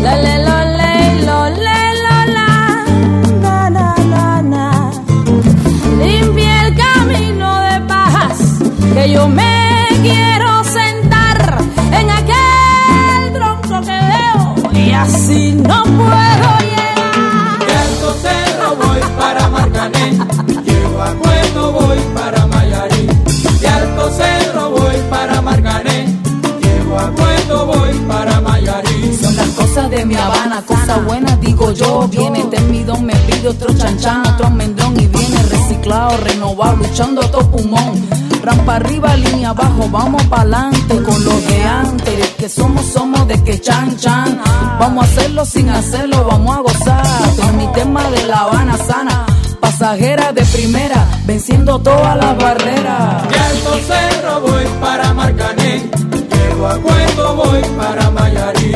La 0.02 0.16
le 0.16 0.38
lo 0.42 0.58
le 0.78 1.26
lo 1.26 1.48
le 1.50 1.80
lo 2.04 2.16
la 2.36 2.46
na 3.44 3.68
na 3.68 3.94
na 4.12 4.42
na 4.42 4.90
Limpia 6.02 6.66
el 6.66 6.76
camino 6.76 7.60
de 7.60 7.80
paz 7.82 8.38
que 8.94 9.12
yo 9.12 9.28
me 9.28 9.86
quiero 10.00 10.64
sentar 10.64 11.58
en 11.92 12.10
aquel 12.10 13.32
tronco 13.34 13.80
que 13.82 13.98
veo 14.12 14.82
y 14.82 14.92
así 14.92 15.52
no 15.52 15.82
puedo 15.82 16.48
llegar. 16.72 17.58
De 17.66 17.74
Alto 17.76 18.14
Cedro 18.22 18.76
voy 18.76 19.00
para 19.18 19.46
Marcané, 19.50 20.18
Son 29.20 29.36
las 29.36 29.48
cosas 29.48 29.90
de 29.90 30.04
mi 30.04 30.14
Habana, 30.14 30.62
cosas 30.66 31.04
buenas 31.04 31.40
digo 31.40 31.72
yo. 31.72 32.08
Viene 32.08 32.44
termidón, 32.44 33.04
me 33.06 33.14
pide 33.14 33.48
otro 33.48 33.72
chanchan, 33.74 34.26
otro 34.26 34.46
almendrón 34.46 34.98
y 34.98 35.06
viene 35.06 35.42
reciclado, 35.42 36.16
renovado, 36.18 36.76
luchando 36.76 37.22
a 37.22 37.30
todo 37.30 37.50
pulmón. 37.50 38.08
Rampa 38.42 38.76
arriba, 38.76 39.14
línea 39.16 39.50
abajo, 39.50 39.86
vamos 39.90 40.22
pa'lante 40.24 41.02
con 41.02 41.24
los 41.24 41.46
de 41.46 41.62
antes. 41.62 42.28
Que 42.38 42.48
somos, 42.48 42.86
somos 42.86 43.28
de 43.28 43.42
que 43.44 43.60
chan 43.60 43.96
chan. 43.98 44.40
Vamos 44.78 45.04
a 45.04 45.10
hacerlo 45.10 45.44
sin 45.44 45.68
hacerlo, 45.68 46.24
vamos 46.24 46.56
a 46.56 46.60
gozar. 46.60 47.06
Con 47.36 47.56
mi 47.58 47.66
tema 47.72 48.02
de 48.10 48.26
La 48.26 48.38
Habana 48.38 48.78
sana, 48.78 49.26
pasajera 49.60 50.32
de 50.32 50.42
primera, 50.46 51.06
venciendo 51.26 51.78
todas 51.80 52.16
las 52.16 52.38
barreras. 52.38 53.28
De 53.28 53.38
Alto 53.38 53.78
Cedro 53.86 54.40
voy 54.40 54.64
para 54.80 55.12
Marcané, 55.12 55.90
a 56.66 56.74
Puerto 56.74 57.34
voy 57.36 57.60
para 57.76 58.10
Mayarí. 58.10 58.72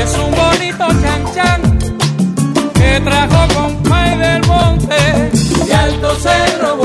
Es 0.00 0.18
un 0.18 0.30
bonito 0.30 0.86
chan 1.02 1.24
chan 1.34 1.78
que 2.74 3.00
trajo 3.00 3.54
compay 3.54 4.18
del 4.18 4.46
monte. 4.46 4.96
De 5.66 5.74
Alto 5.74 6.14
Cedro 6.16 6.76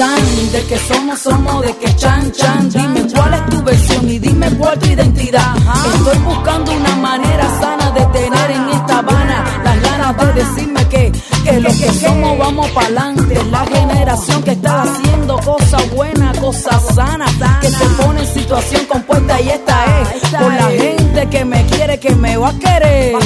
de 0.00 0.64
que 0.64 0.78
somos, 0.78 1.18
somos 1.18 1.60
de 1.60 1.76
que 1.76 1.94
chan 1.96 2.32
chan. 2.32 2.70
Dime 2.70 3.06
cuál 3.12 3.34
es 3.34 3.46
tu 3.50 3.62
versión 3.62 4.08
y 4.08 4.18
dime 4.18 4.48
cuál 4.52 4.78
tu 4.78 4.86
identidad. 4.86 5.54
Estoy 5.94 6.18
buscando 6.20 6.72
una 6.72 6.96
manera 6.96 7.46
sana 7.60 7.90
de 7.90 8.06
tener 8.06 8.50
en 8.50 8.68
esta 8.70 8.98
Habana 9.00 9.44
las 9.62 9.82
ganas 9.82 10.16
de 10.16 10.42
decirme 10.42 10.88
que, 10.88 11.12
que 11.44 11.60
lo 11.60 11.68
que 11.68 11.92
somos 11.92 12.38
vamos 12.38 12.70
pa'lante. 12.70 13.44
La 13.50 13.66
generación 13.66 14.42
que 14.42 14.52
está 14.52 14.84
haciendo 14.84 15.36
cosas 15.40 15.90
buenas, 15.90 16.38
cosas 16.38 16.82
sanas, 16.94 17.30
que 17.60 17.68
se 17.68 17.84
pone 18.02 18.20
en 18.20 18.26
situación 18.26 18.86
compuesta 18.86 19.38
y 19.38 19.50
esta 19.50 19.84
es 20.14 20.30
por 20.30 20.54
la 20.54 20.70
gente 20.70 21.28
que 21.28 21.44
me 21.44 21.66
quiere, 21.66 22.00
que 22.00 22.14
me 22.14 22.38
va 22.38 22.48
a 22.48 22.58
querer. 22.58 23.16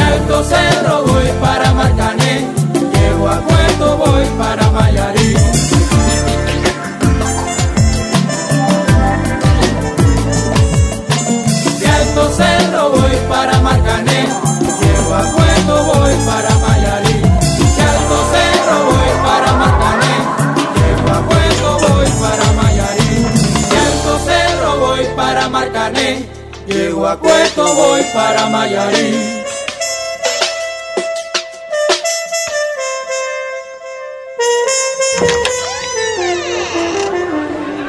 Alto 0.00 0.42
Cedro 0.42 1.04
voy 1.06 1.28
para 1.40 1.72
Marcané, 1.74 2.44
llego 2.92 3.28
a 3.28 3.40
Puerto 3.40 3.98
voy 3.98 4.26
para 4.36 4.68
Mayarí. 4.72 5.21
Llego 27.12 27.14
a 27.14 27.16
Puerto 27.16 27.74
voy 27.74 28.02
para 28.14 28.48
Mayarí. 28.48 29.42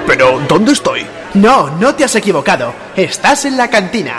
Pero, 0.07 0.39
¿dónde 0.47 0.73
estoy? 0.73 1.05
No, 1.33 1.69
no 1.71 1.95
te 1.95 2.03
has 2.03 2.15
equivocado. 2.15 2.73
Estás 2.95 3.45
en 3.45 3.57
la 3.57 3.69
cantina. 3.69 4.15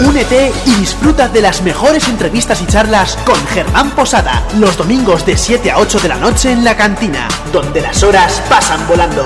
Únete 0.00 0.52
y 0.66 0.74
disfruta 0.74 1.28
de 1.28 1.40
las 1.40 1.62
mejores 1.62 2.08
entrevistas 2.08 2.60
y 2.62 2.66
charlas 2.66 3.16
con 3.24 3.36
Germán 3.48 3.90
Posada, 3.92 4.42
los 4.58 4.76
domingos 4.76 5.24
de 5.26 5.36
7 5.36 5.70
a 5.70 5.78
8 5.78 6.00
de 6.00 6.08
la 6.08 6.16
noche 6.16 6.50
en 6.50 6.64
la 6.64 6.76
cantina, 6.76 7.28
donde 7.52 7.80
las 7.80 8.02
horas 8.02 8.42
pasan 8.48 8.86
volando. 8.88 9.24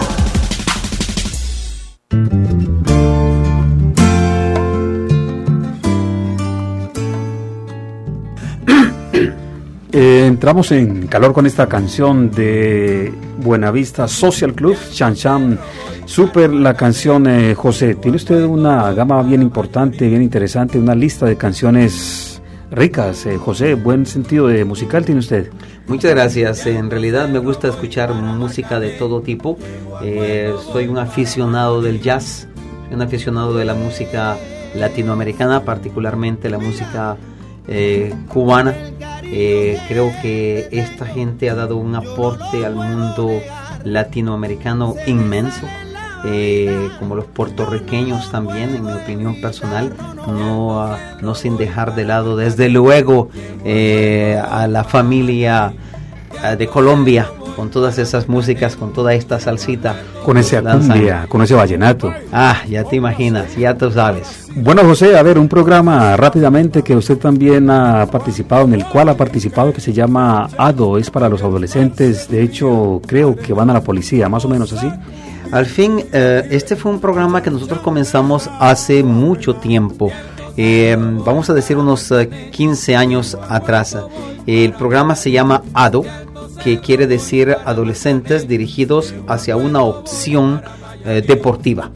Entramos 10.49 10.73
en 10.73 11.07
calor 11.09 11.35
con 11.35 11.45
esta 11.45 11.69
canción 11.69 12.31
de 12.31 13.13
Buenavista 13.37 14.09
Social 14.09 14.55
Club, 14.55 14.79
Chan 14.93 15.15
Chan 15.15 15.59
Super, 16.07 16.51
la 16.51 16.73
canción 16.73 17.27
eh, 17.27 17.55
José. 17.55 17.97
Tiene 17.97 18.17
usted 18.17 18.45
una 18.45 18.95
gama 18.95 19.23
bien 19.23 19.43
importante, 19.43 20.09
bien 20.09 20.23
interesante, 20.23 20.79
una 20.79 20.95
lista 20.95 21.27
de 21.27 21.37
canciones 21.37 22.41
ricas. 22.71 23.27
eh, 23.27 23.37
José, 23.37 23.75
buen 23.75 24.07
sentido 24.07 24.47
de 24.47 24.65
musical 24.65 25.05
tiene 25.05 25.19
usted. 25.19 25.51
Muchas 25.87 26.13
gracias. 26.13 26.65
En 26.65 26.89
realidad 26.89 27.29
me 27.29 27.41
gusta 27.41 27.69
escuchar 27.69 28.15
música 28.15 28.81
de 28.81 28.93
todo 28.93 29.21
tipo. 29.21 29.59
Eh, 30.03 30.55
soy 30.73 30.89
un 30.89 30.97
aficionado 30.97 31.83
del 31.83 32.01
jazz, 32.01 32.49
un 32.91 33.03
aficionado 33.03 33.55
de 33.55 33.67
la 33.67 33.75
música 33.75 34.39
latinoamericana, 34.75 35.63
particularmente 35.67 36.49
la 36.49 36.59
música 36.59 37.19
eh, 37.69 38.15
cubana. 38.29 38.75
Eh, 39.31 39.79
creo 39.89 40.11
que 40.23 40.69
esta 40.73 41.05
gente 41.07 41.51
ha 41.51 41.55
dado 41.55 41.77
un 41.77 41.95
aporte 41.95 42.65
al 42.65 42.75
mundo 42.75 43.41
latinoamericano 43.85 44.95
inmenso. 45.07 45.67
eh, 46.25 46.89
como 46.99 47.15
los 47.15 47.27
puertorriqueños 47.27 48.31
también, 48.31 48.75
en 48.75 48.85
mi 48.85 48.93
opinión 48.93 49.41
personal, 49.41 49.95
no, 50.27 50.97
no 51.21 51.35
sin 51.35 51.57
dejar 51.57 51.95
de 51.95 52.05
lado, 52.05 52.37
desde 52.37 52.69
luego, 52.69 53.31
eh, 53.65 54.41
a 54.51 54.67
la 54.67 54.83
familia 54.83 55.73
ah, 56.43 56.57
de 56.57 56.67
Colombia, 56.67 57.31
con 57.59 57.71
todas 57.71 57.99
esas 57.99 58.29
músicas, 58.29 58.77
con 58.77 58.93
toda 58.93 59.15
esta 59.15 59.41
salsita. 59.41 59.97
Con 60.25 60.39
ese 60.39 60.63
cumbia, 60.63 61.27
con 61.29 61.43
ese 61.43 61.55
vallenato. 61.55 62.15
Ah, 62.33 62.59
ya 62.69 62.85
te 62.85 62.95
imaginas, 62.95 63.57
ya 63.57 63.77
tú 63.77 63.91
sabes. 63.91 64.47
Bueno, 64.55 64.85
José, 64.85 65.19
a 65.19 65.25
ver, 65.25 65.41
un 65.41 65.49
programa 65.49 66.17
rápidamente 66.17 66.85
que 66.85 66.95
usted 66.95 67.19
también 67.19 67.69
ha 67.69 68.07
participado, 68.07 68.65
en 68.67 68.75
el 68.75 68.87
cual 68.87 69.09
ha 69.09 69.17
participado, 69.17 69.73
que 69.73 69.81
se 69.81 69.93
llama 69.93 70.49
ADO, 70.57 70.99
es 70.99 71.11
para 71.11 71.29
los 71.29 71.43
adolescentes, 71.43 72.29
de 72.29 72.45
hecho, 72.45 73.03
creo 73.05 73.35
que 73.35 73.53
van 73.53 73.71
a 73.71 73.73
la 73.73 73.81
policía, 73.81 74.29
más 74.29 74.45
o 74.45 74.49
menos 74.49 74.73
así. 74.73 74.89
Al 75.51 75.67
fin, 75.67 76.05
eh, 76.13 76.47
este 76.53 76.77
fue 76.77 76.93
un 76.93 77.01
programa 77.01 77.43
que 77.43 77.51
nosotros 77.51 77.81
comenzamos 77.81 78.49
hace 78.61 79.03
mucho 79.03 79.57
tiempo. 79.57 80.13
Eh, 80.57 80.97
vamos 80.97 81.51
a 81.51 81.55
decir 81.55 81.77
unos 81.77 82.09
eh, 82.13 82.29
15 82.53 82.95
años 82.95 83.37
atrás. 83.49 83.97
El 84.47 84.73
programa 84.75 85.15
se 85.15 85.31
llama 85.31 85.63
ADO, 85.75 86.05
que 86.69 86.81
quiere 86.81 87.07
decir 87.07 87.57
adolescentes 87.65 88.47
dirigidos 88.47 89.15
hacia 89.27 89.57
una 89.57 89.81
opción 89.83 90.61
eh, 91.07 91.23
deportiva. 91.27 91.91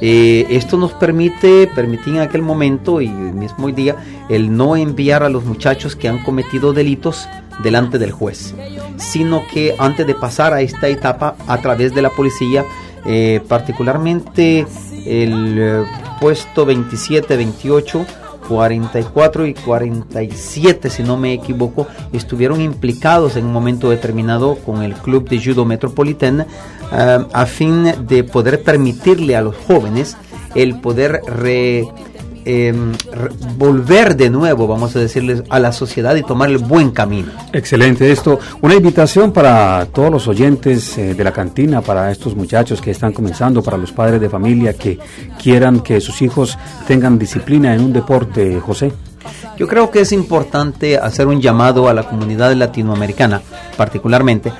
Eh, 0.00 0.46
esto 0.48 0.76
nos 0.76 0.92
permite, 0.92 1.66
permitía 1.74 2.14
en 2.14 2.20
aquel 2.20 2.42
momento 2.42 3.00
y 3.00 3.08
mismo 3.08 3.66
hoy 3.66 3.72
día, 3.72 3.96
el 4.28 4.56
no 4.56 4.76
enviar 4.76 5.24
a 5.24 5.28
los 5.28 5.44
muchachos 5.44 5.96
que 5.96 6.08
han 6.08 6.22
cometido 6.22 6.72
delitos 6.72 7.28
delante 7.64 7.98
del 7.98 8.12
juez, 8.12 8.54
sino 8.96 9.42
que 9.52 9.74
antes 9.76 10.06
de 10.06 10.14
pasar 10.14 10.52
a 10.52 10.60
esta 10.60 10.86
etapa 10.86 11.34
a 11.48 11.58
través 11.58 11.92
de 11.92 12.02
la 12.02 12.10
policía, 12.10 12.64
eh, 13.04 13.40
particularmente 13.48 14.64
el 15.04 15.84
puesto 16.20 16.64
27, 16.64 17.36
28, 17.36 18.06
44 18.48 19.46
y 19.46 19.54
47, 19.54 20.90
si 20.90 21.02
no 21.02 21.16
me 21.16 21.32
equivoco, 21.32 21.86
estuvieron 22.12 22.60
implicados 22.60 23.36
en 23.36 23.46
un 23.46 23.52
momento 23.52 23.90
determinado 23.90 24.56
con 24.56 24.82
el 24.82 24.94
club 24.94 25.28
de 25.28 25.42
judo 25.42 25.64
metropolitano 25.64 26.44
eh, 26.92 27.18
a 27.32 27.46
fin 27.46 27.92
de 28.06 28.24
poder 28.24 28.62
permitirle 28.62 29.36
a 29.36 29.42
los 29.42 29.56
jóvenes 29.56 30.16
el 30.54 30.80
poder 30.80 31.22
re- 31.26 31.86
em, 32.44 32.92
volver 33.56 34.16
de 34.16 34.30
nuevo, 34.30 34.66
vamos 34.66 34.94
a 34.96 34.98
decirles, 34.98 35.42
a 35.48 35.58
la 35.58 35.72
sociedad 35.72 36.14
y 36.16 36.22
tomar 36.22 36.50
el 36.50 36.58
buen 36.58 36.90
camino. 36.90 37.32
Excelente 37.52 38.10
esto. 38.10 38.38
Una 38.60 38.74
invitación 38.74 39.32
para 39.32 39.86
todos 39.86 40.10
los 40.10 40.28
oyentes 40.28 40.96
eh, 40.98 41.14
de 41.14 41.24
la 41.24 41.32
cantina, 41.32 41.80
para 41.80 42.10
estos 42.10 42.34
muchachos 42.36 42.80
que 42.80 42.90
están 42.90 43.12
comenzando, 43.12 43.62
para 43.62 43.76
los 43.76 43.92
padres 43.92 44.20
de 44.20 44.28
familia 44.28 44.74
que 44.74 44.98
quieran 45.40 45.80
que 45.80 46.00
sus 46.00 46.22
hijos 46.22 46.58
tengan 46.86 47.18
disciplina 47.18 47.74
en 47.74 47.82
un 47.82 47.92
deporte, 47.92 48.60
José. 48.60 48.92
Yo 49.56 49.68
creo 49.68 49.90
que 49.90 50.00
es 50.00 50.12
importante 50.12 50.98
hacer 50.98 51.26
un 51.26 51.40
llamado 51.40 51.88
a 51.88 51.94
la 51.94 52.04
comunidad 52.04 52.52
latinoamericana, 52.54 53.40
particularmente 53.76 54.52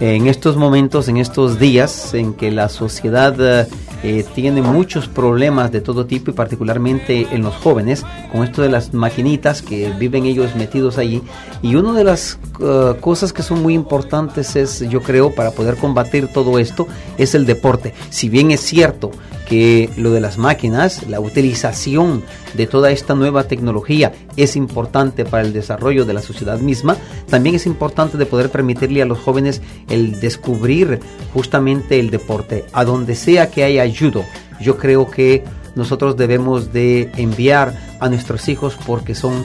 en 0.00 0.26
estos 0.26 0.56
momentos, 0.56 1.08
en 1.08 1.18
estos 1.18 1.58
días 1.58 2.14
en 2.14 2.32
que 2.32 2.50
la 2.50 2.70
sociedad 2.70 3.34
eh, 3.38 3.66
eh, 4.02 4.24
tiene 4.34 4.62
muchos 4.62 5.08
problemas 5.08 5.70
de 5.72 5.80
todo 5.80 6.06
tipo 6.06 6.30
y 6.30 6.34
particularmente 6.34 7.26
en 7.32 7.42
los 7.42 7.54
jóvenes, 7.54 8.04
con 8.32 8.44
esto 8.44 8.62
de 8.62 8.68
las 8.68 8.94
maquinitas 8.94 9.62
que 9.62 9.92
viven 9.98 10.24
ellos 10.24 10.54
metidos 10.56 10.98
allí. 10.98 11.22
Y 11.62 11.74
una 11.74 11.92
de 11.92 12.04
las 12.04 12.38
eh, 12.60 12.94
cosas 13.00 13.32
que 13.32 13.42
son 13.42 13.62
muy 13.62 13.74
importantes 13.74 14.56
es, 14.56 14.80
yo 14.88 15.02
creo, 15.02 15.34
para 15.34 15.50
poder 15.50 15.76
combatir 15.76 16.28
todo 16.28 16.58
esto, 16.58 16.86
es 17.18 17.34
el 17.34 17.46
deporte. 17.46 17.94
Si 18.08 18.28
bien 18.28 18.50
es 18.50 18.60
cierto 18.60 19.10
que 19.50 19.90
lo 19.96 20.12
de 20.12 20.20
las 20.20 20.38
máquinas, 20.38 21.08
la 21.08 21.18
utilización 21.18 22.22
de 22.54 22.68
toda 22.68 22.92
esta 22.92 23.16
nueva 23.16 23.48
tecnología 23.48 24.12
es 24.36 24.54
importante 24.54 25.24
para 25.24 25.42
el 25.42 25.52
desarrollo 25.52 26.04
de 26.04 26.14
la 26.14 26.22
sociedad 26.22 26.60
misma, 26.60 26.96
también 27.28 27.56
es 27.56 27.66
importante 27.66 28.16
de 28.16 28.26
poder 28.26 28.50
permitirle 28.50 29.02
a 29.02 29.06
los 29.06 29.18
jóvenes 29.18 29.60
el 29.88 30.20
descubrir 30.20 31.00
justamente 31.34 31.98
el 31.98 32.10
deporte. 32.10 32.64
A 32.72 32.84
donde 32.84 33.16
sea 33.16 33.50
que 33.50 33.64
haya 33.64 33.84
judo, 33.92 34.24
yo 34.60 34.78
creo 34.78 35.10
que 35.10 35.42
nosotros 35.74 36.16
debemos 36.16 36.72
de 36.72 37.10
enviar 37.16 37.76
a 37.98 38.08
nuestros 38.08 38.48
hijos 38.48 38.78
porque 38.86 39.16
son 39.16 39.44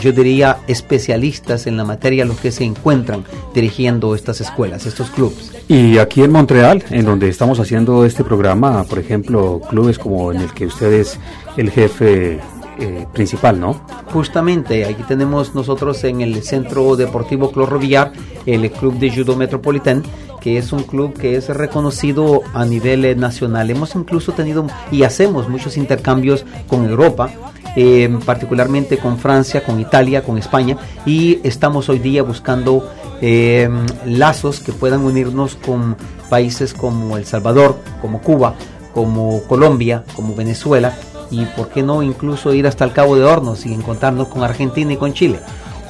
yo 0.00 0.12
diría 0.12 0.58
especialistas 0.66 1.66
en 1.66 1.76
la 1.76 1.84
materia 1.84 2.24
los 2.24 2.40
que 2.40 2.50
se 2.50 2.64
encuentran 2.64 3.24
dirigiendo 3.54 4.14
estas 4.14 4.40
escuelas, 4.40 4.86
estos 4.86 5.10
clubes. 5.10 5.52
Y 5.68 5.98
aquí 5.98 6.22
en 6.22 6.32
Montreal, 6.32 6.82
en 6.90 7.04
donde 7.04 7.28
estamos 7.28 7.60
haciendo 7.60 8.04
este 8.04 8.24
programa, 8.24 8.84
por 8.84 8.98
ejemplo, 8.98 9.60
clubes 9.68 9.98
como 9.98 10.32
en 10.32 10.40
el 10.40 10.52
que 10.52 10.66
usted 10.66 10.92
es 10.92 11.18
el 11.56 11.70
jefe 11.70 12.40
eh, 12.78 13.06
principal, 13.12 13.60
¿no? 13.60 13.80
Justamente, 14.12 14.86
aquí 14.86 15.02
tenemos 15.02 15.54
nosotros 15.54 16.02
en 16.04 16.22
el 16.22 16.42
Centro 16.42 16.96
Deportivo 16.96 17.52
Clorro 17.52 17.78
Villar 17.78 18.12
el 18.46 18.70
Club 18.70 18.98
de 18.98 19.14
Judo 19.14 19.36
Metropolitán, 19.36 20.02
que 20.40 20.56
es 20.56 20.72
un 20.72 20.82
club 20.82 21.12
que 21.12 21.36
es 21.36 21.48
reconocido 21.48 22.40
a 22.54 22.64
nivel 22.64 23.04
eh, 23.04 23.14
nacional. 23.14 23.70
Hemos 23.70 23.94
incluso 23.94 24.32
tenido 24.32 24.66
y 24.90 25.02
hacemos 25.02 25.48
muchos 25.48 25.76
intercambios 25.76 26.46
con 26.66 26.88
Europa, 26.88 27.30
eh, 27.76 28.08
particularmente 28.24 28.98
con 28.98 29.18
Francia, 29.18 29.64
con 29.64 29.80
Italia, 29.80 30.22
con 30.22 30.38
España, 30.38 30.76
y 31.06 31.40
estamos 31.42 31.88
hoy 31.88 31.98
día 31.98 32.22
buscando 32.22 32.88
eh, 33.20 33.68
lazos 34.06 34.60
que 34.60 34.72
puedan 34.72 35.02
unirnos 35.02 35.56
con 35.56 35.96
países 36.28 36.74
como 36.74 37.16
El 37.16 37.26
Salvador, 37.26 37.76
como 38.00 38.20
Cuba, 38.20 38.54
como 38.94 39.42
Colombia, 39.44 40.04
como 40.14 40.34
Venezuela, 40.34 40.94
y 41.30 41.44
por 41.44 41.68
qué 41.68 41.82
no 41.82 42.02
incluso 42.02 42.52
ir 42.54 42.66
hasta 42.66 42.84
el 42.84 42.92
Cabo 42.92 43.16
de 43.16 43.24
Hornos 43.24 43.66
y 43.66 43.72
encontrarnos 43.72 44.28
con 44.28 44.42
Argentina 44.42 44.92
y 44.92 44.96
con 44.96 45.12
Chile. 45.12 45.38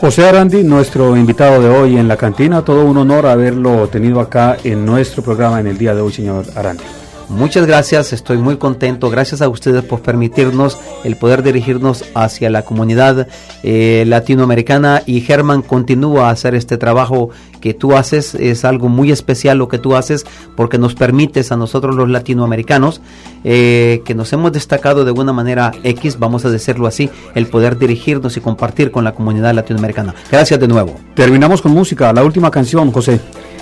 José 0.01 0.27
Arandi, 0.27 0.63
nuestro 0.63 1.15
invitado 1.15 1.61
de 1.61 1.69
hoy 1.69 1.99
en 1.99 2.09
la 2.09 2.17
cantina, 2.17 2.63
todo 2.63 2.87
un 2.87 2.97
honor 2.97 3.27
haberlo 3.27 3.87
tenido 3.89 4.21
acá 4.21 4.57
en 4.65 4.87
nuestro 4.87 5.23
programa 5.23 5.61
en 5.61 5.67
el 5.67 5.77
día 5.77 5.95
de 5.95 6.01
hoy, 6.01 6.11
señor 6.11 6.47
Arandi. 6.57 6.85
Muchas 7.31 7.65
gracias, 7.65 8.13
estoy 8.13 8.39
muy 8.39 8.57
contento. 8.57 9.09
Gracias 9.09 9.41
a 9.41 9.49
ustedes 9.49 9.85
por 9.85 10.03
permitirnos 10.03 10.77
el 11.05 11.15
poder 11.17 11.45
dirigirnos 11.45 12.05
hacia 12.15 12.51
la 12.51 12.63
comunidad 12.63 13.29
eh, 13.63 14.03
latinoamericana 14.07 15.03
y 15.07 15.21
Germán 15.21 15.63
continúa 15.63 16.29
a 16.29 16.33
hacer 16.33 16.57
este 16.57 16.77
trabajo 16.77 17.31
que 17.61 17.73
tú 17.73 17.97
haces. 17.97 18.35
Es 18.35 18.65
algo 18.65 18.89
muy 18.89 19.13
especial 19.13 19.59
lo 19.59 19.69
que 19.69 19.79
tú 19.79 19.95
haces 19.95 20.27
porque 20.57 20.77
nos 20.77 20.97
permites 20.97 21.53
a 21.53 21.57
nosotros 21.57 21.95
los 21.95 22.11
latinoamericanos 22.11 23.01
eh, 23.45 24.03
que 24.05 24.17
nos 24.17 24.33
hemos 24.33 24.51
destacado 24.51 25.05
de 25.05 25.13
una 25.13 25.33
manera 25.33 25.71
X, 25.85 26.19
vamos 26.19 26.45
a 26.45 26.51
decirlo 26.51 26.89
así, 26.89 27.11
el 27.37 27.47
poder 27.47 27.79
dirigirnos 27.79 28.37
y 28.37 28.41
compartir 28.41 28.91
con 28.91 29.05
la 29.05 29.13
comunidad 29.13 29.55
latinoamericana. 29.55 30.17
Gracias 30.33 30.59
de 30.59 30.67
nuevo. 30.67 30.97
Terminamos 31.15 31.63
con 31.63 31.71
música, 31.71 32.13
la 32.13 32.25
última 32.25 32.51
canción, 32.51 32.91
José. 32.91 33.21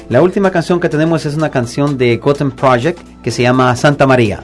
La 0.08 0.22
última 0.22 0.50
canción 0.50 0.80
que 0.80 0.88
tenemos 0.88 1.26
es 1.26 1.34
una 1.34 1.50
canción 1.50 1.98
de 1.98 2.16
Gotham 2.16 2.50
Project 2.50 2.98
que 3.22 3.30
se 3.30 3.42
llama 3.42 3.76
Santa 3.76 4.06
María. 4.06 4.42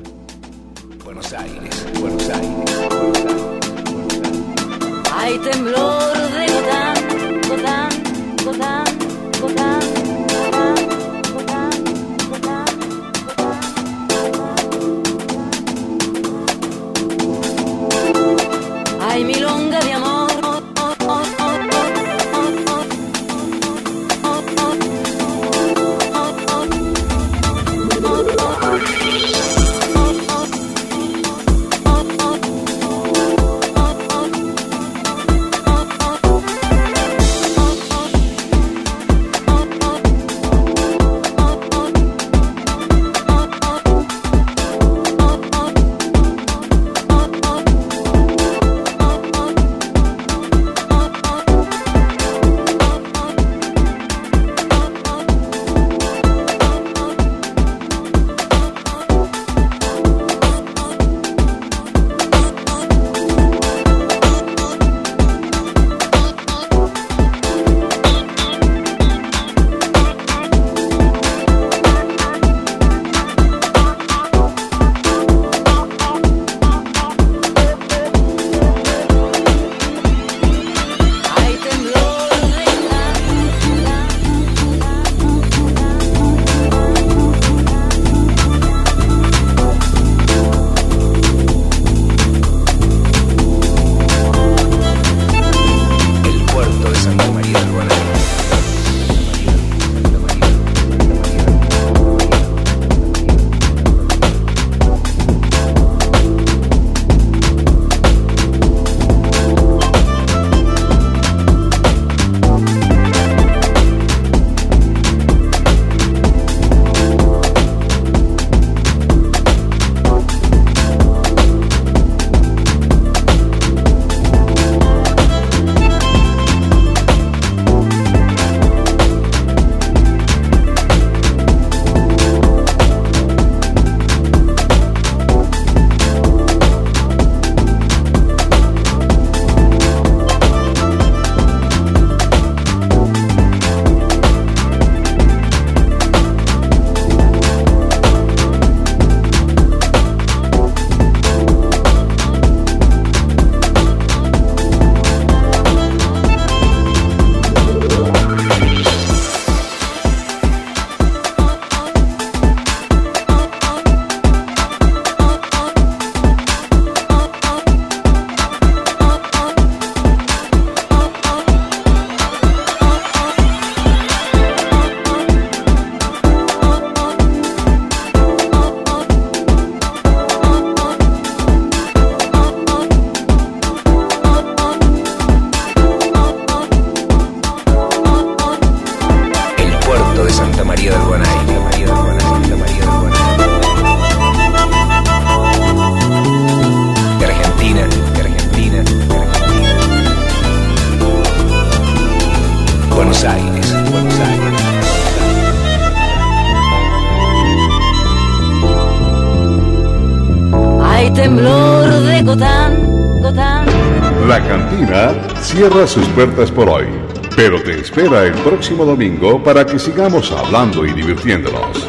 Cierra 215.75 215.87
sus 215.89 216.07
puertas 216.11 216.51
por 216.53 216.69
hoy, 216.69 216.87
pero 217.35 217.61
te 217.61 217.81
espera 217.81 218.25
el 218.25 218.35
próximo 218.35 218.85
domingo 218.85 219.43
para 219.43 219.67
que 219.67 219.79
sigamos 219.79 220.31
hablando 220.31 220.85
y 220.85 220.93
divirtiéndonos. 220.93 221.89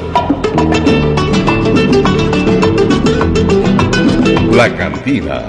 La 4.51 4.75
cantina 4.75 5.43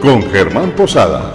con 0.00 0.22
Germán 0.30 0.70
Posada. 0.70 1.34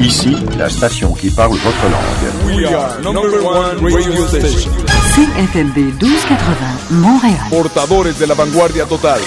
Ici, 0.00 0.36
la 0.56 0.68
station 0.68 1.14
qui 1.14 1.30
parle 1.30 1.58
votre 1.64 1.88
langue. 1.90 2.46
We 2.46 2.66
are 2.66 3.02
number 3.02 3.42
one 3.42 3.84
radio 3.84 4.26
station. 4.26 4.91
CFMB 5.14 5.76
1280, 6.00 6.78
Montréal. 6.90 7.50
Portadores 7.50 8.18
de 8.18 8.26
la 8.26 8.34
vanguardia 8.34 8.86
total. 8.86 9.20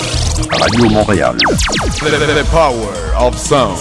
Radio 0.59 0.89
Montréal. 0.89 1.37
The, 1.37 2.09
the- 2.09 2.33
the 2.33 2.43
power 2.45 3.13
of 3.17 3.37
sound. 3.37 3.77